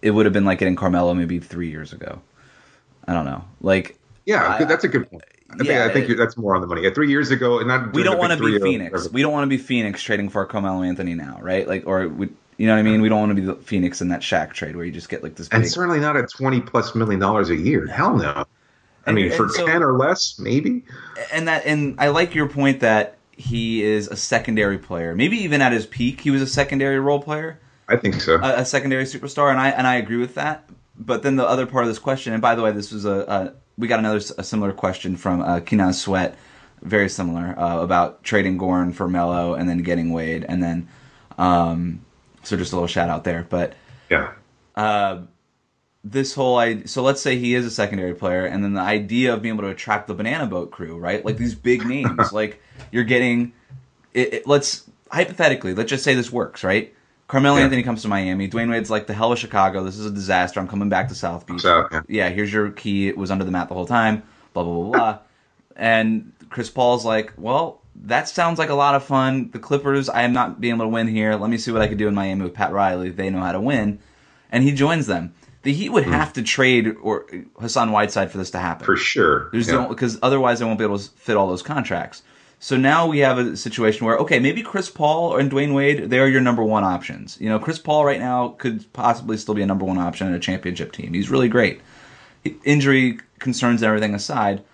It 0.00 0.10
would 0.10 0.26
have 0.26 0.32
been 0.32 0.44
like 0.44 0.58
getting 0.58 0.76
Carmelo 0.76 1.14
maybe 1.14 1.38
three 1.38 1.70
years 1.70 1.92
ago. 1.92 2.20
I 3.06 3.12
don't 3.12 3.24
know. 3.24 3.44
Like, 3.60 3.98
yeah, 4.26 4.56
I, 4.58 4.64
that's 4.64 4.84
a 4.84 4.88
good 4.88 5.10
point. 5.10 5.24
I 5.50 5.64
yeah, 5.64 5.84
I 5.84 5.92
think 5.92 6.16
that's 6.16 6.36
more 6.36 6.54
on 6.54 6.60
the 6.60 6.66
money. 6.66 6.82
Yeah, 6.82 6.90
three 6.94 7.10
years 7.10 7.30
ago, 7.30 7.58
and 7.58 7.68
not 7.68 7.92
we 7.92 8.02
don't 8.02 8.18
want 8.18 8.32
to 8.32 8.42
be 8.42 8.58
Phoenix. 8.58 9.10
We 9.10 9.20
don't 9.20 9.32
want 9.32 9.44
to 9.44 9.48
be 9.48 9.58
Phoenix 9.58 10.02
trading 10.02 10.30
for 10.30 10.46
Carmelo 10.46 10.82
Anthony 10.82 11.14
now, 11.14 11.38
right? 11.42 11.68
Like, 11.68 11.86
or 11.86 12.08
we, 12.08 12.30
you 12.56 12.66
know 12.66 12.72
what 12.72 12.78
I 12.78 12.82
mean? 12.82 13.02
We 13.02 13.08
don't 13.10 13.20
want 13.20 13.30
to 13.30 13.34
be 13.34 13.46
the 13.46 13.56
Phoenix 13.56 14.00
in 14.00 14.08
that 14.08 14.20
Shaq 14.22 14.54
trade 14.54 14.76
where 14.76 14.84
you 14.84 14.92
just 14.92 15.08
get 15.08 15.22
like 15.22 15.34
this. 15.34 15.48
And 15.48 15.68
certainly 15.68 16.00
not 16.00 16.16
at 16.16 16.30
twenty 16.30 16.60
plus 16.60 16.94
million 16.94 17.20
dollars 17.20 17.50
a 17.50 17.56
year. 17.56 17.86
Hell 17.86 18.16
no. 18.16 18.30
I 19.04 19.10
and, 19.10 19.16
mean, 19.16 19.32
for 19.32 19.48
so, 19.48 19.66
ten 19.66 19.82
or 19.82 19.98
less, 19.98 20.38
maybe. 20.38 20.84
And 21.32 21.48
that, 21.48 21.66
and 21.66 21.96
I 21.98 22.08
like 22.08 22.34
your 22.34 22.48
point 22.48 22.80
that 22.80 23.18
he 23.42 23.82
is 23.82 24.06
a 24.08 24.16
secondary 24.16 24.78
player. 24.78 25.14
Maybe 25.14 25.36
even 25.38 25.60
at 25.60 25.72
his 25.72 25.84
peak, 25.84 26.20
he 26.20 26.30
was 26.30 26.40
a 26.40 26.46
secondary 26.46 27.00
role 27.00 27.20
player. 27.20 27.58
I 27.88 27.96
think 27.96 28.20
so. 28.20 28.36
A, 28.36 28.60
a 28.60 28.64
secondary 28.64 29.04
superstar, 29.04 29.50
and 29.50 29.58
I 29.58 29.70
and 29.70 29.86
I 29.86 29.96
agree 29.96 30.16
with 30.16 30.34
that. 30.36 30.70
But 30.96 31.22
then 31.22 31.36
the 31.36 31.46
other 31.46 31.66
part 31.66 31.84
of 31.84 31.90
this 31.90 31.98
question, 31.98 32.32
and 32.32 32.40
by 32.40 32.54
the 32.54 32.62
way, 32.62 32.70
this 32.70 32.92
was 32.92 33.04
a, 33.04 33.10
a 33.10 33.54
we 33.76 33.88
got 33.88 33.98
another 33.98 34.20
a 34.38 34.44
similar 34.44 34.72
question 34.72 35.16
from 35.16 35.42
uh, 35.42 35.60
Kinan 35.60 35.92
Sweat, 35.92 36.36
very 36.82 37.08
similar 37.08 37.58
uh, 37.58 37.82
about 37.82 38.22
trading 38.22 38.58
Goran 38.58 38.94
for 38.94 39.08
Melo 39.08 39.54
and 39.54 39.68
then 39.68 39.78
getting 39.78 40.12
Wade, 40.12 40.46
and 40.48 40.62
then 40.62 40.88
um, 41.36 42.00
so 42.44 42.56
just 42.56 42.72
a 42.72 42.76
little 42.76 42.86
shout 42.86 43.08
out 43.08 43.24
there. 43.24 43.44
But 43.48 43.74
yeah, 44.08 44.32
uh, 44.76 45.22
this 46.04 46.34
whole 46.34 46.58
idea, 46.58 46.88
so 46.88 47.02
let's 47.02 47.22
say 47.22 47.38
he 47.38 47.54
is 47.54 47.64
a 47.64 47.70
secondary 47.70 48.14
player 48.14 48.44
and 48.44 48.64
then 48.64 48.74
the 48.74 48.80
idea 48.80 49.32
of 49.32 49.42
being 49.42 49.54
able 49.54 49.64
to 49.64 49.70
attract 49.70 50.08
the 50.08 50.14
banana 50.14 50.46
boat 50.46 50.70
crew 50.70 50.98
right? 50.98 51.24
Like 51.24 51.36
these 51.36 51.54
big 51.54 51.86
names 51.86 52.32
like 52.32 52.60
you're 52.90 53.04
getting 53.04 53.52
it, 54.12 54.34
it, 54.34 54.46
let's 54.46 54.84
hypothetically 55.10 55.74
let's 55.74 55.90
just 55.90 56.04
say 56.04 56.14
this 56.14 56.32
works 56.32 56.64
right? 56.64 56.92
Carmelo 57.28 57.56
yeah. 57.56 57.64
anthony 57.64 57.82
comes 57.82 58.02
to 58.02 58.08
miami. 58.08 58.48
Dwyane 58.48 58.70
wade's 58.70 58.90
like 58.90 59.06
the 59.06 59.14
hell 59.14 59.32
of 59.32 59.38
chicago. 59.38 59.84
This 59.84 59.96
is 59.96 60.06
a 60.06 60.10
disaster. 60.10 60.58
I'm 60.58 60.68
coming 60.68 60.88
back 60.88 61.08
to 61.08 61.14
south 61.14 61.46
beach. 61.46 61.60
So, 61.60 61.86
yeah. 61.90 62.02
yeah 62.08 62.28
here's 62.30 62.52
your 62.52 62.70
key. 62.70 63.08
It 63.08 63.16
was 63.16 63.30
under 63.30 63.44
the 63.44 63.52
mat 63.52 63.68
the 63.68 63.74
whole 63.74 63.86
time. 63.86 64.24
Blah 64.54 64.64
blah 64.64 64.74
blah 64.74 64.90
blah. 64.90 65.18
And 65.76 66.32
chris 66.50 66.68
paul's 66.68 67.04
like 67.04 67.32
well 67.36 67.80
that 67.94 68.28
sounds 68.28 68.58
like 68.58 68.70
a 68.70 68.74
lot 68.74 68.96
of 68.96 69.04
fun. 69.04 69.50
The 69.52 69.60
clippers 69.60 70.08
i 70.08 70.22
am 70.22 70.32
not 70.32 70.60
being 70.60 70.74
able 70.74 70.86
to 70.86 70.88
win 70.88 71.06
here. 71.06 71.36
Let 71.36 71.48
me 71.48 71.58
see 71.58 71.70
what 71.70 71.80
i 71.80 71.86
can 71.86 71.96
do 71.96 72.08
in 72.08 72.14
miami 72.14 72.42
with 72.42 72.54
pat 72.54 72.72
riley. 72.72 73.10
They 73.10 73.30
know 73.30 73.40
how 73.40 73.52
to 73.52 73.60
win. 73.60 74.00
And 74.50 74.64
he 74.64 74.72
joins 74.72 75.06
them 75.06 75.32
the 75.62 75.72
Heat 75.72 75.90
would 75.90 76.04
hmm. 76.04 76.12
have 76.12 76.32
to 76.34 76.42
trade 76.42 76.96
or 77.02 77.26
Hassan 77.58 77.92
Whiteside 77.92 78.30
for 78.30 78.38
this 78.38 78.50
to 78.52 78.58
happen. 78.58 78.84
For 78.84 78.96
sure. 78.96 79.48
There's 79.52 79.68
yeah. 79.68 79.86
because 79.88 80.18
otherwise 80.22 80.58
they 80.58 80.64
won't 80.64 80.78
be 80.78 80.84
able 80.84 80.98
to 80.98 81.10
fit 81.10 81.36
all 81.36 81.48
those 81.48 81.62
contracts. 81.62 82.22
So 82.58 82.76
now 82.76 83.08
we 83.08 83.18
have 83.20 83.38
a 83.38 83.56
situation 83.56 84.06
where 84.06 84.16
okay, 84.18 84.38
maybe 84.38 84.62
Chris 84.62 84.88
Paul 84.88 85.36
and 85.36 85.50
Dwyane 85.50 85.74
Wade 85.74 86.10
they 86.10 86.18
are 86.18 86.28
your 86.28 86.40
number 86.40 86.62
one 86.62 86.84
options. 86.84 87.38
You 87.40 87.48
know, 87.48 87.58
Chris 87.58 87.78
Paul 87.78 88.04
right 88.04 88.20
now 88.20 88.50
could 88.58 88.92
possibly 88.92 89.36
still 89.36 89.54
be 89.54 89.62
a 89.62 89.66
number 89.66 89.84
one 89.84 89.98
option 89.98 90.28
in 90.28 90.34
a 90.34 90.40
championship 90.40 90.92
team. 90.92 91.12
He's 91.12 91.30
really 91.30 91.48
great. 91.48 91.80
Injury 92.64 93.18
concerns 93.38 93.82
and 93.82 93.88
everything 93.88 94.14
aside, 94.14 94.64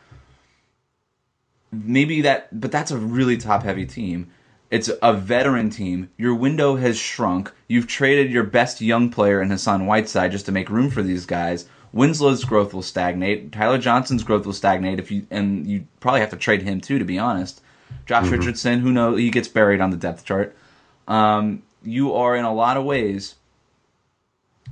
maybe 1.73 2.23
that, 2.23 2.49
but 2.59 2.73
that's 2.73 2.91
a 2.91 2.97
really 2.97 3.37
top 3.37 3.63
heavy 3.63 3.87
team. 3.87 4.31
It's 4.71 4.91
a 5.03 5.15
veteran 5.15 5.71
team. 5.71 6.11
Your 6.19 6.35
window 6.35 6.77
has 6.77 6.99
shrunk. 6.99 7.53
You've 7.69 7.87
traded 7.87 8.31
your 8.31 8.45
best 8.45 8.81
young 8.81 9.11
player 9.11 9.41
in 9.41 9.51
Hassan 9.51 9.87
Whiteside 9.87 10.33
just 10.33 10.47
to 10.47 10.53
make 10.53 10.69
room 10.69 10.91
for 10.91 11.03
these 11.03 11.25
guys. 11.25 11.67
Winslow's 11.93 12.45
growth 12.45 12.75
will 12.75 12.83
stagnate. 12.83 13.51
Tyler 13.51 13.79
Johnson's 13.79 14.23
growth 14.23 14.45
will 14.45 14.53
stagnate 14.53 14.99
if 14.99 15.11
you 15.11 15.27
and 15.31 15.67
you 15.67 15.87
probably 16.01 16.21
have 16.21 16.31
to 16.31 16.37
trade 16.37 16.63
him 16.63 16.81
too, 16.83 16.99
to 16.99 17.05
be 17.05 17.19
honest. 17.19 17.63
Josh 18.05 18.25
mm-hmm. 18.25 18.33
Richardson, 18.33 18.81
who 18.81 18.93
knows, 18.93 19.19
he 19.19 19.31
gets 19.31 19.49
buried 19.49 19.81
on 19.81 19.91
the 19.91 19.97
depth 19.97 20.25
chart. 20.25 20.55
Um, 21.07 21.63
you 21.83 22.13
are 22.15 22.37
in 22.37 22.45
a 22.45 22.53
lot 22.53 22.77
of 22.77 22.85
ways, 22.85 23.37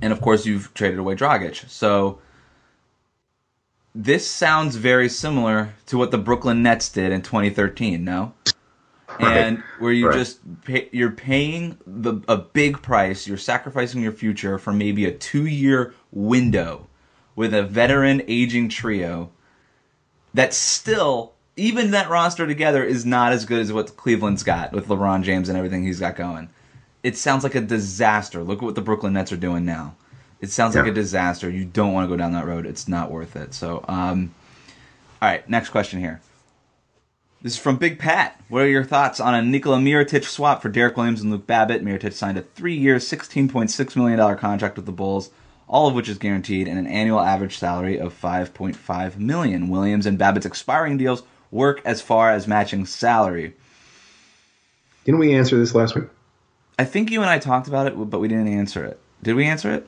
and 0.01 0.13
of 0.13 0.21
course 0.21 0.45
you've 0.45 0.71
traded 0.75 0.99
away 0.99 1.15
Dragic. 1.15 1.67
So 1.69 2.19
this 3.95 4.27
sounds 4.27 4.75
very 4.75 5.09
similar 5.09 5.73
to 5.87 5.97
what 5.97 6.11
the 6.11 6.19
Brooklyn 6.19 6.61
Nets 6.61 6.89
did 6.89 7.11
in 7.11 7.23
2013. 7.23 8.03
No, 8.03 8.33
and 9.19 9.59
where 9.79 9.91
you 9.91 10.07
right. 10.07 10.17
just 10.17 10.39
pay, 10.63 10.89
you're 10.91 11.11
paying 11.11 11.77
the 11.85 12.21
a 12.27 12.37
big 12.37 12.81
price, 12.81 13.27
you're 13.27 13.37
sacrificing 13.37 14.01
your 14.01 14.11
future 14.11 14.57
for 14.57 14.73
maybe 14.73 15.05
a 15.05 15.11
two 15.11 15.45
year 15.45 15.93
window 16.11 16.87
with 17.35 17.53
a 17.53 17.63
veteran 17.63 18.21
aging 18.27 18.69
trio 18.69 19.31
that 20.33 20.53
still 20.53 21.33
even 21.55 21.91
that 21.91 22.09
roster 22.09 22.45
together 22.45 22.83
is 22.83 23.05
not 23.05 23.33
as 23.33 23.45
good 23.45 23.59
as 23.59 23.73
what 23.73 23.97
Cleveland's 23.97 24.43
got 24.43 24.71
with 24.71 24.87
LeBron 24.87 25.23
James 25.23 25.49
and 25.49 25.57
everything 25.57 25.83
he's 25.83 25.99
got 25.99 26.15
going. 26.15 26.49
It 27.03 27.17
sounds 27.17 27.43
like 27.43 27.55
a 27.55 27.61
disaster. 27.61 28.43
Look 28.43 28.59
at 28.59 28.65
what 28.65 28.75
the 28.75 28.81
Brooklyn 28.81 29.13
Nets 29.13 29.31
are 29.31 29.37
doing 29.37 29.65
now. 29.65 29.95
It 30.39 30.51
sounds 30.51 30.75
yeah. 30.75 30.81
like 30.81 30.91
a 30.91 30.93
disaster. 30.93 31.49
You 31.49 31.65
don't 31.65 31.93
want 31.93 32.05
to 32.05 32.09
go 32.09 32.17
down 32.17 32.33
that 32.33 32.45
road. 32.45 32.67
It's 32.67 32.87
not 32.87 33.09
worth 33.09 33.35
it. 33.35 33.55
So, 33.55 33.83
um, 33.87 34.33
all 35.21 35.29
right, 35.29 35.47
next 35.49 35.69
question 35.69 35.99
here. 35.99 36.21
This 37.41 37.53
is 37.53 37.59
from 37.59 37.77
Big 37.77 37.99
Pat. 37.99 38.41
What 38.49 38.63
are 38.63 38.67
your 38.67 38.83
thoughts 38.83 39.19
on 39.19 39.35
a 39.35 39.41
Nikola 39.43 39.77
Mirotic 39.77 40.23
swap 40.23 40.61
for 40.61 40.69
Derrick 40.69 40.97
Williams 40.97 41.21
and 41.21 41.31
Luke 41.31 41.45
Babbitt? 41.45 41.83
Mirotic 41.85 42.13
signed 42.13 42.37
a 42.37 42.41
three-year, 42.41 42.97
$16.6 42.97 43.95
million 43.95 44.37
contract 44.37 44.75
with 44.75 44.87
the 44.87 44.91
Bulls, 44.91 45.29
all 45.67 45.87
of 45.87 45.93
which 45.93 46.09
is 46.09 46.17
guaranteed, 46.17 46.67
and 46.67 46.79
an 46.79 46.87
annual 46.87 47.19
average 47.19 47.57
salary 47.57 47.99
of 47.99 48.19
5.5 48.19 49.17
million. 49.17 49.69
Williams 49.69 50.07
and 50.07 50.17
Babbitt's 50.17 50.47
expiring 50.47 50.97
deals 50.97 51.21
work 51.51 51.79
as 51.85 52.01
far 52.01 52.31
as 52.31 52.47
matching 52.47 52.85
salary. 52.87 53.53
Didn't 55.05 55.19
we 55.19 55.35
answer 55.35 55.57
this 55.59 55.75
last 55.75 55.95
week? 55.95 56.05
I 56.79 56.85
think 56.85 57.11
you 57.11 57.21
and 57.21 57.29
I 57.29 57.37
talked 57.37 57.67
about 57.67 57.85
it, 57.87 57.91
but 58.09 58.19
we 58.19 58.27
didn't 58.27 58.47
answer 58.47 58.83
it. 58.83 58.99
Did 59.21 59.35
we 59.35 59.45
answer 59.45 59.71
it? 59.73 59.87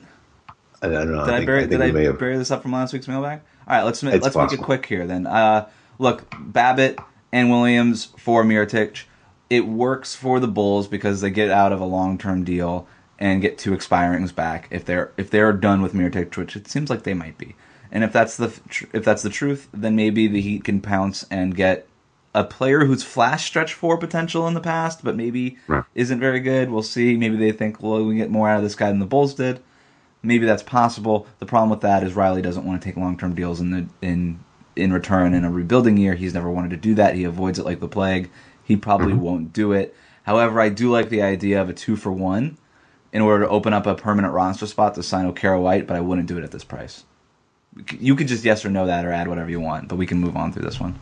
I 0.82 0.88
don't 0.88 1.10
know. 1.10 1.26
Did 1.26 1.34
I, 1.34 1.36
think- 1.38 1.46
bury, 1.46 1.60
think 1.62 1.70
did 1.72 1.82
I 1.82 2.02
have. 2.04 2.18
bury 2.18 2.38
this 2.38 2.50
up 2.52 2.62
from 2.62 2.72
last 2.72 2.92
week's 2.92 3.08
mailbag? 3.08 3.40
All 3.66 3.76
right, 3.76 3.82
let's 3.82 4.02
It's 4.02 4.22
let's 4.24 4.36
make 4.36 4.52
it 4.52 4.62
quick 4.62 4.86
here 4.86 5.06
then. 5.06 5.26
Uh, 5.26 5.68
look, 5.98 6.24
Babbitt 6.38 6.98
and 7.32 7.50
Williams 7.50 8.06
for 8.16 8.44
Mirotic. 8.44 9.04
It 9.48 9.66
works 9.66 10.14
for 10.14 10.38
the 10.40 10.48
Bulls 10.48 10.86
because 10.86 11.20
they 11.20 11.30
get 11.30 11.50
out 11.50 11.72
of 11.72 11.80
a 11.80 11.84
long 11.84 12.18
term 12.18 12.44
deal 12.44 12.86
and 13.18 13.42
get 13.42 13.58
two 13.58 13.72
expirings 13.72 14.34
back 14.34 14.68
if 14.70 14.84
they're 14.84 15.12
if 15.16 15.30
they're 15.30 15.52
done 15.52 15.82
with 15.82 15.92
Mirotic, 15.94 16.36
which 16.36 16.56
it 16.56 16.68
seems 16.68 16.88
like 16.90 17.02
they 17.02 17.14
might 17.14 17.36
be. 17.38 17.54
And 17.92 18.04
if 18.04 18.12
that's 18.12 18.36
the 18.36 18.48
tr- 18.68 18.86
if 18.92 19.04
that's 19.04 19.22
the 19.22 19.30
truth, 19.30 19.68
then 19.72 19.96
maybe 19.96 20.28
the 20.28 20.40
Heat 20.40 20.64
can 20.64 20.80
pounce 20.80 21.26
and 21.30 21.54
get 21.56 21.86
a 22.32 22.44
player 22.44 22.84
who's 22.84 23.02
flash 23.02 23.44
stretch 23.46 23.74
four 23.74 23.98
potential 23.98 24.46
in 24.46 24.54
the 24.54 24.60
past, 24.60 25.02
but 25.02 25.16
maybe 25.16 25.58
Right. 25.66 25.82
isn't 25.96 26.20
very 26.20 26.38
good. 26.38 26.70
We'll 26.70 26.84
see. 26.84 27.16
Maybe 27.16 27.36
they 27.36 27.50
think, 27.50 27.82
well, 27.82 27.98
we 28.04 28.10
can 28.12 28.18
get 28.18 28.30
more 28.30 28.48
out 28.48 28.58
of 28.58 28.62
this 28.62 28.76
guy 28.76 28.88
than 28.88 29.00
the 29.00 29.06
Bulls 29.06 29.34
did. 29.34 29.58
Maybe 30.22 30.46
that's 30.46 30.62
possible. 30.62 31.26
The 31.40 31.46
problem 31.46 31.70
with 31.70 31.80
that 31.80 32.04
is 32.04 32.14
Riley 32.14 32.40
doesn't 32.40 32.64
want 32.64 32.80
to 32.80 32.84
take 32.88 32.96
long 32.96 33.16
term 33.18 33.34
deals 33.34 33.58
in 33.60 33.70
the 33.72 33.86
in 34.00 34.38
in 34.76 34.92
return 34.92 35.34
in 35.34 35.44
a 35.44 35.50
rebuilding 35.50 35.96
year. 35.96 36.14
He's 36.14 36.34
never 36.34 36.50
wanted 36.50 36.70
to 36.70 36.76
do 36.76 36.94
that. 36.94 37.14
He 37.14 37.24
avoids 37.24 37.58
it 37.58 37.64
like 37.64 37.80
the 37.80 37.88
plague. 37.88 38.30
He 38.64 38.76
probably 38.76 39.14
won't 39.14 39.52
do 39.52 39.72
it. 39.72 39.94
However, 40.22 40.60
I 40.60 40.68
do 40.68 40.90
like 40.90 41.08
the 41.08 41.22
idea 41.22 41.60
of 41.60 41.68
a 41.68 41.72
two 41.72 41.96
for 41.96 42.12
one 42.12 42.56
in 43.12 43.22
order 43.22 43.44
to 43.44 43.50
open 43.50 43.72
up 43.72 43.86
a 43.86 43.94
permanent 43.94 44.32
roster 44.32 44.66
spot 44.66 44.94
to 44.94 45.02
sign 45.02 45.30
Okaro 45.30 45.60
White, 45.60 45.86
but 45.86 45.96
I 45.96 46.00
wouldn't 46.00 46.28
do 46.28 46.38
it 46.38 46.44
at 46.44 46.52
this 46.52 46.64
price. 46.64 47.04
You 47.98 48.14
could 48.14 48.28
just 48.28 48.44
yes 48.44 48.64
or 48.64 48.70
no 48.70 48.86
that 48.86 49.04
or 49.04 49.12
add 49.12 49.28
whatever 49.28 49.50
you 49.50 49.60
want, 49.60 49.88
but 49.88 49.96
we 49.96 50.06
can 50.06 50.18
move 50.18 50.36
on 50.36 50.52
through 50.52 50.62
this 50.62 50.80
one. 50.80 50.98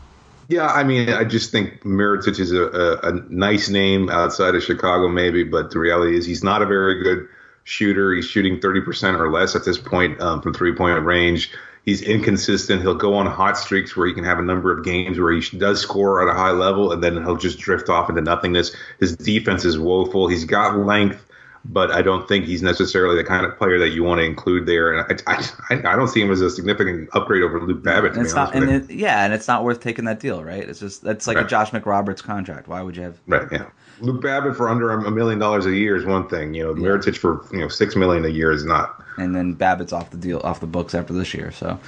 Yeah, 0.48 0.66
I 0.66 0.83
mean, 0.83 1.11
I 1.11 1.24
just 1.24 1.52
think 1.52 1.83
Mirotic 1.83 2.40
is 2.40 2.52
a, 2.52 2.62
a, 2.62 2.98
a 3.11 3.12
nice 3.28 3.68
name 3.68 4.09
outside 4.09 4.54
of 4.54 4.62
Chicago, 4.62 5.09
maybe, 5.09 5.44
but 5.44 5.70
the 5.70 5.78
reality 5.78 6.16
is 6.16 6.24
he's 6.24 6.42
not 6.42 6.62
a 6.62 6.66
very 6.66 7.02
good 7.02 7.28
shooter. 7.64 8.14
He's 8.14 8.24
shooting 8.24 8.59
30% 8.59 9.18
or 9.18 9.31
less 9.31 9.54
at 9.54 9.66
this 9.66 9.76
point 9.76 10.18
um, 10.22 10.40
from 10.40 10.54
three 10.54 10.74
point 10.74 11.04
range. 11.04 11.52
He's 11.88 12.03
inconsistent. 12.03 12.83
He'll 12.83 12.94
go 12.94 13.14
on 13.14 13.24
hot 13.24 13.57
streaks 13.57 13.96
where 13.96 14.07
he 14.07 14.12
can 14.12 14.24
have 14.24 14.38
a 14.38 14.42
number 14.42 14.70
of 14.70 14.85
games 14.85 15.18
where 15.18 15.33
he 15.33 15.57
does 15.57 15.81
score 15.81 16.20
at 16.20 16.29
a 16.29 16.38
high 16.38 16.51
level, 16.51 16.92
and 16.92 17.03
then 17.03 17.16
he'll 17.24 17.38
just 17.38 17.59
drift 17.59 17.88
off 17.88 18.11
into 18.11 18.20
nothingness. 18.20 18.77
His 19.01 19.16
defense 19.16 19.64
is 19.64 19.79
woeful. 19.79 20.29
He's 20.29 20.44
got 20.44 20.77
length, 20.77 21.27
but 21.64 21.90
I 21.90 22.03
don't 22.03 22.27
think 22.29 22.44
he's 22.47 22.62
necessarily 22.62 23.16
the 23.16 23.25
kind 23.25 23.44
of 23.44 23.57
player 23.59 23.79
that 23.79 23.90
you 23.90 24.03
want 24.03 24.21
to 24.21 24.25
include 24.25 24.66
there. 24.66 24.92
And 24.92 25.21
I, 25.27 25.35
I, 25.71 25.75
I 25.75 25.97
don't 25.97 26.09
see 26.09 26.21
him 26.21 26.31
as 26.31 26.40
a 26.40 26.51
significant 26.51 27.09
upgrade 27.12 27.42
over 27.42 27.61
Luke 27.61 27.83
Babbitt. 27.83 28.12
And 28.14 28.23
it's 28.23 28.35
not, 28.35 28.55
and 28.55 28.71
it, 28.71 28.90
yeah, 28.90 29.25
and 29.25 29.33
it's 29.35 29.49
not 29.49 29.64
worth 29.64 29.81
taking 29.81 30.05
that 30.07 30.21
deal, 30.21 30.42
right? 30.44 30.68
It's 30.68 30.81
just 30.81 31.03
that's 31.03 31.27
like 31.27 31.37
a 31.37 31.44
Josh 31.44 31.71
McRoberts 31.71 32.23
contract. 32.23 32.68
Why 32.68 32.83
would 32.83 32.97
you 32.97 33.03
have? 33.03 33.18
Right. 33.27 33.49
Yeah. 33.51 33.66
Luke 34.01 34.23
Babbitt 34.23 34.57
for 34.57 34.68
under 34.68 34.90
a 34.92 35.11
million 35.11 35.38
dollars 35.40 35.66
a 35.66 35.73
year 35.75 35.97
is 35.97 36.05
one 36.05 36.29
thing. 36.29 36.55
You 36.55 36.62
know, 36.64 36.75
Mirotic 36.75 37.16
for 37.16 37.44
you 37.53 37.59
know 37.59 37.68
six 37.68 37.97
million 37.97 38.25
a 38.25 38.29
year 38.29 38.53
is 38.53 38.64
not. 38.64 39.03
and 39.18 39.35
then 39.35 39.55
Babbitt's 39.55 39.92
off 39.92 40.11
the 40.11 40.16
deal, 40.16 40.40
off 40.44 40.61
the 40.61 40.66
books 40.68 40.94
after 40.94 41.12
this 41.12 41.35
year. 41.35 41.51
So, 41.51 41.81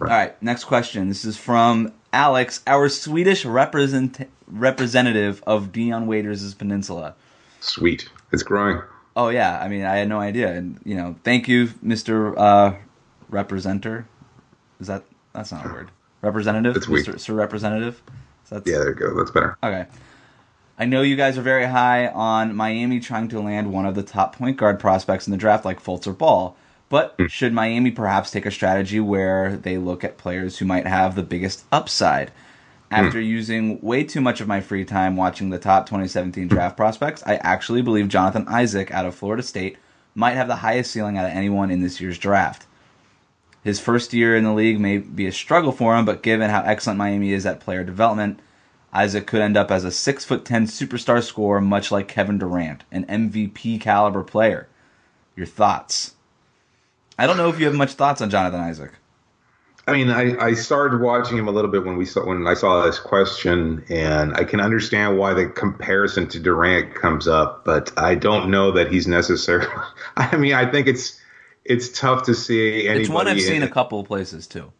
all 0.00 0.06
right, 0.06 0.40
next 0.42 0.64
question. 0.64 1.08
This 1.08 1.24
is 1.24 1.38
from 1.38 1.92
Alex, 2.12 2.60
our 2.66 2.90
Swedish 2.90 3.46
represent 3.46 4.28
representative 4.46 5.42
of 5.46 5.72
Dion 5.72 6.06
Waiters' 6.06 6.52
Peninsula. 6.54 7.14
Sweet. 7.60 8.08
It's 8.30 8.42
growing. 8.42 8.82
Oh 9.16 9.28
yeah, 9.28 9.58
I 9.60 9.68
mean 9.68 9.84
I 9.84 9.96
had 9.96 10.08
no 10.08 10.18
idea, 10.18 10.52
and 10.52 10.80
you 10.84 10.96
know, 10.96 11.16
thank 11.24 11.46
you, 11.48 11.70
Mister 11.82 12.38
uh, 12.38 12.76
Representer. 13.30 14.04
Is 14.80 14.88
that 14.88 15.04
that's 15.32 15.52
not 15.52 15.66
a 15.66 15.68
word? 15.68 15.90
Representative, 16.22 16.76
It's 16.76 16.88
weak. 16.88 17.06
Mr. 17.06 17.20
Sir 17.20 17.34
Representative. 17.34 18.02
So 18.44 18.56
that's, 18.56 18.68
Yeah, 18.70 18.78
there 18.78 18.88
you 18.88 18.94
go. 18.94 19.14
That's 19.14 19.30
better. 19.30 19.56
Okay. 19.62 19.86
I 20.78 20.86
know 20.86 21.02
you 21.02 21.16
guys 21.16 21.38
are 21.38 21.42
very 21.42 21.66
high 21.66 22.08
on 22.08 22.56
Miami 22.56 22.98
trying 22.98 23.28
to 23.28 23.40
land 23.40 23.72
one 23.72 23.86
of 23.86 23.94
the 23.94 24.02
top 24.02 24.36
point 24.36 24.56
guard 24.56 24.80
prospects 24.80 25.26
in 25.26 25.30
the 25.30 25.36
draft 25.36 25.64
like 25.64 25.82
Fultz 25.82 26.06
or 26.06 26.12
Ball. 26.12 26.56
But 26.88 27.14
should 27.28 27.52
Miami 27.52 27.90
perhaps 27.90 28.30
take 28.30 28.46
a 28.46 28.50
strategy 28.50 29.00
where 29.00 29.56
they 29.56 29.78
look 29.78 30.02
at 30.04 30.18
players 30.18 30.58
who 30.58 30.64
might 30.64 30.86
have 30.86 31.14
the 31.14 31.22
biggest 31.22 31.64
upside? 31.70 32.30
Hmm. 32.94 33.06
After 33.06 33.20
using 33.20 33.80
way 33.80 34.04
too 34.04 34.20
much 34.20 34.40
of 34.40 34.46
my 34.46 34.60
free 34.60 34.84
time 34.84 35.16
watching 35.16 35.50
the 35.50 35.58
top 35.58 35.86
2017 35.86 36.46
draft 36.46 36.76
prospects, 36.76 37.24
I 37.26 37.36
actually 37.36 37.82
believe 37.82 38.08
Jonathan 38.08 38.46
Isaac 38.46 38.92
out 38.92 39.04
of 39.04 39.16
Florida 39.16 39.42
State 39.42 39.78
might 40.14 40.36
have 40.36 40.46
the 40.46 40.56
highest 40.56 40.92
ceiling 40.92 41.18
out 41.18 41.24
of 41.24 41.32
anyone 41.32 41.72
in 41.72 41.82
this 41.82 42.00
year's 42.00 42.18
draft. 42.18 42.66
His 43.64 43.80
first 43.80 44.12
year 44.12 44.36
in 44.36 44.44
the 44.44 44.52
league 44.52 44.78
may 44.78 44.98
be 44.98 45.26
a 45.26 45.32
struggle 45.32 45.72
for 45.72 45.96
him, 45.96 46.04
but 46.04 46.22
given 46.22 46.50
how 46.50 46.62
excellent 46.62 46.98
Miami 46.98 47.32
is 47.32 47.46
at 47.46 47.60
player 47.60 47.82
development, 47.82 48.38
Isaac 48.92 49.26
could 49.26 49.40
end 49.40 49.56
up 49.56 49.72
as 49.72 49.84
a 49.84 49.90
six 49.90 50.24
foot 50.24 50.44
ten 50.44 50.66
superstar 50.66 51.20
scorer, 51.20 51.60
much 51.60 51.90
like 51.90 52.06
Kevin 52.06 52.38
Durant, 52.38 52.84
an 52.92 53.06
MVP 53.06 53.80
caliber 53.80 54.22
player. 54.22 54.68
Your 55.34 55.46
thoughts? 55.46 56.14
I 57.18 57.26
don't 57.26 57.36
know 57.36 57.48
if 57.48 57.58
you 57.58 57.66
have 57.66 57.74
much 57.74 57.94
thoughts 57.94 58.20
on 58.20 58.30
Jonathan 58.30 58.60
Isaac. 58.60 58.92
I 59.86 59.92
mean, 59.92 60.10
I, 60.10 60.36
I 60.38 60.54
started 60.54 61.00
watching 61.00 61.36
him 61.36 61.46
a 61.46 61.50
little 61.50 61.70
bit 61.70 61.84
when 61.84 61.98
we 61.98 62.06
saw 62.06 62.24
when 62.24 62.46
I 62.46 62.54
saw 62.54 62.86
this 62.86 62.98
question, 62.98 63.84
and 63.90 64.34
I 64.34 64.44
can 64.44 64.60
understand 64.60 65.18
why 65.18 65.34
the 65.34 65.46
comparison 65.46 66.26
to 66.28 66.40
Durant 66.40 66.94
comes 66.94 67.28
up, 67.28 67.64
but 67.66 67.92
I 67.98 68.14
don't 68.14 68.50
know 68.50 68.72
that 68.72 68.90
he's 68.90 69.06
necessary. 69.06 69.66
I 70.16 70.36
mean, 70.36 70.54
I 70.54 70.70
think 70.70 70.86
it's 70.86 71.20
it's 71.64 71.98
tough 71.98 72.24
to 72.24 72.34
see 72.34 72.86
anybody. 72.86 73.00
It's 73.00 73.10
one 73.10 73.28
I've 73.28 73.40
seen 73.40 73.62
a 73.62 73.68
couple 73.68 74.00
of 74.00 74.06
places 74.06 74.46
too. 74.46 74.72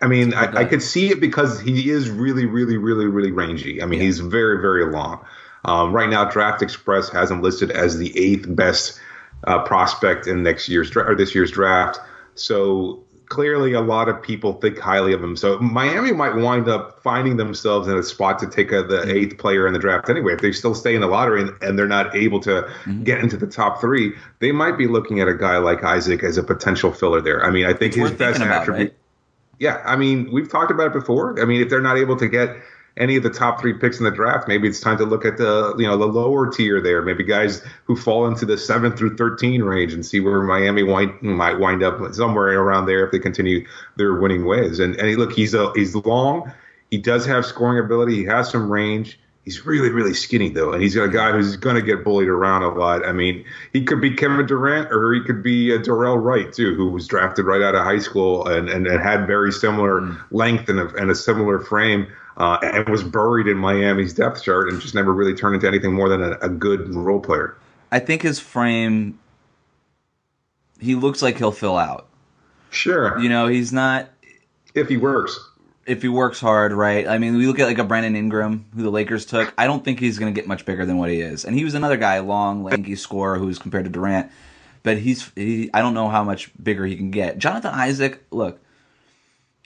I 0.00 0.06
mean, 0.06 0.32
I, 0.32 0.60
I 0.60 0.64
could 0.64 0.82
see 0.82 1.10
it 1.10 1.20
because 1.20 1.60
he 1.60 1.90
is 1.90 2.08
really, 2.08 2.46
really, 2.46 2.78
really, 2.78 3.06
really 3.06 3.32
rangy. 3.32 3.82
I 3.82 3.86
mean, 3.86 4.00
he's 4.00 4.18
very, 4.18 4.62
very 4.62 4.90
long. 4.90 5.22
Um, 5.66 5.92
right 5.92 6.08
now, 6.08 6.24
Draft 6.24 6.62
Express 6.62 7.10
has 7.10 7.30
him 7.30 7.42
listed 7.42 7.70
as 7.70 7.98
the 7.98 8.18
eighth 8.18 8.46
best 8.48 8.98
uh, 9.46 9.62
prospect 9.64 10.26
in 10.26 10.42
next 10.42 10.70
year's 10.70 10.88
dra- 10.88 11.10
or 11.10 11.14
this 11.14 11.34
year's 11.34 11.50
draft. 11.50 11.98
So 12.34 13.04
clearly, 13.30 13.72
a 13.72 13.80
lot 13.80 14.08
of 14.08 14.20
people 14.20 14.54
think 14.54 14.78
highly 14.78 15.12
of 15.14 15.22
him. 15.22 15.36
So 15.36 15.58
Miami 15.60 16.12
might 16.12 16.34
wind 16.34 16.68
up 16.68 17.00
finding 17.00 17.36
themselves 17.36 17.88
in 17.88 17.96
a 17.96 18.02
spot 18.02 18.38
to 18.40 18.46
take 18.46 18.72
a, 18.72 18.82
the 18.82 18.98
mm-hmm. 18.98 19.10
eighth 19.10 19.38
player 19.38 19.66
in 19.66 19.72
the 19.72 19.78
draft 19.78 20.10
anyway. 20.10 20.34
If 20.34 20.40
they 20.40 20.52
still 20.52 20.74
stay 20.74 20.94
in 20.94 21.00
the 21.00 21.06
lottery 21.06 21.42
and, 21.42 21.50
and 21.62 21.78
they're 21.78 21.88
not 21.88 22.14
able 22.14 22.40
to 22.40 22.62
mm-hmm. 22.62 23.04
get 23.04 23.20
into 23.20 23.36
the 23.36 23.46
top 23.46 23.80
three, 23.80 24.12
they 24.40 24.52
might 24.52 24.76
be 24.76 24.88
looking 24.88 25.20
at 25.20 25.28
a 25.28 25.34
guy 25.34 25.58
like 25.58 25.82
Isaac 25.84 26.24
as 26.24 26.36
a 26.36 26.42
potential 26.42 26.92
filler 26.92 27.20
there. 27.20 27.44
I 27.44 27.50
mean, 27.50 27.66
I 27.66 27.72
think 27.72 27.96
It's 27.96 28.10
his 28.10 28.18
best 28.18 28.40
about, 28.40 28.62
attribute. 28.62 28.88
right? 28.88 28.96
Yeah, 29.60 29.80
I 29.84 29.94
mean, 29.94 30.30
we've 30.32 30.50
talked 30.50 30.72
about 30.72 30.88
it 30.88 30.92
before. 30.92 31.40
I 31.40 31.44
mean, 31.44 31.62
if 31.62 31.70
they're 31.70 31.80
not 31.80 31.98
able 31.98 32.16
to 32.16 32.28
get 32.28 32.56
any 32.96 33.16
of 33.16 33.22
the 33.22 33.30
top 33.30 33.60
three 33.60 33.74
picks 33.74 33.98
in 33.98 34.04
the 34.04 34.10
draft, 34.10 34.48
maybe 34.48 34.68
it's 34.68 34.80
time 34.80 34.98
to 34.98 35.04
look 35.04 35.24
at 35.24 35.36
the 35.36 35.74
you 35.78 35.86
know 35.86 35.96
the 35.96 36.06
lower 36.06 36.50
tier 36.50 36.80
there. 36.80 37.02
Maybe 37.02 37.24
guys 37.24 37.62
who 37.84 37.96
fall 37.96 38.26
into 38.26 38.44
the 38.44 38.58
seven 38.58 38.96
through 38.96 39.16
thirteen 39.16 39.62
range 39.62 39.92
and 39.92 40.04
see 40.04 40.20
where 40.20 40.42
Miami 40.42 40.82
wind, 40.82 41.20
might 41.22 41.58
wind 41.58 41.82
up 41.82 42.14
somewhere 42.14 42.60
around 42.60 42.86
there 42.86 43.04
if 43.04 43.12
they 43.12 43.18
continue 43.18 43.66
their 43.96 44.14
winning 44.14 44.44
ways. 44.44 44.80
And 44.80 44.96
and 44.96 45.16
look, 45.16 45.32
he's 45.32 45.54
a 45.54 45.72
he's 45.74 45.94
long. 45.94 46.52
He 46.90 46.98
does 46.98 47.24
have 47.26 47.46
scoring 47.46 47.82
ability. 47.82 48.16
He 48.16 48.24
has 48.24 48.50
some 48.50 48.70
range. 48.70 49.18
He's 49.44 49.64
really, 49.64 49.90
really 49.90 50.12
skinny 50.12 50.50
though, 50.50 50.72
and 50.72 50.82
he's 50.82 50.96
a 50.96 51.08
guy 51.08 51.32
who's 51.32 51.56
going 51.56 51.76
to 51.76 51.82
get 51.82 52.04
bullied 52.04 52.28
around 52.28 52.62
a 52.62 52.68
lot. 52.68 53.06
I 53.06 53.12
mean, 53.12 53.44
he 53.72 53.82
could 53.82 54.00
be 54.00 54.14
Kevin 54.14 54.44
Durant, 54.46 54.92
or 54.92 55.14
he 55.14 55.22
could 55.22 55.42
be 55.42 55.74
uh, 55.74 55.78
Dorell 55.78 56.22
Wright 56.22 56.52
too, 56.52 56.74
who 56.74 56.90
was 56.90 57.06
drafted 57.06 57.46
right 57.46 57.62
out 57.62 57.74
of 57.74 57.82
high 57.82 58.00
school 58.00 58.46
and 58.46 58.68
and, 58.68 58.86
and 58.86 59.00
had 59.00 59.26
very 59.26 59.50
similar 59.50 60.14
length 60.30 60.68
and 60.68 60.78
a, 60.78 60.94
and 60.94 61.10
a 61.10 61.14
similar 61.14 61.58
frame, 61.58 62.06
uh, 62.36 62.58
and 62.62 62.88
was 62.88 63.02
buried 63.02 63.46
in 63.46 63.56
Miami's 63.56 64.14
depth 64.14 64.42
chart 64.42 64.68
and 64.68 64.80
just 64.80 64.94
never 64.94 65.12
really 65.12 65.34
turned 65.34 65.54
into 65.56 65.66
anything 65.68 65.92
more 65.92 66.08
than 66.08 66.22
a, 66.22 66.38
a 66.42 66.48
good 66.48 66.94
role 66.94 67.20
player. 67.20 67.56
I 67.92 67.98
think 67.98 68.22
his 68.22 68.38
frame. 68.40 69.18
He 70.78 70.94
looks 70.94 71.20
like 71.22 71.36
he'll 71.38 71.52
fill 71.52 71.76
out. 71.76 72.06
Sure, 72.70 73.18
You 73.18 73.28
know, 73.28 73.48
he's 73.48 73.72
not. 73.72 74.08
if 74.74 74.88
he 74.88 74.96
works. 74.96 75.38
if 75.86 76.02
he 76.02 76.08
works 76.08 76.40
hard, 76.40 76.72
right? 76.72 77.06
I 77.08 77.18
mean, 77.18 77.36
we 77.36 77.46
look 77.48 77.58
at 77.58 77.66
like 77.66 77.78
a 77.78 77.84
Brandon 77.84 78.14
Ingram, 78.14 78.64
who 78.74 78.82
the 78.82 78.90
Lakers 78.90 79.26
took. 79.26 79.52
I 79.58 79.66
don't 79.66 79.84
think 79.84 79.98
he's 79.98 80.18
going 80.20 80.32
to 80.32 80.40
get 80.40 80.46
much 80.46 80.64
bigger 80.64 80.86
than 80.86 80.96
what 80.96 81.10
he 81.10 81.20
is. 81.20 81.44
And 81.44 81.56
he 81.56 81.64
was 81.64 81.74
another 81.74 81.96
guy, 81.96 82.20
long, 82.20 82.62
lanky 82.62 82.94
scorer, 82.94 83.38
who's 83.38 83.58
compared 83.58 83.84
to 83.84 83.90
Durant. 83.90 84.30
But 84.84 84.98
he's, 84.98 85.30
he, 85.34 85.68
I 85.74 85.82
don't 85.82 85.94
know 85.94 86.08
how 86.08 86.22
much 86.24 86.50
bigger 86.62 86.86
he 86.86 86.96
can 86.96 87.10
get. 87.10 87.38
Jonathan 87.38 87.72
Isaac, 87.74 88.24
look, 88.30 88.60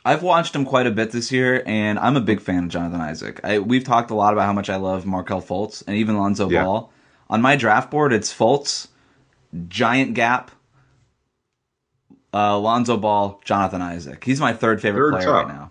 I've 0.05 0.23
watched 0.23 0.55
him 0.55 0.65
quite 0.67 0.87
a 0.87 0.91
bit 0.91 1.13
this 1.13 1.33
year, 1.33 1.63
and 1.65 1.99
I'm 1.99 2.17
a 2.17 2.21
big 2.21 2.41
fan 2.41 2.65
of 2.65 2.69
Jonathan 2.69 3.01
Isaac. 3.01 3.41
I, 3.43 3.59
we've 3.59 3.85
talked 3.85 4.11
a 4.11 4.15
lot 4.15 4.35
about 4.35 4.45
how 4.45 4.53
much 4.53 4.69
I 4.69 4.77
love 4.77 5.07
Markelle 5.07 5.41
Fultz 5.41 5.83
and 5.87 5.97
even 5.97 6.19
Lonzo 6.19 6.49
Yeah. 6.51 6.65
Ball. 6.65 6.93
On 7.31 7.41
my 7.41 7.57
draft 7.57 7.91
board, 7.91 8.13
it's 8.13 8.33
Fultz, 8.33 8.89
giant 9.69 10.13
gap, 10.15 10.51
uh, 12.35 12.59
Lonzo 12.59 12.97
Ball, 12.99 13.41
Jonathan 13.45 13.81
Isaac. 13.81 14.23
He's 14.25 14.41
my 14.41 14.53
third 14.53 14.83
favorite 14.83 15.13
Third 15.13 15.23
player 15.23 15.27
top. 15.33 15.47
right 15.47 15.55
now. 15.55 15.71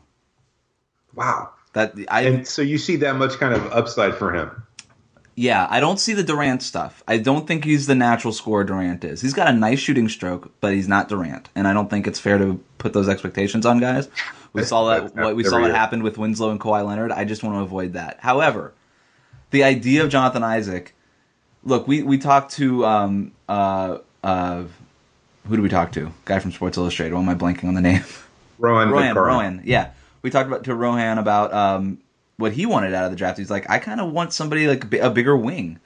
Wow. 1.13 1.49
That 1.73 1.93
I 2.07 2.21
And 2.21 2.47
so 2.47 2.61
you 2.63 2.77
see 2.79 2.97
that 2.97 3.15
much 3.17 3.33
kind 3.37 3.53
of 3.53 3.71
upside 3.71 4.15
for 4.15 4.33
him. 4.33 4.63
Yeah, 5.35 5.67
I 5.69 5.79
don't 5.79 5.99
see 5.99 6.13
the 6.13 6.23
Durant 6.23 6.61
stuff. 6.61 7.03
I 7.07 7.17
don't 7.17 7.47
think 7.47 7.65
he's 7.65 7.87
the 7.87 7.95
natural 7.95 8.33
scorer 8.33 8.63
Durant 8.63 9.03
is. 9.03 9.21
He's 9.21 9.33
got 9.33 9.47
a 9.47 9.53
nice 9.53 9.79
shooting 9.79 10.07
stroke, 10.07 10.51
but 10.61 10.73
he's 10.73 10.87
not 10.87 11.09
Durant, 11.09 11.49
and 11.55 11.67
I 11.67 11.73
don't 11.73 11.89
think 11.89 12.05
it's 12.05 12.19
fair 12.19 12.37
to 12.37 12.59
put 12.77 12.93
those 12.93 13.09
expectations 13.09 13.65
on 13.65 13.79
guys. 13.79 14.09
We 14.53 14.63
saw 14.63 14.85
that 14.89 15.15
what 15.15 15.35
we 15.35 15.43
saw 15.43 15.59
what 15.59 15.71
happened 15.71 16.03
with 16.03 16.17
Winslow 16.17 16.51
and 16.51 16.59
Kawhi 16.59 16.85
Leonard. 16.85 17.11
I 17.11 17.25
just 17.25 17.43
want 17.43 17.55
to 17.57 17.61
avoid 17.61 17.93
that. 17.93 18.19
However, 18.19 18.73
the 19.49 19.63
idea 19.63 20.03
of 20.03 20.09
Jonathan 20.09 20.43
Isaac. 20.43 20.93
Look, 21.63 21.87
we 21.87 22.03
we 22.03 22.17
talked 22.17 22.51
to 22.53 22.85
um 22.85 23.31
uh 23.47 23.99
uh 24.23 24.65
who 25.47 25.55
do 25.55 25.61
we 25.61 25.69
talk 25.69 25.93
to? 25.93 26.11
Guy 26.25 26.39
from 26.39 26.51
Sports 26.51 26.77
Illustrated. 26.77 27.13
Why 27.13 27.21
am 27.21 27.29
I 27.29 27.35
blanking 27.35 27.65
on 27.65 27.73
the 27.73 27.81
name? 27.81 28.03
Rohan, 28.59 28.89
Rohan. 28.89 29.15
Rohan. 29.15 29.61
Yeah, 29.65 29.91
we 30.21 30.29
talked 30.29 30.47
about 30.47 30.65
to 30.65 30.75
Rohan 30.75 31.17
about 31.17 31.53
um 31.53 31.99
what 32.37 32.53
he 32.53 32.65
wanted 32.65 32.93
out 32.93 33.05
of 33.05 33.11
the 33.11 33.17
draft. 33.17 33.37
He's 33.37 33.51
like, 33.51 33.69
I 33.69 33.79
kind 33.79 34.01
of 34.01 34.11
want 34.11 34.33
somebody 34.33 34.67
like 34.67 34.93
a 34.95 35.09
bigger 35.09 35.37
wing 35.37 35.79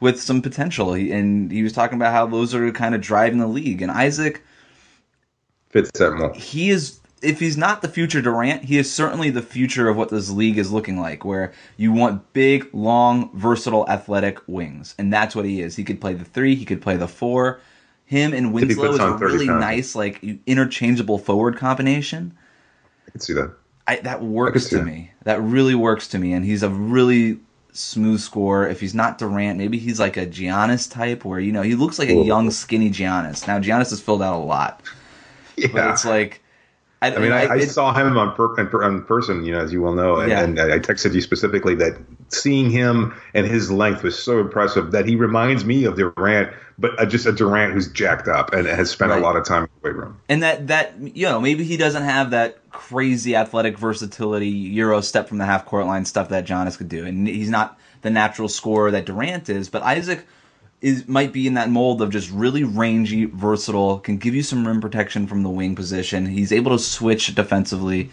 with 0.00 0.20
some 0.20 0.42
potential. 0.42 0.92
And 0.92 1.50
he 1.50 1.62
was 1.62 1.72
talking 1.72 1.96
about 1.96 2.12
how 2.12 2.26
those 2.26 2.54
are 2.54 2.70
kind 2.72 2.94
of 2.94 3.00
driving 3.00 3.38
the 3.38 3.46
league. 3.46 3.82
And 3.82 3.90
Isaac, 3.90 4.42
fits 5.70 5.90
that 5.98 6.12
mold. 6.12 6.36
he 6.36 6.70
is 6.70 7.00
if 7.22 7.40
he's 7.40 7.56
not 7.56 7.82
the 7.82 7.88
future 7.88 8.22
Durant, 8.22 8.64
he 8.64 8.78
is 8.78 8.92
certainly 8.92 9.30
the 9.30 9.42
future 9.42 9.88
of 9.88 9.96
what 9.96 10.08
this 10.08 10.30
league 10.30 10.58
is 10.58 10.70
looking 10.70 11.00
like, 11.00 11.24
where 11.24 11.52
you 11.76 11.92
want 11.92 12.32
big, 12.32 12.68
long, 12.72 13.30
versatile, 13.36 13.88
athletic 13.88 14.38
wings, 14.46 14.94
and 14.98 15.12
that's 15.12 15.34
what 15.34 15.44
he 15.44 15.60
is. 15.60 15.76
He 15.76 15.84
could 15.84 16.00
play 16.00 16.14
the 16.14 16.24
three, 16.24 16.54
he 16.54 16.64
could 16.64 16.80
play 16.80 16.96
the 16.96 17.08
four. 17.08 17.60
Him 18.04 18.32
and 18.32 18.54
Winslow 18.54 18.92
is 18.92 18.98
a 19.00 19.02
on 19.02 19.18
30 19.18 19.32
really 19.32 19.46
pounds. 19.48 19.60
nice, 19.60 19.94
like 19.94 20.24
interchangeable 20.46 21.18
forward 21.18 21.58
combination. 21.58 22.36
I 23.06 23.10
can 23.10 23.20
see 23.20 23.34
that. 23.34 23.54
I, 23.88 23.96
that 23.96 24.22
works 24.22 24.68
to 24.68 24.82
me. 24.82 25.10
That 25.24 25.40
really 25.40 25.74
works 25.74 26.06
to 26.08 26.18
me, 26.18 26.32
and 26.34 26.44
he's 26.44 26.62
a 26.62 26.68
really 26.70 27.40
smooth 27.72 28.20
scorer. 28.20 28.68
If 28.68 28.80
he's 28.80 28.94
not 28.94 29.18
Durant, 29.18 29.58
maybe 29.58 29.78
he's 29.78 29.98
like 29.98 30.16
a 30.16 30.26
Giannis 30.26 30.90
type, 30.90 31.24
where 31.24 31.40
you 31.40 31.50
know 31.52 31.62
he 31.62 31.74
looks 31.74 31.98
like 31.98 32.08
a 32.10 32.14
young, 32.14 32.50
skinny 32.50 32.90
Giannis. 32.90 33.46
Now 33.46 33.58
Giannis 33.58 33.90
has 33.90 34.00
filled 34.00 34.22
out 34.22 34.34
a 34.34 34.44
lot, 34.44 34.82
but 35.56 35.72
Yeah. 35.74 35.92
it's 35.92 36.04
like. 36.04 36.42
I, 37.00 37.14
I 37.14 37.18
mean, 37.20 37.30
I, 37.30 37.44
I 37.44 37.56
it- 37.58 37.70
saw 37.70 37.94
him 37.94 38.16
on, 38.18 38.34
per, 38.34 38.58
in 38.60 39.02
person, 39.04 39.44
you 39.44 39.52
know, 39.52 39.60
as 39.60 39.72
you 39.72 39.80
well 39.80 39.94
know, 39.94 40.16
and, 40.16 40.28
Yeah. 40.30 40.42
and 40.42 40.58
I 40.60 40.80
texted 40.80 41.14
you 41.14 41.20
specifically 41.20 41.76
that 41.76 41.96
seeing 42.28 42.70
him 42.70 43.14
and 43.34 43.46
his 43.46 43.70
length 43.70 44.02
was 44.02 44.18
so 44.18 44.40
impressive 44.40 44.92
that 44.92 45.06
he 45.06 45.16
reminds 45.16 45.64
me 45.64 45.84
of 45.84 45.96
Durant, 45.96 46.50
but 46.78 46.98
uh, 47.00 47.06
just 47.06 47.26
a 47.26 47.32
Durant 47.32 47.72
who's 47.72 47.88
jacked 47.88 48.28
up 48.28 48.52
and 48.52 48.66
has 48.66 48.90
spent 48.90 49.10
Right. 49.10 49.20
a 49.20 49.24
lot 49.24 49.36
of 49.36 49.44
time 49.46 49.64
in 49.64 49.68
the 49.82 49.88
weight 49.88 49.96
room. 49.96 50.20
and 50.28 50.42
that 50.42 50.66
that 50.68 50.94
you 51.00 51.26
know 51.26 51.40
maybe 51.40 51.64
he 51.64 51.76
doesn't 51.76 52.02
have 52.04 52.30
that 52.30 52.58
crazy 52.70 53.34
athletic 53.34 53.78
versatility 53.78 54.48
euro 54.48 55.00
step 55.00 55.28
from 55.28 55.38
the 55.38 55.44
half 55.46 55.64
court 55.64 55.86
line 55.86 56.04
stuff 56.04 56.28
that 56.28 56.46
Giannis 56.46 56.76
could 56.78 56.88
do, 56.88 57.04
and 57.06 57.26
he's 57.26 57.50
not 57.50 57.78
the 58.02 58.10
natural 58.10 58.48
scorer 58.48 58.90
that 58.92 59.06
Durant 59.06 59.48
is. 59.48 59.68
But 59.68 59.82
Isaac 59.82 60.26
is 60.80 61.08
might 61.08 61.32
be 61.32 61.46
in 61.48 61.54
that 61.54 61.70
mold 61.70 62.00
of 62.02 62.10
just 62.10 62.30
really 62.30 62.62
rangy, 62.62 63.24
versatile, 63.24 63.98
can 63.98 64.16
give 64.18 64.34
you 64.34 64.42
some 64.44 64.64
rim 64.66 64.80
protection 64.80 65.26
from 65.26 65.42
the 65.42 65.50
wing 65.50 65.74
position. 65.74 66.26
He's 66.26 66.52
able 66.52 66.70
to 66.72 66.78
switch 66.78 67.34
defensively. 67.34 68.10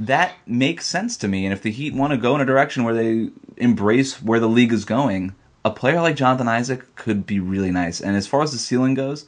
That 0.00 0.34
makes 0.46 0.86
sense 0.86 1.18
to 1.18 1.28
me. 1.28 1.44
And 1.44 1.52
if 1.52 1.60
the 1.60 1.70
Heat 1.70 1.94
want 1.94 2.12
to 2.12 2.16
go 2.16 2.34
in 2.34 2.40
a 2.40 2.46
direction 2.46 2.84
where 2.84 2.94
they 2.94 3.28
embrace 3.58 4.20
where 4.22 4.40
the 4.40 4.48
league 4.48 4.72
is 4.72 4.86
going, 4.86 5.34
a 5.62 5.70
player 5.70 6.00
like 6.00 6.16
Jonathan 6.16 6.48
Isaac 6.48 6.94
could 6.96 7.26
be 7.26 7.38
really 7.38 7.70
nice. 7.70 8.00
And 8.00 8.16
as 8.16 8.26
far 8.26 8.42
as 8.42 8.50
the 8.52 8.58
ceiling 8.58 8.94
goes, 8.94 9.26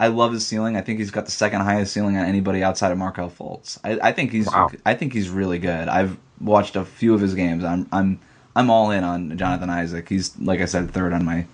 I 0.00 0.08
love 0.08 0.32
his 0.32 0.44
ceiling. 0.44 0.76
I 0.76 0.80
think 0.80 0.98
he's 0.98 1.12
got 1.12 1.24
the 1.24 1.30
second 1.30 1.60
highest 1.60 1.92
ceiling 1.92 2.16
on 2.16 2.24
anybody 2.24 2.64
outside 2.64 2.90
of 2.90 2.98
Markelle 2.98 3.30
Fultz. 3.30 3.78
I, 3.84 4.08
I 4.08 4.12
think 4.12 4.32
he's 4.32 4.46
Wow. 4.46 4.70
I 4.84 4.94
think 4.94 5.12
he's 5.12 5.30
really 5.30 5.60
good. 5.60 5.88
I've 5.88 6.16
watched 6.40 6.74
a 6.74 6.84
few 6.84 7.14
of 7.14 7.20
his 7.20 7.34
games. 7.34 7.62
I'm 7.62 7.88
I'm 7.92 8.20
I'm 8.56 8.70
all 8.70 8.90
in 8.90 9.04
on 9.04 9.38
Jonathan 9.38 9.70
Isaac. 9.70 10.08
He's 10.08 10.36
like 10.38 10.60
I 10.60 10.64
said, 10.64 10.90
third 10.90 11.12
on 11.12 11.24
my 11.24 11.46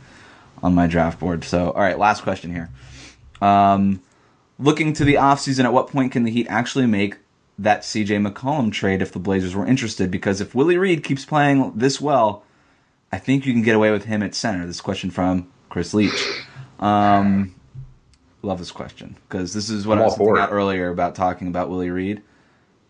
on 0.62 0.74
my 0.74 0.86
draft 0.86 1.20
board. 1.20 1.44
So 1.44 1.70
all 1.70 1.82
right, 1.82 1.98
last 1.98 2.22
question 2.22 2.50
here. 2.50 2.70
Um, 3.42 4.00
looking 4.58 4.94
to 4.94 5.04
the 5.04 5.14
offseason, 5.14 5.64
at 5.64 5.72
what 5.72 5.88
point 5.88 6.12
can 6.12 6.24
the 6.24 6.30
Heat 6.30 6.46
actually 6.48 6.86
make 6.86 7.16
that 7.58 7.82
CJ 7.82 8.26
McCollum 8.26 8.72
trade 8.72 9.02
if 9.02 9.12
the 9.12 9.18
Blazers 9.18 9.54
were 9.54 9.66
interested? 9.66 10.10
Because 10.10 10.40
if 10.40 10.54
Willie 10.54 10.78
Reed 10.78 11.04
keeps 11.04 11.24
playing 11.24 11.72
this 11.74 12.00
well, 12.00 12.44
I 13.12 13.18
think 13.18 13.46
you 13.46 13.52
can 13.52 13.62
get 13.62 13.76
away 13.76 13.90
with 13.90 14.04
him 14.04 14.22
at 14.22 14.34
center. 14.34 14.66
This 14.66 14.80
question 14.80 15.10
from 15.10 15.48
Chris 15.68 15.94
Leach. 15.94 16.44
Um, 16.80 17.54
love 18.42 18.58
this 18.58 18.70
question 18.72 19.16
because 19.28 19.54
this 19.54 19.70
is 19.70 19.86
what 19.86 19.98
I'm 19.98 20.02
I 20.02 20.06
was 20.06 20.16
thinking 20.16 20.36
it. 20.36 20.50
earlier 20.50 20.90
about 20.90 21.14
talking 21.14 21.48
about 21.48 21.70
Willie 21.70 21.90
Reed. 21.90 22.22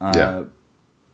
Uh, 0.01 0.13
Yeah. 0.17 0.45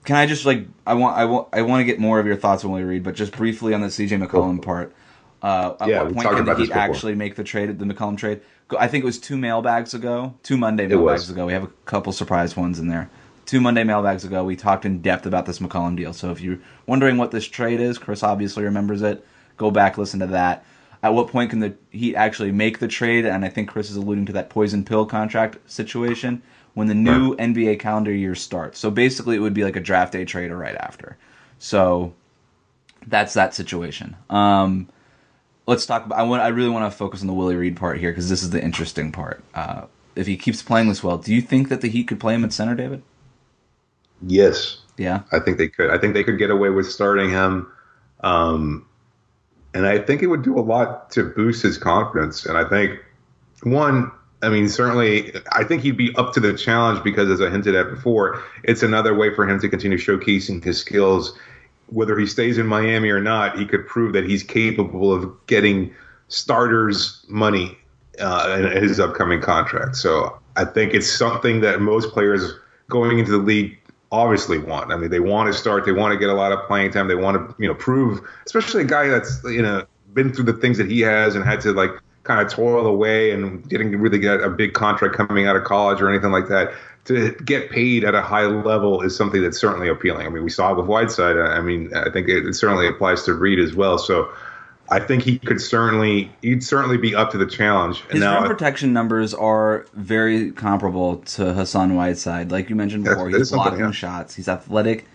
Can 0.04 0.16
I 0.16 0.24
just 0.24 0.46
like 0.46 0.66
I 0.86 0.94
want 0.94 1.18
I 1.18 1.26
want 1.26 1.48
I 1.52 1.60
want 1.62 1.80
to 1.80 1.84
get 1.84 1.98
more 2.00 2.18
of 2.18 2.26
your 2.26 2.36
thoughts 2.36 2.64
on 2.64 2.70
Willie 2.70 2.84
Reed, 2.84 3.02
but 3.02 3.14
just 3.14 3.36
briefly 3.36 3.74
on 3.74 3.82
the 3.82 3.88
CJ 3.88 4.24
McCollum 4.26 4.62
part. 4.62 4.94
Uh, 5.42 5.74
at 5.78 5.88
Yeah, 5.88 5.98
what 5.98 6.08
we 6.08 6.14
point 6.14 6.28
can 6.28 6.36
the 6.36 6.42
about 6.42 6.58
Heat 6.58 6.70
actually 6.72 7.14
make 7.14 7.34
the 7.36 7.44
trade, 7.44 7.78
the 7.78 7.84
McCollum 7.84 8.16
trade? 8.16 8.40
I 8.78 8.88
think 8.88 9.02
it 9.02 9.06
was 9.06 9.18
two 9.18 9.36
mailbags 9.36 9.92
ago, 9.92 10.34
two 10.42 10.56
Monday 10.56 10.86
mailbags 10.86 11.28
ago. 11.28 11.46
We 11.46 11.52
have 11.52 11.64
a 11.64 11.70
couple 11.84 12.12
surprise 12.12 12.56
ones 12.56 12.78
in 12.78 12.88
there. 12.88 13.10
Two 13.50 13.60
Monday 13.60 13.82
mailbags 13.82 14.24
ago, 14.24 14.44
we 14.44 14.54
talked 14.54 14.84
in 14.84 15.02
depth 15.02 15.26
about 15.26 15.44
this 15.44 15.58
McCollum 15.58 15.96
deal. 15.96 16.12
So 16.12 16.30
if 16.30 16.40
you're 16.40 16.60
wondering 16.86 17.16
what 17.16 17.32
this 17.32 17.44
trade 17.44 17.80
is, 17.80 17.98
Chris 17.98 18.22
obviously 18.22 18.62
remembers 18.62 19.02
it. 19.02 19.26
Go 19.56 19.72
back, 19.72 19.98
listen 19.98 20.20
to 20.20 20.28
that. 20.28 20.64
At 21.02 21.14
what 21.14 21.26
point 21.26 21.50
can 21.50 21.58
the 21.58 21.74
Heat 21.90 22.14
actually 22.14 22.52
make 22.52 22.78
the 22.78 22.86
trade? 22.86 23.26
And 23.26 23.44
I 23.44 23.48
think 23.48 23.68
Chris 23.68 23.90
is 23.90 23.96
alluding 23.96 24.26
to 24.26 24.32
that 24.34 24.50
poison 24.50 24.84
pill 24.84 25.04
contract 25.04 25.58
situation 25.68 26.42
when 26.74 26.86
the 26.86 26.94
new 26.94 27.34
NBA 27.38 27.80
calendar 27.80 28.12
year 28.12 28.36
starts. 28.36 28.78
So 28.78 28.88
basically, 28.88 29.34
it 29.34 29.40
would 29.40 29.52
be 29.52 29.64
like 29.64 29.74
a 29.74 29.80
draft 29.80 30.12
day 30.12 30.24
trade 30.24 30.52
or 30.52 30.56
right 30.56 30.76
after. 30.76 31.16
So 31.58 32.14
that's 33.04 33.34
that 33.34 33.52
situation. 33.52 34.14
Um, 34.30 34.88
let's 35.66 35.86
talk 35.86 36.06
about. 36.06 36.20
I 36.20 36.22
want. 36.22 36.40
I 36.40 36.48
really 36.50 36.70
want 36.70 36.88
to 36.88 36.96
focus 36.96 37.20
on 37.20 37.26
the 37.26 37.34
Willie 37.34 37.56
Reed 37.56 37.76
part 37.76 37.98
here 37.98 38.12
because 38.12 38.28
this 38.28 38.44
is 38.44 38.50
the 38.50 38.62
interesting 38.62 39.10
part. 39.10 39.42
Uh, 39.56 39.86
if 40.14 40.28
he 40.28 40.36
keeps 40.36 40.62
playing 40.62 40.88
this 40.88 41.02
well, 41.02 41.18
do 41.18 41.34
you 41.34 41.42
think 41.42 41.68
that 41.68 41.80
the 41.80 41.88
Heat 41.88 42.06
could 42.06 42.20
play 42.20 42.34
him 42.34 42.44
at 42.44 42.52
center, 42.52 42.76
David? 42.76 43.02
Yes, 44.26 44.78
Yeah. 44.96 45.22
I 45.32 45.38
think 45.38 45.56
they 45.56 45.68
could. 45.68 45.90
I 45.90 45.96
think 45.96 46.14
they 46.14 46.24
could 46.24 46.38
get 46.38 46.50
away 46.50 46.68
with 46.68 46.90
starting 46.90 47.30
him. 47.30 47.66
Um, 48.20 48.86
and 49.72 49.86
I 49.86 49.98
think 49.98 50.22
it 50.22 50.26
would 50.26 50.42
do 50.42 50.58
a 50.58 50.60
lot 50.60 51.10
to 51.12 51.24
boost 51.24 51.62
his 51.62 51.78
confidence. 51.78 52.44
And 52.44 52.58
I 52.58 52.64
think, 52.68 52.98
one, 53.62 54.10
I 54.42 54.48
mean, 54.48 54.68
certainly, 54.68 55.32
I 55.52 55.64
think 55.64 55.82
he'd 55.82 55.96
be 55.96 56.14
up 56.16 56.34
to 56.34 56.40
the 56.40 56.52
challenge 56.54 57.02
because, 57.02 57.30
as 57.30 57.40
I 57.40 57.50
hinted 57.50 57.74
at 57.74 57.90
before, 57.90 58.42
it's 58.64 58.82
another 58.82 59.14
way 59.14 59.34
for 59.34 59.48
him 59.48 59.58
to 59.60 59.68
continue 59.68 59.98
showcasing 59.98 60.62
his 60.62 60.78
skills. 60.78 61.36
Whether 61.86 62.18
he 62.18 62.26
stays 62.26 62.58
in 62.58 62.66
Miami 62.66 63.10
or 63.10 63.20
not, 63.20 63.58
he 63.58 63.64
could 63.66 63.86
prove 63.86 64.12
that 64.12 64.24
he's 64.24 64.42
capable 64.42 65.12
of 65.12 65.30
getting 65.46 65.94
starters' 66.28 67.24
money 67.28 67.76
uh, 68.18 68.56
in 68.58 68.82
his 68.82 69.00
upcoming 69.00 69.40
contract. 69.40 69.96
So 69.96 70.38
I 70.56 70.64
think 70.64 70.94
it's 70.94 71.10
something 71.10 71.60
that 71.62 71.80
most 71.80 72.12
players 72.12 72.52
going 72.88 73.18
into 73.18 73.30
the 73.30 73.38
league 73.38 73.78
obviously 74.12 74.58
want. 74.58 74.92
I 74.92 74.96
mean, 74.96 75.10
they 75.10 75.20
want 75.20 75.52
to 75.52 75.58
start, 75.58 75.84
they 75.84 75.92
want 75.92 76.12
to 76.12 76.18
get 76.18 76.28
a 76.28 76.34
lot 76.34 76.52
of 76.52 76.66
playing 76.66 76.90
time, 76.92 77.08
they 77.08 77.14
want 77.14 77.36
to, 77.36 77.62
you 77.62 77.68
know, 77.68 77.74
prove, 77.74 78.20
especially 78.44 78.82
a 78.82 78.86
guy 78.86 79.08
that's, 79.08 79.40
you 79.44 79.62
know, 79.62 79.84
been 80.12 80.32
through 80.32 80.44
the 80.44 80.52
things 80.52 80.78
that 80.78 80.90
he 80.90 81.00
has 81.00 81.36
and 81.36 81.44
had 81.44 81.60
to 81.60 81.72
like 81.72 81.90
kind 82.24 82.40
of 82.40 82.52
toil 82.52 82.86
away 82.86 83.30
and 83.30 83.66
didn't 83.68 83.96
really 83.98 84.18
get 84.18 84.40
a 84.40 84.50
big 84.50 84.74
contract 84.74 85.14
coming 85.14 85.46
out 85.46 85.56
of 85.56 85.64
college 85.64 86.00
or 86.00 86.10
anything 86.10 86.32
like 86.32 86.48
that. 86.48 86.72
To 87.06 87.32
get 87.44 87.70
paid 87.70 88.04
at 88.04 88.14
a 88.14 88.20
high 88.20 88.44
level 88.44 89.00
is 89.00 89.16
something 89.16 89.42
that's 89.42 89.58
certainly 89.58 89.88
appealing. 89.88 90.26
I 90.26 90.30
mean, 90.30 90.44
we 90.44 90.50
saw 90.50 90.72
it 90.72 90.76
with 90.76 90.86
Whiteside. 90.86 91.38
I 91.38 91.60
mean, 91.60 91.94
I 91.96 92.10
think 92.10 92.28
it, 92.28 92.46
it 92.46 92.54
certainly 92.54 92.86
applies 92.86 93.22
to 93.24 93.32
Reed 93.32 93.58
as 93.58 93.74
well. 93.74 93.96
So 93.96 94.30
I 94.90 94.98
think 94.98 95.22
he 95.22 95.38
could 95.38 95.60
certainly, 95.60 96.32
he'd 96.42 96.64
certainly 96.64 96.96
be 96.96 97.14
up 97.14 97.30
to 97.30 97.38
the 97.38 97.46
challenge. 97.46 98.02
His 98.10 98.20
now, 98.20 98.40
rim 98.40 98.50
protection 98.50 98.92
numbers 98.92 99.32
are 99.32 99.86
very 99.94 100.50
comparable 100.50 101.18
to 101.18 101.52
Hassan 101.54 101.94
Whiteside. 101.94 102.50
Like 102.50 102.68
you 102.68 102.74
mentioned 102.76 103.04
before, 103.04 103.28
he's 103.30 103.52
blocking 103.52 103.78
yeah. 103.80 103.90
shots. 103.92 104.34
He's 104.34 104.48
athletic. 104.48 105.06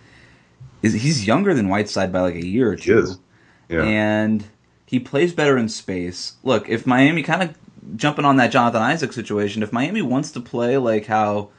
Is 0.82 0.94
he's 0.94 1.28
younger 1.28 1.54
than 1.54 1.68
Whiteside 1.68 2.14
by 2.14 2.22
like 2.22 2.36
a 2.36 2.46
year 2.46 2.72
or 2.72 2.76
he 2.76 2.84
two. 2.84 3.00
is. 3.00 3.20
Yeah. 3.68 3.84
and 3.84 4.46
he 4.86 5.00
plays 5.00 5.34
better 5.34 5.58
in 5.58 5.68
space. 5.68 6.36
Look, 6.44 6.70
if 6.70 6.86
Miami 6.86 7.24
kind 7.24 7.42
of 7.44 7.58
jumping 7.98 8.24
on 8.26 8.38
that 8.38 8.52
Jonathan 8.52 8.82
Isaac 8.82 9.12
situation, 9.12 9.64
if 9.64 9.74
Miami 9.74 10.02
wants 10.02 10.32
to 10.32 10.40
play 10.40 10.78
like 10.78 11.08
how 11.08 11.50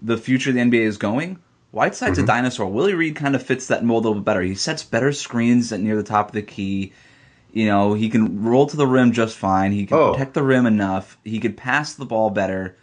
the 0.00 0.16
future 0.16 0.50
of 0.50 0.56
the 0.56 0.62
NBA 0.62 0.80
is 0.80 0.96
going, 0.96 1.38
Whiteside's 1.70 2.18
Mm-hmm. 2.18 2.24
a 2.24 2.26
dinosaur. 2.26 2.66
Willie 2.66 2.94
Reed 2.94 3.16
kind 3.16 3.34
of 3.34 3.42
fits 3.42 3.66
that 3.68 3.84
mold 3.84 4.04
a 4.04 4.08
little 4.08 4.20
bit 4.22 4.24
better. 4.26 4.42
He 4.42 4.54
sets 4.54 4.82
better 4.82 5.12
screens 5.12 5.72
at 5.72 5.80
near 5.80 5.96
the 5.96 6.02
top 6.02 6.28
of 6.28 6.32
the 6.34 6.42
key. 6.42 6.92
You 7.54 7.66
know, 7.66 7.94
he 7.94 8.08
can 8.10 8.42
roll 8.42 8.66
to 8.66 8.76
the 8.76 8.86
rim 8.86 9.12
just 9.12 9.36
fine. 9.38 9.70
He 9.72 9.86
can 9.86 9.96
Oh. 9.96 10.10
protect 10.12 10.34
the 10.34 10.42
rim 10.42 10.66
enough. 10.66 11.16
He 11.24 11.38
could 11.38 11.56
pass 11.56 11.94
the 11.94 12.04
ball 12.04 12.30
better. 12.30 12.76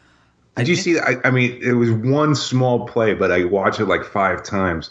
Did 0.56 0.68
you 0.70 0.76
think- 0.78 0.98
see? 0.98 1.00
I, 1.00 1.18
I 1.26 1.32
mean, 1.32 1.60
it 1.62 1.74
was 1.74 1.92
one 1.92 2.36
small 2.36 2.88
play, 2.88 3.14
but 3.14 3.32
I 3.32 3.44
watched 3.44 3.80
it 3.82 3.86
like 3.88 4.04
five 4.06 4.44
times. 4.44 4.90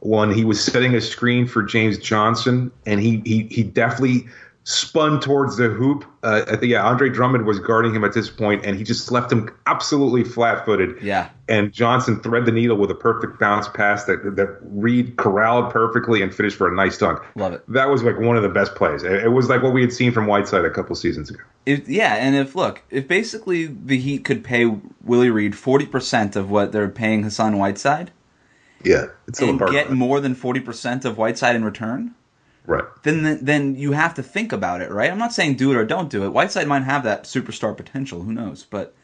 One, 0.00 0.32
he 0.32 0.44
was 0.44 0.62
setting 0.62 0.94
a 0.94 1.00
screen 1.00 1.46
for 1.46 1.62
James 1.62 1.98
Johnson, 1.98 2.70
and 2.86 3.00
he 3.00 3.20
he 3.26 3.48
he 3.50 3.62
definitely 3.64 4.26
spun 4.68 5.18
towards 5.18 5.56
the 5.56 5.70
hoop. 5.70 6.04
Uh, 6.22 6.58
yeah, 6.60 6.84
Andre 6.84 7.08
Drummond 7.08 7.46
was 7.46 7.58
guarding 7.58 7.94
him 7.94 8.04
at 8.04 8.12
this 8.12 8.28
point, 8.28 8.66
and 8.66 8.76
he 8.76 8.84
just 8.84 9.10
left 9.10 9.32
him 9.32 9.50
absolutely 9.66 10.24
flat-footed. 10.24 11.02
Yeah. 11.02 11.30
And 11.48 11.72
Johnson 11.72 12.20
thread 12.20 12.44
the 12.44 12.52
needle 12.52 12.76
with 12.76 12.90
a 12.90 12.94
perfect 12.94 13.40
bounce 13.40 13.66
pass 13.66 14.04
that 14.04 14.36
that 14.36 14.58
Reed 14.60 15.16
corralled 15.16 15.72
perfectly 15.72 16.20
and 16.20 16.34
finished 16.34 16.58
for 16.58 16.70
a 16.70 16.74
nice 16.76 16.98
dunk. 16.98 17.20
Love 17.34 17.54
it. 17.54 17.64
That 17.68 17.88
was 17.88 18.02
like 18.02 18.18
one 18.18 18.36
of 18.36 18.42
the 18.42 18.50
best 18.50 18.74
plays. 18.74 19.04
It, 19.04 19.24
it 19.24 19.28
was 19.28 19.48
like 19.48 19.62
what 19.62 19.72
we 19.72 19.80
had 19.80 19.92
seen 19.92 20.12
from 20.12 20.26
Whiteside 20.26 20.66
a 20.66 20.70
couple 20.70 20.94
seasons 20.96 21.30
ago. 21.30 21.40
If, 21.64 21.88
yeah, 21.88 22.16
and 22.16 22.36
if 22.36 22.54
look, 22.54 22.82
if 22.90 23.08
basically 23.08 23.64
the 23.64 23.96
Heat 23.98 24.26
could 24.26 24.44
pay 24.44 24.66
Willie 25.02 25.30
Reed 25.30 25.56
forty 25.56 25.86
percent 25.86 26.36
of 26.36 26.50
what 26.50 26.72
they're 26.72 26.90
paying 26.90 27.22
Hassan 27.22 27.56
Whiteside, 27.56 28.10
Yeah, 28.84 29.06
it's 29.26 29.38
still 29.38 29.48
and 29.48 29.70
get 29.70 29.90
more 29.90 30.20
than 30.20 30.34
40% 30.34 31.06
of 31.06 31.16
Whiteside 31.16 31.56
in 31.56 31.64
return, 31.64 32.14
Right. 32.68 32.84
Then 33.02 33.42
then 33.42 33.76
you 33.76 33.92
have 33.92 34.12
to 34.14 34.22
think 34.22 34.52
about 34.52 34.82
it, 34.82 34.90
right? 34.90 35.10
I'm 35.10 35.18
not 35.18 35.32
saying 35.32 35.54
do 35.54 35.72
it 35.72 35.76
or 35.76 35.86
don't 35.86 36.10
do 36.10 36.24
it. 36.24 36.34
Whiteside 36.34 36.68
might 36.68 36.82
have 36.82 37.02
that 37.04 37.24
superstar 37.24 37.74
potential. 37.74 38.20
Who 38.20 38.32
knows? 38.32 38.62
But 38.62 38.94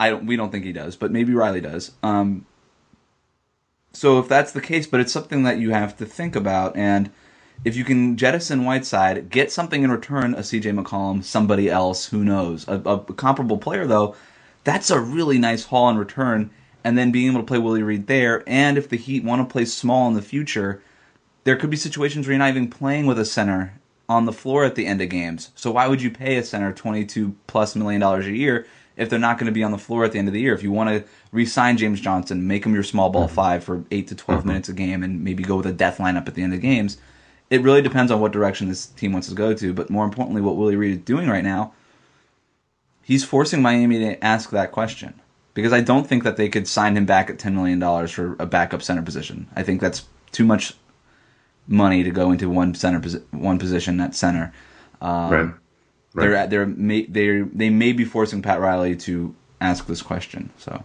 I 0.00 0.10
don't. 0.10 0.26
We 0.26 0.34
don't 0.34 0.50
think 0.50 0.64
he 0.64 0.72
does. 0.72 0.96
But 0.96 1.12
maybe 1.12 1.32
Riley 1.32 1.60
does. 1.60 1.92
Um. 2.02 2.46
So 3.92 4.18
if 4.18 4.26
that's 4.26 4.50
the 4.50 4.60
case, 4.60 4.88
but 4.88 4.98
it's 4.98 5.12
something 5.12 5.44
that 5.44 5.58
you 5.58 5.70
have 5.70 5.96
to 5.98 6.04
think 6.04 6.34
about, 6.34 6.76
and 6.76 7.10
if 7.64 7.76
you 7.76 7.84
can 7.84 8.16
jettison 8.16 8.64
Whiteside, 8.64 9.30
get 9.30 9.52
something 9.52 9.84
in 9.84 9.92
return, 9.92 10.34
a 10.34 10.38
CJ 10.38 10.76
McCollum, 10.82 11.22
somebody 11.22 11.70
else, 11.70 12.06
who 12.06 12.24
knows, 12.24 12.66
a, 12.66 12.74
a 12.74 12.98
comparable 13.14 13.58
player 13.58 13.86
though, 13.86 14.16
that's 14.64 14.90
a 14.90 15.00
really 15.00 15.38
nice 15.38 15.66
haul 15.66 15.90
in 15.90 15.96
return. 15.96 16.50
And 16.82 16.98
then 16.98 17.12
being 17.12 17.30
able 17.30 17.40
to 17.40 17.46
play 17.46 17.58
Willie 17.58 17.84
Reed 17.84 18.08
there, 18.08 18.42
and 18.48 18.76
if 18.76 18.88
the 18.88 18.96
Heat 18.96 19.22
want 19.22 19.48
to 19.48 19.52
play 19.52 19.64
small 19.64 20.08
in 20.08 20.14
the 20.14 20.22
future, 20.22 20.82
there 21.44 21.56
could 21.56 21.70
be 21.70 21.76
situations 21.76 22.26
where 22.26 22.32
you're 22.32 22.38
not 22.38 22.50
even 22.50 22.68
playing 22.68 23.06
with 23.06 23.18
a 23.18 23.24
center 23.24 23.80
on 24.08 24.26
the 24.26 24.32
floor 24.32 24.64
at 24.64 24.74
the 24.74 24.86
end 24.86 25.00
of 25.00 25.08
games. 25.08 25.50
So 25.54 25.70
why 25.70 25.86
would 25.86 26.02
you 26.02 26.10
pay 26.10 26.36
a 26.36 26.42
center 26.42 26.72
22 26.72 27.36
plus 27.46 27.76
million 27.76 28.00
dollars 28.00 28.26
a 28.26 28.32
year 28.32 28.66
if 28.96 29.08
they're 29.08 29.20
not 29.20 29.38
going 29.38 29.46
to 29.46 29.52
be 29.52 29.62
on 29.62 29.70
the 29.70 29.78
floor 29.78 30.04
at 30.04 30.12
the 30.12 30.18
end 30.18 30.26
of 30.26 30.34
the 30.34 30.40
year? 30.40 30.52
If 30.52 30.64
you 30.64 30.72
want 30.72 30.90
to 30.90 31.04
re-sign 31.30 31.76
James 31.76 32.00
Johnson, 32.00 32.48
make 32.48 32.66
him 32.66 32.74
your 32.74 32.82
small 32.82 33.10
ball 33.10 33.26
mm-hmm. 33.26 33.34
five 33.34 33.64
for 33.64 33.84
eight 33.92 34.08
to 34.08 34.16
12 34.16 34.40
mm-hmm. 34.40 34.48
minutes 34.48 34.68
a 34.68 34.72
game, 34.72 35.04
and 35.04 35.22
maybe 35.22 35.44
go 35.44 35.56
with 35.56 35.66
a 35.66 35.72
death 35.72 35.98
lineup 35.98 36.26
at 36.26 36.34
the 36.34 36.42
end 36.42 36.52
of 36.52 36.60
games. 36.60 36.98
It 37.50 37.62
really 37.62 37.82
depends 37.82 38.10
on 38.10 38.20
what 38.20 38.32
direction 38.32 38.68
this 38.68 38.86
team 38.86 39.12
wants 39.12 39.28
to 39.28 39.34
go 39.34 39.54
to. 39.54 39.72
But 39.72 39.90
more 39.90 40.04
importantly, 40.04 40.42
what 40.42 40.56
Willie 40.56 40.76
Reed 40.76 40.98
is 40.98 41.04
doing 41.04 41.28
right 41.28 41.44
now, 41.44 41.72
he's 43.02 43.24
forcing 43.24 43.62
Miami 43.62 43.98
to 44.00 44.24
ask 44.24 44.50
that 44.50 44.72
question 44.72 45.20
because 45.54 45.72
I 45.72 45.80
don't 45.80 46.06
think 46.06 46.24
that 46.24 46.36
they 46.36 46.48
could 46.48 46.66
sign 46.66 46.96
him 46.96 47.06
back 47.06 47.30
at 47.30 47.38
ten 47.38 47.54
million 47.54 47.78
dollars 47.78 48.10
for 48.10 48.34
a 48.40 48.46
backup 48.46 48.82
center 48.82 49.02
position. 49.02 49.48
I 49.54 49.62
think 49.62 49.80
that's 49.80 50.06
too 50.32 50.44
much 50.44 50.74
money 51.66 52.02
to 52.02 52.10
go 52.10 52.30
into 52.32 52.48
one 52.50 52.74
center 52.74 53.00
one 53.30 53.58
position 53.58 54.00
at 54.00 54.14
center. 54.14 54.52
Um, 55.00 55.54
Right. 56.12 56.24
They're 56.24 56.34
at, 56.34 56.50
they're 56.50 56.66
may, 56.66 57.06
they 57.06 57.40
they 57.42 57.70
may 57.70 57.92
be 57.92 58.04
forcing 58.04 58.42
Pat 58.42 58.58
Riley 58.58 58.96
to 58.96 59.32
ask 59.60 59.86
this 59.86 60.02
question. 60.02 60.50
So 60.58 60.82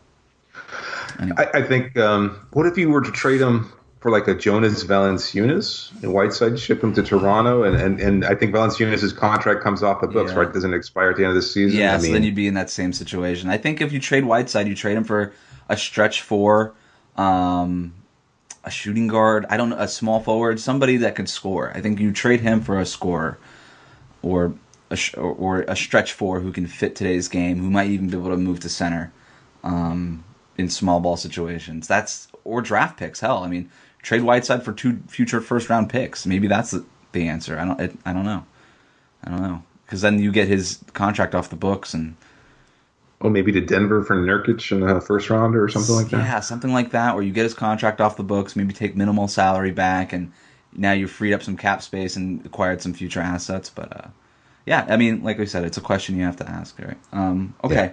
I, 1.19 1.47
I 1.55 1.61
think. 1.63 1.97
Um, 1.97 2.47
what 2.53 2.67
if 2.67 2.77
you 2.77 2.89
were 2.89 3.01
to 3.01 3.11
trade 3.11 3.41
him 3.41 3.71
for 4.01 4.11
like 4.11 4.27
a 4.27 4.35
Jonas 4.35 4.83
Valanciunas 4.83 5.91
and 6.03 6.13
Whiteside 6.13 6.59
ship 6.59 6.83
him 6.83 6.93
to 6.93 7.01
Toronto, 7.01 7.63
and 7.63 7.75
and, 7.75 7.99
and 7.99 8.23
I 8.25 8.35
think 8.35 8.53
Valanciunas' 8.53 9.15
contract 9.17 9.63
comes 9.63 9.81
off 9.81 10.01
the 10.01 10.07
books, 10.07 10.31
Yeah. 10.31 10.39
right? 10.41 10.53
Doesn't 10.53 10.75
expire 10.75 11.09
at 11.09 11.15
the 11.17 11.23
end 11.23 11.29
of 11.29 11.35
the 11.35 11.41
season. 11.41 11.79
yeah, 11.79 11.95
I 11.95 11.97
so 11.97 12.11
then 12.11 12.21
you'd 12.23 12.35
be 12.35 12.47
in 12.47 12.53
that 12.53 12.69
same 12.69 12.93
situation. 12.93 13.49
I 13.49 13.57
think 13.57 13.81
if 13.81 13.91
you 13.91 13.99
trade 13.99 14.25
Whiteside, 14.25 14.67
you 14.67 14.75
trade 14.75 14.95
him 14.95 15.03
for 15.05 15.33
a 15.69 15.75
stretch 15.75 16.21
four, 16.21 16.75
um, 17.17 17.93
a 18.65 18.71
shooting 18.71 19.07
guard. 19.07 19.45
I 19.49 19.57
don't 19.57 19.69
know, 19.69 19.77
a 19.77 19.87
small 19.87 20.19
forward, 20.19 20.59
somebody 20.59 20.97
that 20.97 21.15
could 21.15 21.29
score. 21.29 21.71
I 21.73 21.81
think 21.81 21.99
you 21.99 22.11
trade 22.11 22.41
him 22.41 22.61
for 22.61 22.79
a 22.79 22.85
scorer, 22.85 23.37
or 24.21 24.53
a 24.91 24.97
or 25.17 25.61
a 25.61 25.75
stretch 25.75 26.13
four 26.13 26.39
who 26.41 26.51
can 26.51 26.67
fit 26.67 26.95
today's 26.95 27.27
game, 27.27 27.59
who 27.59 27.69
might 27.69 27.89
even 27.89 28.09
be 28.09 28.17
able 28.17 28.31
to 28.31 28.37
move 28.37 28.59
to 28.61 28.69
center, 28.69 29.13
um, 29.63 30.23
in 30.57 30.69
small 30.69 30.99
ball 30.99 31.17
situations. 31.17 31.87
That's 31.87 32.27
or 32.43 32.61
draft 32.61 32.97
picks. 32.97 33.19
Hell, 33.21 33.43
I 33.43 33.47
mean, 33.47 33.69
trade 34.01 34.23
Whiteside 34.23 34.63
for 34.63 34.73
two 34.73 34.99
future 35.07 35.39
first 35.39 35.69
round 35.69 35.89
picks. 35.89 36.25
Maybe 36.25 36.47
that's 36.47 36.71
the, 36.71 36.85
the 37.13 37.27
answer. 37.27 37.59
I 37.59 37.65
don't. 37.65 37.79
It, 37.79 37.97
I 38.05 38.13
don't 38.13 38.25
know. 38.25 38.45
I 39.23 39.29
don't 39.29 39.41
know 39.41 39.63
because 39.85 40.01
then 40.01 40.19
you 40.19 40.31
get 40.31 40.47
his 40.47 40.79
contract 40.93 41.35
off 41.35 41.49
the 41.49 41.55
books 41.55 41.93
and 41.93 42.15
oh, 43.25 43.29
maybe 43.29 43.51
to 43.51 43.61
Denver 43.61 44.03
for 44.03 44.15
Nurkic 44.15 44.71
in 44.71 44.81
the 44.81 45.01
first 45.01 45.29
round 45.29 45.55
or 45.55 45.67
something 45.67 45.95
like 45.95 46.09
that. 46.09 46.17
yeah, 46.17 46.39
something 46.39 46.73
like 46.73 46.91
that, 46.91 47.15
where 47.15 47.23
you 47.23 47.31
get 47.31 47.43
his 47.43 47.53
contract 47.53 48.01
off 48.01 48.17
the 48.17 48.23
books, 48.23 48.55
maybe 48.55 48.73
take 48.73 48.95
minimal 48.95 49.27
salary 49.27 49.71
back, 49.71 50.13
and 50.13 50.31
now 50.73 50.91
you've 50.91 51.11
freed 51.11 51.33
up 51.33 51.43
some 51.43 51.57
cap 51.57 51.81
space 51.81 52.15
and 52.15 52.45
acquired 52.45 52.81
some 52.81 52.93
future 52.93 53.19
assets. 53.21 53.69
But 53.69 53.95
uh, 53.95 54.07
yeah, 54.65 54.85
I 54.89 54.97
mean, 54.97 55.23
like 55.23 55.39
I 55.39 55.45
said, 55.45 55.65
it's 55.65 55.77
a 55.77 55.81
question 55.81 56.17
you 56.17 56.23
have 56.23 56.37
to 56.37 56.49
ask, 56.49 56.77
right? 56.79 56.97
Um, 57.11 57.55
okay. 57.63 57.75
Yeah. 57.75 57.91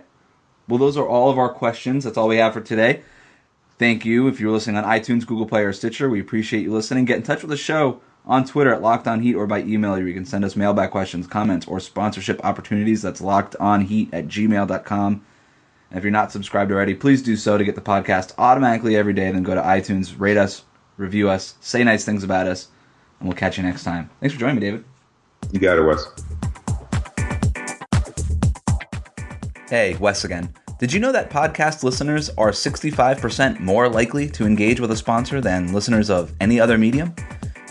Well, 0.68 0.78
those 0.78 0.97
are 0.97 1.07
all 1.07 1.30
of 1.30 1.39
our 1.39 1.53
questions. 1.53 2.05
That's 2.05 2.16
all 2.16 2.28
we 2.28 2.37
have 2.37 2.53
for 2.53 2.61
today. 2.61 3.03
Thank 3.78 4.05
you. 4.05 4.28
If 4.28 4.39
you're 4.39 4.53
listening 4.53 4.76
on 4.76 4.85
iTunes, 4.85 5.26
Google 5.26 5.47
Play, 5.47 5.64
or 5.64 5.72
Stitcher, 5.72 6.09
we 6.09 6.20
appreciate 6.20 6.62
you 6.62 6.72
listening. 6.72 7.05
Get 7.05 7.16
in 7.16 7.22
touch 7.24 7.43
with 7.43 7.51
the 7.51 7.57
show 7.57 8.01
on 8.24 8.44
Twitter 8.44 8.72
at 8.72 8.82
Locked 8.82 9.08
On 9.08 9.20
Heat 9.20 9.34
or 9.34 9.46
by 9.46 9.60
email. 9.62 9.98
You 9.98 10.14
can 10.14 10.24
send 10.24 10.44
us 10.44 10.56
mailbag 10.56 10.90
questions, 10.90 11.26
comments, 11.26 11.66
or 11.66 11.80
sponsorship 11.80 12.44
opportunities. 12.44 13.02
That's 13.02 13.20
lockedonheat 13.20 14.10
at 14.12 14.28
gmail.com. 14.28 15.24
And 15.90 15.98
if 15.98 16.04
you're 16.04 16.10
not 16.10 16.32
subscribed 16.32 16.72
already, 16.72 16.94
please 16.94 17.22
do 17.22 17.36
so 17.36 17.58
to 17.58 17.64
get 17.64 17.74
the 17.74 17.80
podcast 17.80 18.32
automatically 18.38 18.96
every 18.96 19.12
day. 19.12 19.30
Then 19.30 19.42
go 19.42 19.54
to 19.54 19.60
iTunes, 19.60 20.18
rate 20.18 20.36
us, 20.36 20.64
review 20.96 21.28
us, 21.28 21.54
say 21.60 21.84
nice 21.84 22.04
things 22.04 22.24
about 22.24 22.46
us, 22.46 22.68
and 23.20 23.28
we'll 23.28 23.36
catch 23.36 23.58
you 23.58 23.62
next 23.62 23.84
time. 23.84 24.08
Thanks 24.20 24.34
for 24.34 24.40
joining 24.40 24.56
me, 24.56 24.60
David. 24.62 24.84
You 25.50 25.60
got 25.60 25.78
it, 25.78 25.82
Wes. 25.82 26.06
Hey, 29.68 29.96
Wes 29.96 30.24
again. 30.24 30.52
Did 30.78 30.92
you 30.92 30.98
know 30.98 31.12
that 31.12 31.30
podcast 31.30 31.82
listeners 31.82 32.30
are 32.30 32.50
65% 32.50 33.60
more 33.60 33.88
likely 33.88 34.28
to 34.30 34.44
engage 34.44 34.80
with 34.80 34.90
a 34.90 34.96
sponsor 34.96 35.40
than 35.40 35.72
listeners 35.72 36.10
of 36.10 36.32
any 36.40 36.58
other 36.58 36.76
medium? 36.76 37.14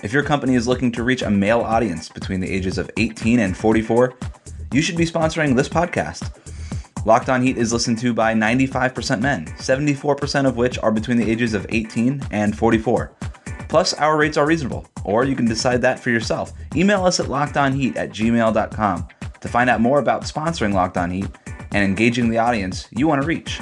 If 0.04 0.12
your 0.12 0.24
company 0.24 0.56
is 0.56 0.68
looking 0.68 0.92
to 0.94 1.04
reach 1.04 1.22
a 1.22 1.30
male 1.30 1.62
audience 1.62 2.10
between 2.10 2.40
the 2.40 2.50
ages 2.50 2.80
of 2.80 2.90
18 2.98 3.40
and 3.40 3.56
44, 3.56 4.16
you 4.74 4.82
should 4.82 4.98
be 4.98 5.06
sponsoring 5.06 5.56
this 5.56 5.70
podcast. 5.70 6.36
Locked 7.06 7.30
On 7.30 7.42
Heat 7.42 7.58
is 7.58 7.72
listened 7.72 8.00
to 8.00 8.12
by 8.12 8.34
95% 8.34 9.22
men, 9.22 9.46
74% 9.46 10.48
of 10.48 10.58
which 10.58 10.80
are 10.80 10.92
between 10.92 11.18
the 11.18 11.30
ages 11.30 11.54
of 11.54 11.68
18 11.70 12.24
and 12.32 12.58
44. 12.58 13.12
Plus, 13.70 13.94
our 13.94 14.18
rates 14.18 14.38
are 14.38 14.48
reasonable, 14.48 14.88
or 15.06 15.24
you 15.24 15.36
can 15.36 15.46
decide 15.46 15.84
that 15.84 16.00
for 16.00 16.10
yourself. 16.10 16.52
Email 16.76 17.06
us 17.06 17.20
at 17.20 17.28
lockedonheat 17.28 17.96
at 17.96 18.10
gmail.com 18.10 19.08
to 19.40 19.48
find 19.48 19.70
out 19.70 19.82
more 19.82 20.00
about 20.00 20.24
sponsoring 20.24 20.74
Locked 20.74 20.98
On 20.98 21.12
Heat 21.12 21.30
and 21.74 21.84
engaging 21.84 22.30
the 22.30 22.40
audience 22.40 22.88
you 22.92 23.08
want 23.08 23.22
to 23.22 23.28
reach. 23.28 23.62